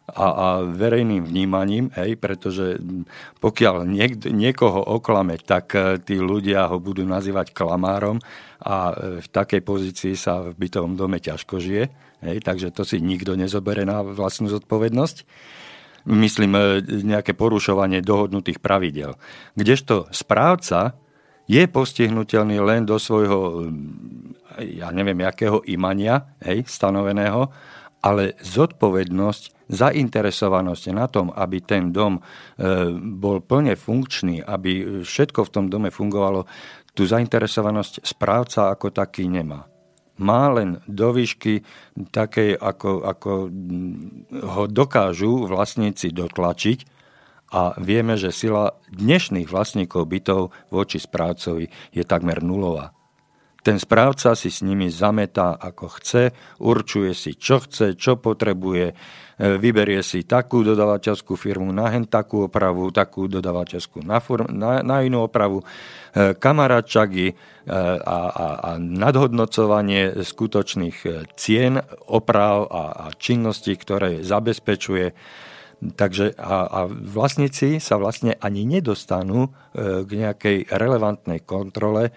a, 0.09 0.25
a 0.25 0.47
verejným 0.65 1.21
vnímaním, 1.25 1.93
hej, 1.93 2.17
pretože 2.17 2.81
pokiaľ 3.37 3.85
niek- 3.85 4.29
niekoho 4.29 4.81
oklame, 4.81 5.37
tak 5.41 5.73
e, 5.73 5.97
tí 6.01 6.17
ľudia 6.17 6.69
ho 6.69 6.77
budú 6.77 7.05
nazývať 7.05 7.53
klamárom 7.53 8.21
a 8.59 8.91
v 9.23 9.27
takej 9.31 9.63
pozícii 9.63 10.13
sa 10.19 10.43
v 10.43 10.51
bytovom 10.67 10.99
dome 10.99 11.23
ťažko 11.23 11.63
žije, 11.63 11.87
hej, 12.27 12.37
takže 12.43 12.75
to 12.75 12.83
si 12.83 12.99
nikto 12.99 13.39
nezobere 13.39 13.87
na 13.87 14.03
vlastnú 14.03 14.51
zodpovednosť 14.51 15.23
myslím, 16.09 16.81
nejaké 17.05 17.37
porušovanie 17.37 18.01
dohodnutých 18.01 18.57
pravidel. 18.57 19.13
Kdežto 19.53 20.09
správca 20.09 20.97
je 21.49 21.65
postihnutelný 21.65 22.61
len 22.61 22.85
do 22.85 22.97
svojho, 23.01 23.69
ja 24.57 24.93
neviem, 24.93 25.17
jakého 25.21 25.65
imania, 25.65 26.33
hej, 26.45 26.65
stanoveného, 26.69 27.49
ale 28.05 28.37
zodpovednosť, 28.41 29.69
zainteresovanosť 29.69 30.83
na 30.93 31.05
tom, 31.05 31.29
aby 31.29 31.61
ten 31.61 31.93
dom 31.93 32.17
e, 32.17 32.21
bol 32.95 33.43
plne 33.43 33.77
funkčný, 33.77 34.41
aby 34.41 35.03
všetko 35.05 35.45
v 35.45 35.53
tom 35.53 35.65
dome 35.69 35.93
fungovalo, 35.93 36.45
tú 36.93 37.05
zainteresovanosť 37.05 38.01
správca 38.01 38.73
ako 38.73 38.89
taký 38.89 39.29
nemá. 39.29 39.69
Má 40.19 40.51
len 40.51 40.83
do 40.85 41.15
výšky 41.15 41.63
takej, 42.11 42.59
ako, 42.59 43.07
ako 43.07 43.31
ho 44.43 44.63
dokážu 44.67 45.47
vlastníci 45.47 46.11
dotlačiť, 46.11 46.99
a 47.49 47.73
vieme, 47.81 48.13
že 48.13 48.29
sila 48.29 48.77
dnešných 48.93 49.49
vlastníkov 49.49 50.05
bytov 50.05 50.53
voči 50.69 51.01
správcovi 51.01 51.65
je 51.89 52.03
takmer 52.05 52.45
nulová. 52.45 52.93
Ten 53.59 53.75
správca 53.75 54.37
si 54.39 54.53
s 54.53 54.63
nimi 54.63 54.87
zametá 54.87 55.57
ako 55.57 55.99
chce, 55.99 56.31
určuje 56.63 57.11
si, 57.11 57.35
čo 57.35 57.59
chce, 57.59 57.97
čo 57.97 58.15
potrebuje, 58.15 58.95
vyberie 59.39 60.03
si 60.03 60.27
takú 60.27 60.67
dodavateľskú 60.67 61.39
firmu 61.39 61.71
na 61.71 61.87
hen 61.87 62.03
takú 62.11 62.51
opravu, 62.51 62.91
takú 62.91 63.31
dodavateľskú 63.31 64.03
na, 64.03 64.19
fur, 64.19 64.43
na, 64.51 64.83
na 64.83 64.99
inú 64.99 65.23
opravu, 65.23 65.63
e, 65.63 66.35
kamaráčagy 66.35 67.31
e, 67.31 67.33
a, 67.71 68.19
a, 68.27 68.47
a 68.59 68.71
nadhodnocovanie 68.75 70.19
skutočných 70.19 70.97
cien, 71.39 71.79
oprav 72.11 72.67
a, 72.67 72.83
a 72.91 73.05
činností, 73.15 73.79
ktoré 73.79 74.27
zabezpečuje. 74.27 75.15
Takže 75.79 76.35
a, 76.35 76.67
a 76.67 76.79
vlastníci 76.91 77.79
sa 77.79 77.95
vlastne 77.95 78.35
ani 78.43 78.67
nedostanú 78.67 79.47
e, 79.47 79.49
k 80.03 80.09
nejakej 80.11 80.57
relevantnej 80.67 81.39
kontrole 81.47 82.11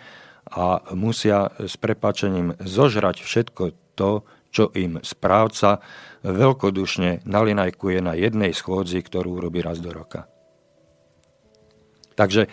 a 0.50 0.82
musia 0.98 1.54
s 1.62 1.78
prepačením 1.78 2.58
zožrať 2.58 3.22
všetko 3.22 3.62
to, 3.94 4.26
čo 4.52 4.68
im 4.76 5.00
správca 5.00 5.80
veľkodušne 6.22 7.24
nalinajkuje 7.24 7.98
na 8.04 8.12
jednej 8.12 8.52
schôdzi, 8.52 9.00
ktorú 9.00 9.40
robí 9.40 9.64
raz 9.64 9.80
do 9.80 9.90
roka. 9.90 10.28
Takže 12.12 12.44
e, 12.44 12.48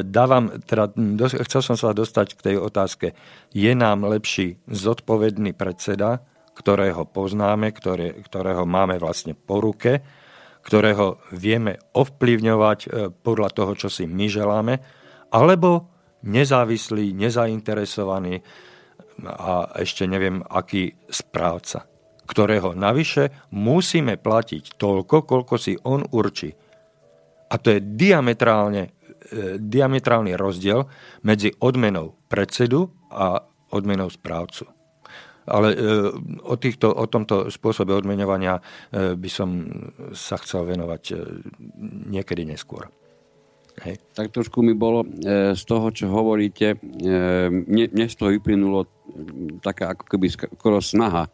dávam, 0.00 0.64
teda, 0.64 0.96
do, 0.96 1.28
chcel 1.28 1.60
som 1.60 1.76
sa 1.76 1.92
dostať 1.92 2.40
k 2.40 2.44
tej 2.50 2.56
otázke. 2.56 3.12
Je 3.52 3.72
nám 3.76 4.08
lepší 4.08 4.64
zodpovedný 4.64 5.52
predseda, 5.52 6.24
ktorého 6.56 7.04
poznáme, 7.04 7.68
ktoré, 7.76 8.16
ktorého 8.24 8.64
máme 8.64 8.96
vlastne 8.96 9.36
po 9.36 9.60
ruke, 9.60 10.00
ktorého 10.64 11.20
vieme 11.36 11.76
ovplyvňovať 11.92 12.78
e, 12.80 12.88
podľa 13.12 13.48
toho, 13.52 13.72
čo 13.76 13.88
si 13.92 14.08
my 14.08 14.26
želáme, 14.26 14.74
alebo 15.28 15.92
nezávislý, 16.24 17.12
nezainteresovaný 17.12 18.40
a 19.22 19.70
ešte 19.78 20.08
neviem, 20.10 20.42
aký 20.50 20.98
správca, 21.06 21.86
ktorého 22.26 22.74
navyše 22.74 23.30
musíme 23.54 24.18
platiť 24.18 24.74
toľko, 24.74 25.16
koľko 25.28 25.54
si 25.60 25.78
on 25.86 26.02
určí. 26.10 26.50
A 27.52 27.54
to 27.60 27.76
je 27.76 27.80
diametrálne, 27.80 28.90
e, 29.30 29.60
diametrálny 29.60 30.34
rozdiel 30.34 30.88
medzi 31.22 31.54
odmenou 31.62 32.18
predsedu 32.26 32.90
a 33.14 33.38
odmenou 33.70 34.10
správcu. 34.10 34.66
Ale 35.44 35.68
e, 35.72 35.78
o, 36.40 36.56
týchto, 36.56 36.88
o 36.88 37.04
tomto 37.04 37.52
spôsobe 37.52 37.92
odmeňovania 37.92 38.58
e, 38.58 38.62
by 39.12 39.30
som 39.30 39.48
sa 40.16 40.40
chcel 40.40 40.64
venovať 40.64 41.02
e, 41.12 41.14
niekedy 42.08 42.48
neskôr. 42.48 42.88
Hej. 43.82 43.98
Tak 44.14 44.30
trošku 44.30 44.62
mi 44.62 44.70
bolo 44.70 45.02
z 45.54 45.62
toho, 45.66 45.90
čo 45.90 46.06
hovoríte, 46.06 46.78
mne, 47.50 47.90
mne 47.90 48.06
z 48.06 48.14
toho 48.14 48.30
vyplynulo 48.30 48.86
taká 49.58 49.98
ako 49.98 50.04
keby 50.14 50.30
skoro 50.30 50.78
snaha 50.78 51.26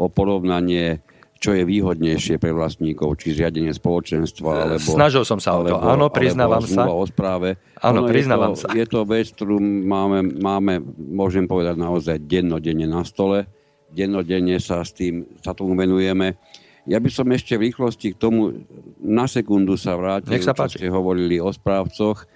o 0.00 0.08
porovnanie 0.08 1.04
čo 1.42 1.58
je 1.58 1.66
výhodnejšie 1.66 2.38
pre 2.38 2.54
vlastníkov, 2.54 3.18
či 3.18 3.34
zriadenie 3.34 3.74
spoločenstva, 3.74 4.50
E, 4.54 4.58
alebo... 4.62 4.86
Snažil 4.94 5.26
som 5.26 5.42
sa 5.42 5.58
o 5.58 5.66
to. 5.66 5.74
Áno, 5.74 6.06
priznávam 6.06 6.62
sa. 6.62 6.86
o 6.86 7.02
správe. 7.02 7.58
Áno, 7.82 8.06
Ono 8.06 8.14
priznávam 8.14 8.54
je 8.54 8.56
to, 8.56 8.62
sa. 8.62 8.68
Je 8.70 8.86
to 8.86 9.00
vec, 9.02 9.26
ktorú 9.34 9.58
máme, 9.58 10.22
máme, 10.38 10.78
môžem 10.94 11.50
povedať 11.50 11.74
naozaj 11.74 12.22
dennodenne 12.22 12.86
na 12.86 13.02
stole. 13.02 13.50
Dennodenne 13.90 14.62
sa 14.62 14.86
s 14.86 14.94
tým, 14.94 15.26
sa 15.42 15.50
tomu 15.50 15.74
venujeme. 15.74 16.38
Ja 16.82 16.98
by 16.98 17.10
som 17.14 17.30
ešte 17.30 17.54
v 17.54 17.70
rýchlosti 17.70 18.10
k 18.14 18.18
tomu 18.18 18.66
na 18.98 19.30
sekundu 19.30 19.78
sa 19.78 19.94
vrátil, 19.94 20.34
Nech 20.34 20.42
sa 20.42 20.50
čo 20.50 20.66
páči. 20.66 20.82
ste 20.82 20.90
hovorili 20.90 21.38
o 21.38 21.46
správcoch. 21.50 22.26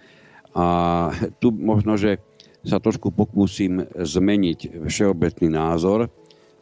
A 0.55 0.67
tu 1.43 1.51
možno, 1.51 1.99
že 1.99 2.23
sa 2.63 2.79
trošku 2.79 3.11
pokúsim 3.11 3.83
zmeniť 3.95 4.87
všeobecný 4.87 5.49
názor, 5.51 6.11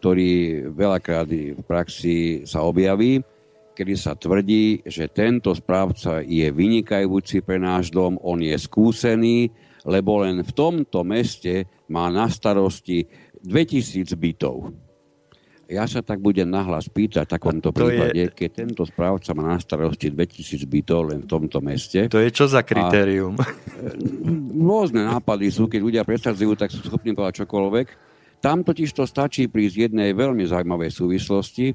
ktorý 0.00 0.64
veľakrát 0.72 1.28
v 1.28 1.60
praxi 1.64 2.44
sa 2.44 2.64
objaví, 2.64 3.24
kedy 3.72 3.94
sa 3.96 4.12
tvrdí, 4.12 4.84
že 4.84 5.08
tento 5.08 5.52
správca 5.56 6.20
je 6.20 6.44
vynikajúci 6.52 7.40
pre 7.40 7.56
náš 7.56 7.88
dom, 7.88 8.20
on 8.20 8.40
je 8.40 8.54
skúsený, 8.54 9.48
lebo 9.84 10.24
len 10.24 10.40
v 10.44 10.52
tomto 10.52 11.04
meste 11.04 11.68
má 11.88 12.08
na 12.12 12.28
starosti 12.28 13.08
2000 13.44 14.08
bytov. 14.16 14.72
Ja 15.68 15.88
sa 15.88 16.04
tak 16.04 16.20
budem 16.20 16.48
nahlas 16.48 16.92
pýtať 16.92 17.24
v 17.24 17.32
takomto 17.36 17.72
to 17.72 17.88
je- 17.88 17.96
prípade, 17.96 18.22
keď 18.36 18.50
tento 18.52 18.84
správca 18.84 19.32
má 19.32 19.56
na 19.56 19.58
starosti 19.58 20.12
2000 20.12 20.64
bytov 20.68 21.00
len 21.08 21.24
v 21.24 21.28
tomto 21.28 21.58
meste, 21.64 22.08
To 22.12 22.20
je 22.20 22.28
čo 22.28 22.44
za 22.44 22.60
kritérium? 22.60 23.38
rôzne 24.70 25.04
nápady 25.08 25.48
sú, 25.48 25.68
keď 25.68 25.80
ľudia 25.80 26.02
presadzujú, 26.04 26.52
tak 26.56 26.72
sú 26.72 26.84
schopní 26.84 27.16
povedať 27.16 27.44
čokoľvek. 27.44 27.86
Tam 28.44 28.60
totiž 28.60 28.92
to 28.92 29.08
stačí 29.08 29.48
prísť 29.48 29.88
jednej 29.88 30.12
veľmi 30.12 30.44
zaujímavej 30.44 30.92
súvislosti, 30.92 31.72
e, 31.72 31.74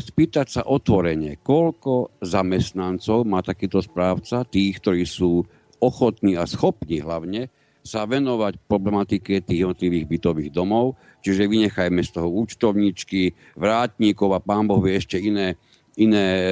spýtať 0.00 0.46
sa 0.48 0.62
otvorene, 0.64 1.36
koľko 1.44 2.16
zamestnancov 2.24 3.28
má 3.28 3.44
takýto 3.44 3.84
správca, 3.84 4.48
tých, 4.48 4.80
ktorí 4.80 5.04
sú 5.04 5.44
ochotní 5.84 6.40
a 6.40 6.48
schopní 6.48 7.04
hlavne 7.04 7.52
sa 7.84 8.08
venovať 8.08 8.64
problematike 8.64 9.44
tých 9.44 9.68
jednotlivých 9.68 10.08
bytových 10.08 10.50
domov, 10.56 10.96
čiže 11.24 11.48
vynechajme 11.48 12.04
z 12.04 12.20
toho 12.20 12.28
účtovníčky, 12.28 13.32
vrátníkov 13.56 14.36
a 14.36 14.44
pán 14.44 14.68
Boh 14.68 14.84
vie 14.84 15.00
ešte 15.00 15.16
iné, 15.16 15.56
iné 15.96 16.26
e, 16.36 16.44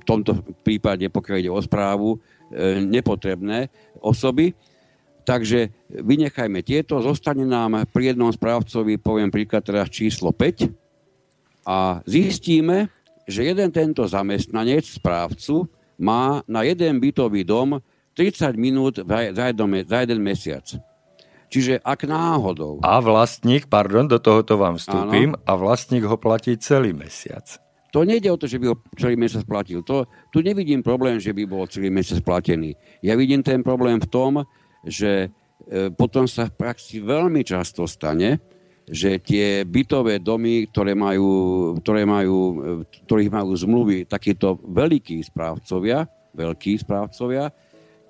v 0.00 0.04
tomto 0.08 0.40
prípade, 0.64 1.04
pokiaľ 1.12 1.36
ide 1.36 1.52
o 1.52 1.60
správu, 1.60 2.16
e, 2.16 2.18
nepotrebné 2.80 3.68
osoby. 4.00 4.56
Takže 5.28 5.68
vynechajme 5.92 6.64
tieto, 6.64 7.02
zostane 7.04 7.44
nám 7.44 7.84
pri 7.92 8.16
jednom 8.16 8.32
správcovi, 8.32 8.96
poviem 8.96 9.28
príklad 9.28 9.66
teraz 9.66 9.92
číslo 9.92 10.32
5, 10.32 10.86
a 11.66 11.98
zistíme, 12.06 12.86
že 13.26 13.50
jeden 13.50 13.74
tento 13.74 14.06
zamestnanec, 14.06 14.86
správcu, 14.86 15.66
má 15.98 16.46
na 16.46 16.62
jeden 16.62 17.02
bytový 17.02 17.42
dom 17.42 17.82
30 18.14 18.54
minút 18.54 18.94
za 19.02 19.98
jeden 19.98 20.20
mesiac. 20.22 20.62
Čiže 21.46 21.78
ak 21.82 22.06
náhodou... 22.10 22.82
A 22.82 22.98
vlastník, 22.98 23.70
pardon, 23.70 24.06
do 24.10 24.18
tohoto 24.18 24.58
vám 24.58 24.78
vstúpim, 24.78 25.34
a 25.46 25.52
vlastník 25.54 26.02
ho 26.02 26.18
platí 26.18 26.58
celý 26.58 26.90
mesiac. 26.90 27.46
To 27.94 28.02
nejde 28.02 28.28
o 28.28 28.36
to, 28.36 28.50
že 28.50 28.58
by 28.60 28.74
ho 28.74 28.76
celý 28.98 29.16
mesiac 29.16 29.46
platil. 29.46 29.80
To, 29.86 30.04
tu 30.28 30.42
nevidím 30.42 30.82
problém, 30.82 31.16
že 31.22 31.32
by 31.32 31.48
bol 31.48 31.64
celý 31.70 31.88
mesiac 31.88 32.20
platený. 32.20 32.74
Ja 33.00 33.16
vidím 33.16 33.40
ten 33.40 33.62
problém 33.62 34.02
v 34.02 34.10
tom, 34.10 34.32
že 34.84 35.30
e, 35.66 35.88
potom 35.94 36.28
sa 36.28 36.50
v 36.50 36.60
praxi 36.60 37.00
veľmi 37.00 37.40
často 37.46 37.88
stane, 37.88 38.42
že 38.86 39.18
tie 39.18 39.66
bytové 39.66 40.22
domy, 40.22 40.70
ktoré 40.70 40.94
majú, 40.94 41.30
ktoré 41.80 42.02
majú, 42.04 42.38
e, 42.38 42.54
ktorých 43.06 43.30
majú 43.32 43.50
zmluvy 43.54 44.04
takíto 44.04 44.60
veľkí 44.60 45.22
správcovia, 45.26 46.04
veľkí 46.36 46.76
správcovia, 46.82 47.48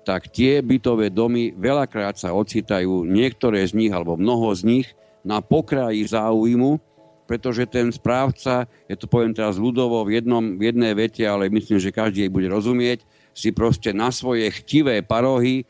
tak 0.07 0.31
tie 0.31 0.63
bytové 0.63 1.11
domy 1.11 1.51
veľakrát 1.51 2.15
sa 2.15 2.31
ocitajú, 2.31 3.03
niektoré 3.03 3.67
z 3.67 3.75
nich, 3.75 3.91
alebo 3.91 4.15
mnoho 4.15 4.55
z 4.55 4.63
nich, 4.63 4.87
na 5.19 5.43
pokraji 5.43 6.07
záujmu, 6.07 6.79
pretože 7.27 7.67
ten 7.67 7.91
správca, 7.91 8.71
ja 8.87 8.95
to 8.95 9.11
poviem 9.11 9.35
teraz 9.35 9.59
ľudovo 9.59 10.07
v, 10.07 10.23
jednom, 10.23 10.55
v 10.55 10.71
jednej 10.71 10.95
vete, 10.95 11.27
ale 11.27 11.51
myslím, 11.51 11.75
že 11.75 11.91
každý 11.91 12.23
jej 12.23 12.31
bude 12.31 12.47
rozumieť, 12.47 13.03
si 13.35 13.51
proste 13.51 13.91
na 13.91 14.07
svoje 14.15 14.47
chtivé 14.63 15.03
parohy 15.03 15.61
e, 15.61 15.63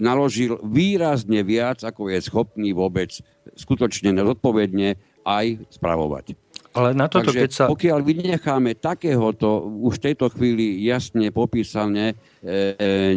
naložil 0.00 0.56
výrazne 0.64 1.44
viac, 1.44 1.84
ako 1.84 2.08
je 2.08 2.24
schopný 2.24 2.72
vôbec 2.72 3.12
skutočne 3.60 4.16
zodpovedne 4.16 4.96
aj 5.28 5.68
spravovať. 5.68 6.32
Ale 6.70 6.94
na 6.94 7.10
toto, 7.10 7.34
Takže 7.34 7.40
keď 7.42 7.50
sa... 7.50 7.64
pokiaľ 7.66 7.98
vynecháme 8.06 8.78
takéhoto 8.78 9.66
už 9.82 9.98
v 9.98 10.04
tejto 10.10 10.30
chvíli 10.30 10.86
jasne 10.86 11.34
popísané 11.34 12.14
e, 12.14 12.14
e, 12.46 12.54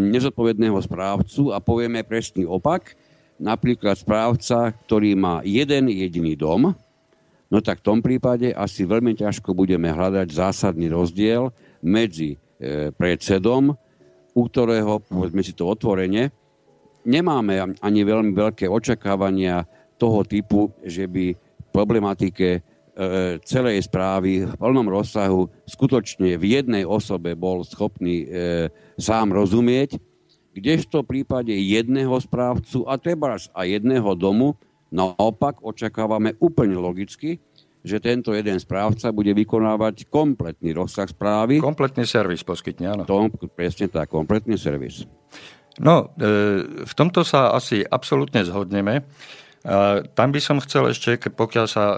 nezodpovedného 0.01 0.73
správcu 0.81 1.53
a 1.53 1.61
povieme 1.61 2.01
presný 2.01 2.49
opak, 2.49 2.97
napríklad 3.37 3.93
správca, 3.93 4.73
ktorý 4.73 5.13
má 5.13 5.45
jeden 5.45 5.93
jediný 5.93 6.33
dom, 6.33 6.73
no 7.53 7.57
tak 7.61 7.85
v 7.85 7.87
tom 7.93 7.99
prípade 8.01 8.49
asi 8.57 8.89
veľmi 8.89 9.13
ťažko 9.13 9.53
budeme 9.53 9.93
hľadať 9.93 10.33
zásadný 10.33 10.89
rozdiel 10.89 11.53
medzi 11.85 12.33
e, 12.33 12.89
predsedom, 12.89 13.69
u 14.33 14.41
ktorého, 14.49 14.97
povedzme 15.05 15.45
si 15.45 15.53
to 15.53 15.69
otvorene, 15.69 16.33
nemáme 17.05 17.77
ani 17.77 18.01
veľmi 18.01 18.33
veľké 18.33 18.65
očakávania 18.65 19.61
toho 20.01 20.25
typu, 20.25 20.73
že 20.81 21.05
by 21.05 21.37
problematike 21.69 22.72
celej 23.41 23.89
správy 23.89 24.45
v 24.45 24.53
plnom 24.53 24.85
rozsahu 24.85 25.49
skutočne 25.65 26.37
v 26.37 26.61
jednej 26.61 26.85
osobe 26.85 27.33
bol 27.33 27.65
schopný 27.65 28.29
e, 28.29 28.69
sám 29.01 29.33
rozumieť, 29.33 29.97
kdežto 30.53 31.01
v 31.01 31.09
prípade 31.09 31.53
jedného 31.53 32.13
správcu 32.21 32.85
a 32.85 33.01
treba 33.01 33.33
a 33.33 33.61
jedného 33.65 34.13
domu 34.13 34.53
naopak 34.93 35.65
očakávame 35.65 36.37
úplne 36.37 36.77
logicky, 36.77 37.41
že 37.81 37.97
tento 37.97 38.31
jeden 38.31 38.61
správca 38.61 39.09
bude 39.09 39.33
vykonávať 39.33 40.07
kompletný 40.07 40.77
rozsah 40.77 41.09
správy. 41.09 41.57
Kompletný 41.59 42.05
servis 42.05 42.45
poskytne, 42.45 42.93
áno. 42.93 43.03
To, 43.09 43.27
presne 43.51 43.89
tak, 43.89 44.13
kompletný 44.13 44.55
servis. 44.55 45.03
No, 45.81 46.13
e, 46.21 46.85
v 46.85 46.93
tomto 46.93 47.25
sa 47.25 47.49
asi 47.57 47.81
absolútne 47.81 48.45
zhodneme. 48.45 49.01
Tam 50.11 50.30
by 50.36 50.39
som 50.43 50.59
chcel 50.59 50.91
ešte, 50.91 51.16
pokiaľ 51.32 51.66
sa 51.72 51.95
e, 51.95 51.97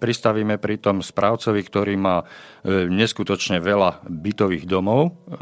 pristavíme 0.00 0.56
pri 0.56 0.80
tom 0.80 1.04
správcovi, 1.04 1.60
ktorý 1.60 1.92
má 2.00 2.24
e, 2.24 2.88
neskutočne 2.88 3.60
veľa 3.60 4.08
bytových 4.08 4.64
domov, 4.64 5.12
e, 5.28 5.36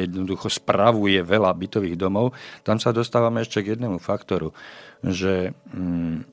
jednoducho 0.00 0.48
spravuje 0.48 1.20
veľa 1.20 1.52
bytových 1.52 2.00
domov, 2.00 2.32
tam 2.64 2.80
sa 2.80 2.96
dostávame 2.96 3.44
ešte 3.44 3.60
k 3.60 3.76
jednému 3.76 4.00
faktoru, 4.00 4.56
že 5.04 5.52
mm, 5.76 6.24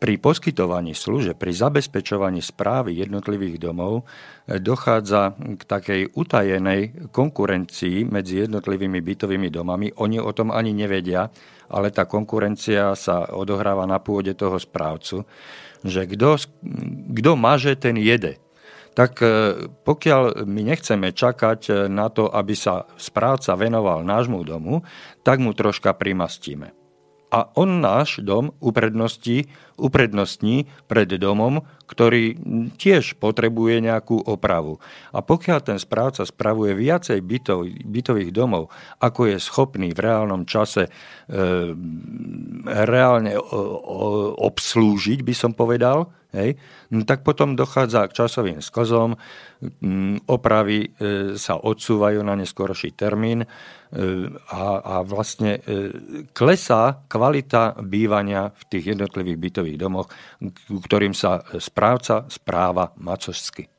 pri 0.00 0.14
poskytovaní 0.16 0.96
služeb, 0.96 1.36
pri 1.36 1.52
zabezpečovaní 1.52 2.40
správy 2.40 2.96
jednotlivých 2.96 3.60
domov 3.60 4.08
dochádza 4.48 5.36
k 5.36 5.62
takej 5.68 6.16
utajenej 6.16 7.12
konkurencii 7.12 8.08
medzi 8.08 8.48
jednotlivými 8.48 9.04
bytovými 9.04 9.52
domami. 9.52 9.92
Oni 10.00 10.16
o 10.16 10.32
tom 10.32 10.56
ani 10.56 10.72
nevedia, 10.72 11.28
ale 11.70 11.94
tá 11.94 12.04
konkurencia 12.04 12.92
sa 12.98 13.30
odohráva 13.30 13.86
na 13.86 14.02
pôde 14.02 14.34
toho 14.34 14.58
správcu, 14.58 15.24
že 15.86 16.04
kto, 16.10 17.32
maže, 17.38 17.72
ten 17.78 17.96
jede. 17.96 18.42
Tak 18.90 19.12
e, 19.22 19.26
pokiaľ 19.86 20.44
my 20.50 20.60
nechceme 20.74 21.14
čakať 21.14 21.60
e, 21.70 21.72
na 21.86 22.10
to, 22.10 22.26
aby 22.26 22.58
sa 22.58 22.90
správca 22.98 23.54
venoval 23.54 24.02
nášmu 24.02 24.42
domu, 24.42 24.82
tak 25.22 25.38
mu 25.38 25.54
troška 25.54 25.94
primastíme 25.94 26.74
a 27.30 27.46
on 27.54 27.78
náš 27.78 28.18
dom 28.20 28.50
upredností, 28.58 29.46
uprednostní 29.78 30.66
pred 30.90 31.08
domom, 31.08 31.62
ktorý 31.90 32.38
tiež 32.78 33.18
potrebuje 33.18 33.82
nejakú 33.82 34.22
opravu. 34.22 34.78
A 35.10 35.26
pokiaľ 35.26 35.58
ten 35.66 35.78
správca 35.82 36.22
spravuje 36.22 36.78
viacej 36.78 37.18
bytov, 37.18 37.66
bytových 37.66 38.30
domov, 38.30 38.70
ako 39.02 39.34
je 39.34 39.42
schopný 39.42 39.90
v 39.90 39.98
reálnom 39.98 40.46
čase 40.46 40.86
e, 40.86 40.90
reálne 42.70 43.34
o, 43.34 43.42
o, 43.42 43.98
obslúžiť, 44.38 45.26
by 45.26 45.34
som 45.34 45.50
povedal, 45.50 46.06
hej, 46.30 46.54
no 46.94 47.02
tak 47.02 47.26
potom 47.26 47.58
dochádza 47.58 48.06
k 48.06 48.16
časovým 48.22 48.62
skozom, 48.62 49.18
opravy 50.30 50.86
e, 50.86 50.88
sa 51.34 51.58
odsúvajú 51.58 52.22
na 52.22 52.38
neskorší 52.38 52.94
termín, 52.94 53.42
a, 54.54 54.64
a 54.78 54.94
vlastne 55.02 55.58
klesá 56.30 57.02
kvalita 57.10 57.74
bývania 57.82 58.54
v 58.54 58.62
tých 58.70 58.94
jednotlivých 58.94 59.38
bytových 59.38 59.78
domoch, 59.82 60.06
ktorým 60.86 61.10
sa 61.10 61.42
správca 61.80 62.28
správa 62.28 62.92
macožsky. 63.00 63.72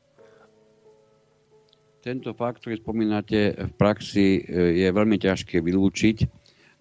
Tento 2.02 2.34
fakt, 2.34 2.66
ktorý 2.66 2.82
spomínate 2.82 3.54
v 3.54 3.72
praxi, 3.78 4.42
je 4.74 4.90
veľmi 4.90 5.22
ťažké 5.22 5.62
vylúčiť. 5.62 6.26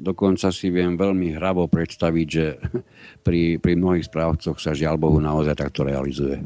Dokonca 0.01 0.49
si 0.49 0.73
viem 0.73 0.97
veľmi 0.97 1.37
hravo 1.37 1.69
predstaviť, 1.69 2.25
že 2.25 2.57
pri, 3.25 3.61
pri 3.61 3.73
mnohých 3.77 4.09
správcoch 4.09 4.57
sa 4.57 4.73
žiaľ 4.73 4.97
Bohu 4.97 5.21
naozaj 5.21 5.61
takto 5.61 5.85
realizuje. 5.85 6.41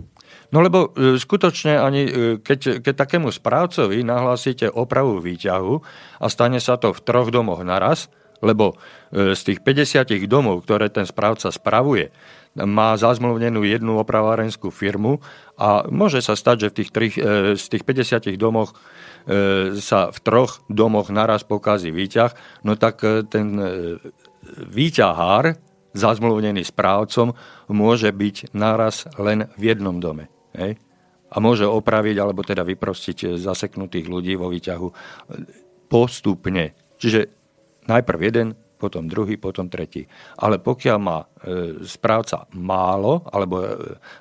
No 0.51 0.59
lebo 0.59 0.91
e, 0.91 1.15
skutočne 1.15 1.79
ani 1.79 2.01
e, 2.03 2.11
keď, 2.43 2.83
keď 2.83 2.93
takému 2.99 3.31
správcovi 3.31 4.03
nahlásite 4.03 4.67
opravu 4.67 5.23
výťahu 5.23 5.73
a 6.19 6.27
stane 6.27 6.59
sa 6.59 6.75
to 6.75 6.91
v 6.91 6.99
troch 6.99 7.31
domoch 7.31 7.63
naraz, 7.63 8.11
lebo 8.43 8.75
e, 9.15 9.31
z 9.39 9.41
tých 9.55 9.59
50 9.63 10.27
domov, 10.27 10.67
ktoré 10.67 10.91
ten 10.91 11.07
správca 11.07 11.47
spravuje, 11.47 12.11
má 12.55 12.95
zazmluvnenú 12.95 13.67
jednu 13.67 13.99
opravárenskú 13.99 14.71
firmu 14.71 15.19
a 15.59 15.83
môže 15.91 16.23
sa 16.23 16.39
stať, 16.39 16.67
že 16.67 16.67
v 16.71 16.75
tých, 16.79 16.89
tri, 16.95 17.07
z 17.55 17.65
tých 17.67 17.83
50 17.83 18.31
domoch 18.39 18.71
sa 19.81 20.13
v 20.13 20.19
troch 20.23 20.63
domoch 20.71 21.11
naraz 21.11 21.43
pokazí 21.43 21.91
výťah, 21.91 22.31
no 22.63 22.79
tak 22.79 23.03
ten 23.27 23.59
výťahár, 24.71 25.57
zazmluvnený 25.95 26.63
správcom, 26.67 27.33
môže 27.71 28.11
byť 28.11 28.51
naraz 28.51 29.07
len 29.15 29.47
v 29.55 29.75
jednom 29.75 29.97
dome. 29.99 30.27
Hej? 30.55 30.79
A 31.31 31.35
môže 31.43 31.67
opraviť, 31.67 32.15
alebo 32.19 32.43
teda 32.43 32.63
vyprostiť 32.63 33.35
zaseknutých 33.39 34.07
ľudí 34.07 34.35
vo 34.39 34.51
výťahu 34.51 34.87
postupne. 35.89 36.75
Čiže 36.99 37.27
najprv 37.87 38.19
jeden, 38.21 38.47
potom 38.75 39.07
druhý, 39.07 39.39
potom 39.39 39.71
tretí. 39.71 40.05
Ale 40.37 40.59
pokiaľ 40.59 40.97
má 40.99 41.23
e, 41.23 41.27
správca 41.87 42.45
málo, 42.53 43.23
alebo 43.31 43.63
e, 43.63 43.67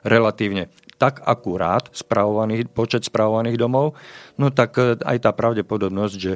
relatívne 0.07 0.70
tak 0.94 1.20
akurát 1.26 1.90
spravovaných, 1.90 2.70
počet 2.70 3.02
spravovaných 3.02 3.59
domov, 3.59 3.98
no 4.38 4.55
tak 4.55 4.78
e, 4.78 4.96
aj 5.02 5.18
tá 5.26 5.30
pravdepodobnosť, 5.34 6.14
že 6.16 6.32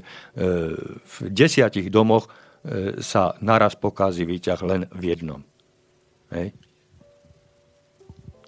v 0.99 1.17
desiatich 1.31 1.89
domoch 1.89 2.27
sa 2.99 3.39
naraz 3.39 3.79
pokázi 3.79 4.27
výťah 4.27 4.61
len 4.67 4.83
v 4.91 5.03
jednom. 5.15 5.41
Hej. 6.35 6.53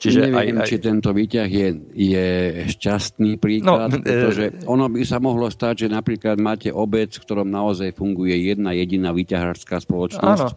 Čiže 0.01 0.33
Neviem, 0.33 0.57
aj, 0.57 0.65
aj... 0.65 0.69
či 0.73 0.77
tento 0.81 1.11
výťah 1.13 1.45
je, 1.45 1.69
je 1.93 2.29
šťastný 2.73 3.37
príklad, 3.37 3.93
no, 3.93 4.01
e, 4.01 4.05
pretože 4.09 4.45
ono 4.65 4.89
by 4.89 5.05
sa 5.05 5.21
mohlo 5.21 5.53
stať, 5.53 5.85
že 5.85 5.87
napríklad 5.93 6.41
máte 6.41 6.73
obec, 6.73 7.13
v 7.13 7.25
ktorom 7.29 7.45
naozaj 7.53 7.93
funguje 7.93 8.33
jedna 8.33 8.73
jediná 8.73 9.13
výťahárska 9.13 9.77
spoločnosť. 9.85 10.57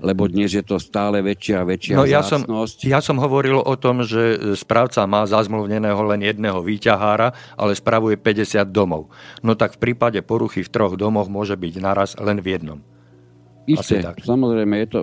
Lebo 0.00 0.28
dnes 0.28 0.52
je 0.52 0.64
to 0.64 0.80
stále 0.80 1.20
väčšia 1.20 1.60
a 1.60 1.68
väčšia 1.68 1.94
no, 1.96 2.08
ja 2.08 2.24
som, 2.24 2.40
ja 2.84 3.04
som 3.04 3.20
hovoril 3.20 3.60
o 3.60 3.74
tom, 3.76 4.00
že 4.00 4.56
správca 4.56 5.04
má 5.04 5.28
zazmluvneného 5.28 6.00
len 6.08 6.24
jedného 6.24 6.60
výťahára, 6.64 7.36
ale 7.56 7.76
spravuje 7.76 8.16
50 8.16 8.64
domov. 8.72 9.12
No 9.44 9.56
tak 9.56 9.76
v 9.76 9.92
prípade 9.92 10.20
poruchy 10.24 10.64
v 10.64 10.72
troch 10.72 10.96
domoch 10.96 11.28
môže 11.28 11.52
byť 11.56 11.74
naraz 11.80 12.16
len 12.16 12.40
v 12.40 12.56
jednom. 12.56 12.80
Isté, 13.68 14.00
samozrejme, 14.24 14.74
je 14.84 14.88
to, 14.88 15.00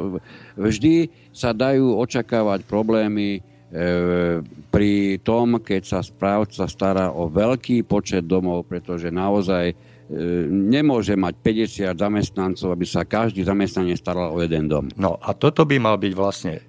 vždy 0.58 0.96
sa 1.30 1.54
dajú 1.54 1.94
očakávať 2.02 2.66
problémy 2.66 3.38
e, 3.38 3.42
pri 4.74 5.22
tom, 5.22 5.62
keď 5.62 5.82
sa 5.86 6.00
správca 6.02 6.66
stará 6.66 7.14
o 7.14 7.30
veľký 7.30 7.86
počet 7.86 8.26
domov, 8.26 8.66
pretože 8.66 9.14
naozaj 9.14 9.72
e, 9.72 9.76
nemôže 10.50 11.14
mať 11.14 11.34
50 11.94 12.02
zamestnancov, 12.02 12.68
aby 12.74 12.86
sa 12.90 13.06
každý 13.06 13.46
zamestnanec 13.46 14.02
staral 14.02 14.34
o 14.34 14.42
jeden 14.42 14.66
dom. 14.66 14.90
No 14.98 15.22
a 15.22 15.38
toto 15.38 15.64
by 15.64 15.78
mal 15.78 16.02
byť 16.02 16.14
vlastne 16.18 16.58
e, 16.58 16.62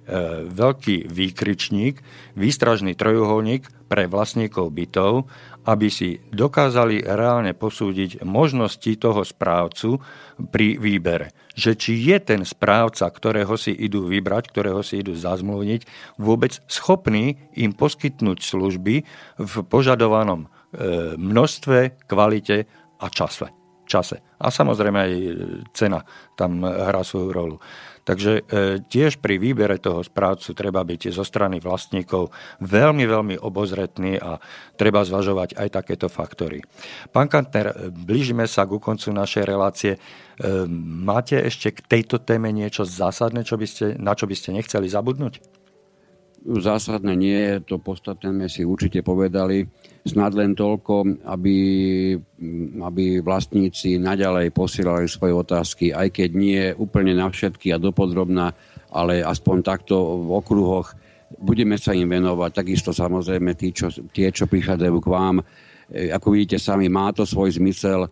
veľký 0.45 1.09
výkričník, 1.09 1.99
výstražný 2.37 2.93
trojuholník 2.93 3.89
pre 3.89 4.05
vlastníkov 4.05 4.69
bytov, 4.69 5.25
aby 5.69 5.87
si 5.93 6.17
dokázali 6.33 7.05
reálne 7.05 7.53
posúdiť 7.53 8.25
možnosti 8.25 8.89
toho 8.97 9.21
správcu 9.21 10.01
pri 10.49 10.81
výbere 10.81 11.29
že 11.59 11.75
či 11.75 11.99
je 11.99 12.17
ten 12.23 12.47
správca, 12.47 13.03
ktorého 13.11 13.59
si 13.59 13.75
idú 13.75 14.07
vybrať, 14.07 14.47
ktorého 14.47 14.79
si 14.79 15.03
idú 15.03 15.11
zazmluvniť, 15.11 15.83
vôbec 16.15 16.63
schopný 16.71 17.35
im 17.59 17.75
poskytnúť 17.75 18.39
služby 18.39 18.95
v 19.35 19.53
požadovanom 19.67 20.47
e, 20.47 21.19
množstve, 21.19 22.07
kvalite 22.07 22.63
a 22.95 23.05
čase. 23.11 23.51
čase. 23.83 24.23
A 24.39 24.47
samozrejme 24.47 24.97
aj 25.03 25.13
cena 25.75 25.99
tam 26.39 26.63
hrá 26.63 27.03
svoju 27.03 27.29
rolu. 27.35 27.55
Takže 28.09 28.31
e, 28.33 28.81
tiež 28.81 29.21
pri 29.21 29.37
výbere 29.37 29.77
toho 29.77 30.01
správcu 30.01 30.57
treba 30.57 30.81
byť 30.81 31.13
zo 31.13 31.21
strany 31.21 31.61
vlastníkov 31.61 32.33
veľmi, 32.57 33.05
veľmi 33.05 33.35
obozretný 33.37 34.17
a 34.17 34.41
treba 34.73 35.05
zvažovať 35.05 35.53
aj 35.53 35.69
takéto 35.69 36.09
faktory. 36.09 36.65
Pán 37.13 37.29
Kantner, 37.29 37.69
e, 37.69 37.93
blížime 37.93 38.49
sa 38.49 38.65
ku 38.65 38.81
koncu 38.81 39.13
našej 39.13 39.45
relácie. 39.45 39.93
E, 39.93 39.99
máte 41.05 41.37
ešte 41.37 41.69
k 41.69 41.85
tejto 41.85 42.17
téme 42.17 42.49
niečo 42.49 42.81
zásadné, 42.81 43.45
čo 43.45 43.61
by 43.61 43.67
ste, 43.69 43.85
na 44.01 44.17
čo 44.17 44.25
by 44.25 44.33
ste 44.33 44.57
nechceli 44.57 44.89
zabudnúť? 44.89 45.58
Zásadné 46.39 47.13
nie 47.19 47.41
to 47.67 47.83
podstatné 47.83 48.31
sme 48.31 48.47
si 48.47 48.63
určite 48.63 49.03
povedali. 49.03 49.67
Snad 50.07 50.31
len 50.39 50.55
toľko, 50.55 51.27
aby, 51.27 51.57
aby 52.79 53.03
vlastníci 53.19 53.99
naďalej 53.99 54.55
posielali 54.55 55.05
svoje 55.11 55.35
otázky, 55.35 55.85
aj 55.91 56.07
keď 56.15 56.29
nie 56.31 56.61
úplne 56.79 57.11
na 57.19 57.27
všetky 57.27 57.75
a 57.75 57.81
dopodrobná, 57.81 58.55
ale 58.89 59.19
aspoň 59.19 59.57
takto 59.61 59.95
v 60.23 60.29
okruhoch 60.39 60.95
budeme 61.37 61.77
sa 61.77 61.93
im 61.93 62.09
venovať. 62.09 62.51
Takisto 62.55 62.89
samozrejme 62.95 63.53
tí, 63.53 63.69
čo, 63.75 63.91
tie, 64.09 64.33
čo 64.33 64.49
prichádzajú 64.49 64.97
k 64.97 65.11
vám. 65.11 65.35
E, 65.91 66.09
ako 66.09 66.33
vidíte 66.33 66.57
sami, 66.57 66.89
má 66.89 67.13
to 67.13 67.27
svoj 67.27 67.53
zmysel 67.53 68.09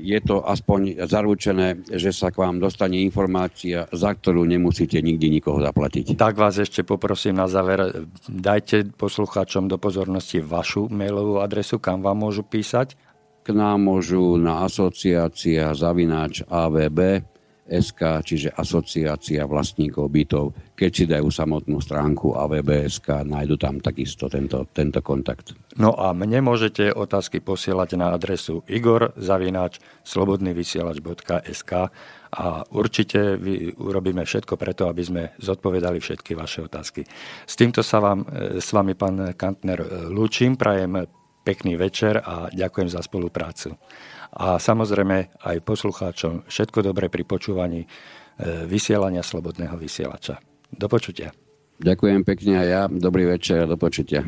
je 0.00 0.18
to 0.24 0.44
aspoň 0.44 1.06
zaručené, 1.08 1.86
že 1.88 2.12
sa 2.12 2.28
k 2.32 2.40
vám 2.44 2.60
dostane 2.60 3.00
informácia, 3.00 3.88
za 3.92 4.10
ktorú 4.12 4.44
nemusíte 4.44 5.00
nikdy 5.00 5.40
nikoho 5.40 5.62
zaplatiť. 5.62 6.16
Tak 6.16 6.34
vás 6.36 6.60
ešte 6.60 6.84
poprosím 6.84 7.40
na 7.40 7.48
záver, 7.48 8.08
dajte 8.28 8.92
poslucháčom 8.96 9.68
do 9.68 9.76
pozornosti 9.80 10.40
vašu 10.40 10.88
mailovú 10.92 11.40
adresu, 11.40 11.80
kam 11.80 12.00
vám 12.00 12.24
môžu 12.26 12.44
písať. 12.44 12.96
K 13.46 13.54
nám 13.54 13.78
môžu 13.78 14.34
na 14.42 14.66
asociácia 14.66 15.70
zavináč 15.70 16.42
AVB 16.50 17.22
SK, 17.66 18.22
čiže 18.22 18.48
Asociácia 18.54 19.42
vlastníkov 19.44 20.06
bytov. 20.08 20.54
Keď 20.78 20.90
si 20.92 21.04
dajú 21.04 21.28
samotnú 21.28 21.82
stránku 21.82 22.38
AVBSK, 22.38 23.26
nájdu 23.26 23.56
tam 23.58 23.82
takisto 23.82 24.30
tento, 24.30 24.70
tento 24.70 25.02
kontakt. 25.02 25.56
No 25.76 25.92
a 25.92 26.14
mne 26.14 26.46
môžete 26.46 26.94
otázky 26.94 27.42
posielať 27.42 27.98
na 27.98 28.14
adresu 28.14 28.62
igor 28.70 29.12
zavináč 29.18 29.82
slobodnyvysielač.sk 30.06 31.72
a 32.36 32.46
určite 32.70 33.40
urobíme 33.80 34.22
všetko 34.22 34.54
preto, 34.60 34.86
aby 34.86 35.02
sme 35.02 35.22
zodpovedali 35.40 35.98
všetky 35.98 36.36
vaše 36.36 36.66
otázky. 36.66 37.02
S 37.46 37.54
týmto 37.56 37.80
sa 37.80 37.98
vám, 38.02 38.26
e, 38.28 38.60
s 38.60 38.68
vami, 38.70 38.92
pán 38.92 39.32
Kantner, 39.34 39.80
e, 39.80 39.88
lúčim, 40.12 40.58
prajem 40.58 41.08
pekný 41.46 41.78
večer 41.78 42.18
a 42.18 42.50
ďakujem 42.50 42.88
za 42.90 43.00
spoluprácu 43.00 43.78
a 44.36 44.60
samozrejme 44.60 45.40
aj 45.40 45.64
poslucháčom 45.64 46.44
všetko 46.44 46.84
dobré 46.84 47.08
pri 47.08 47.24
počúvaní 47.24 47.80
e, 47.84 47.88
vysielania 48.68 49.24
Slobodného 49.24 49.80
vysielača. 49.80 50.36
Do 50.68 50.92
počutia. 50.92 51.32
Ďakujem 51.80 52.20
pekne 52.24 52.58
a 52.60 52.64
ja. 52.64 52.88
Dobrý 52.88 53.26
večer 53.28 53.62
a 53.64 53.66
do 53.68 53.76
počutia. 53.80 54.24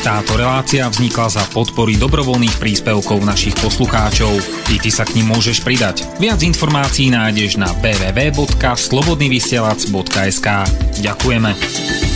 Táto 0.00 0.32
relácia 0.32 0.88
vznikla 0.88 1.28
za 1.28 1.44
podpory 1.52 2.00
dobrovoľných 2.00 2.56
príspevkov 2.56 3.20
našich 3.20 3.52
poslucháčov. 3.60 4.32
I 4.72 4.80
ty 4.80 4.88
sa 4.88 5.04
k 5.04 5.20
ním 5.20 5.36
môžeš 5.36 5.60
pridať. 5.60 6.08
Viac 6.16 6.40
informácií 6.40 7.12
nájdeš 7.12 7.60
na 7.60 7.68
www.slobodnyvysielac.sk 7.84 10.48
Ďakujeme. 11.04 12.09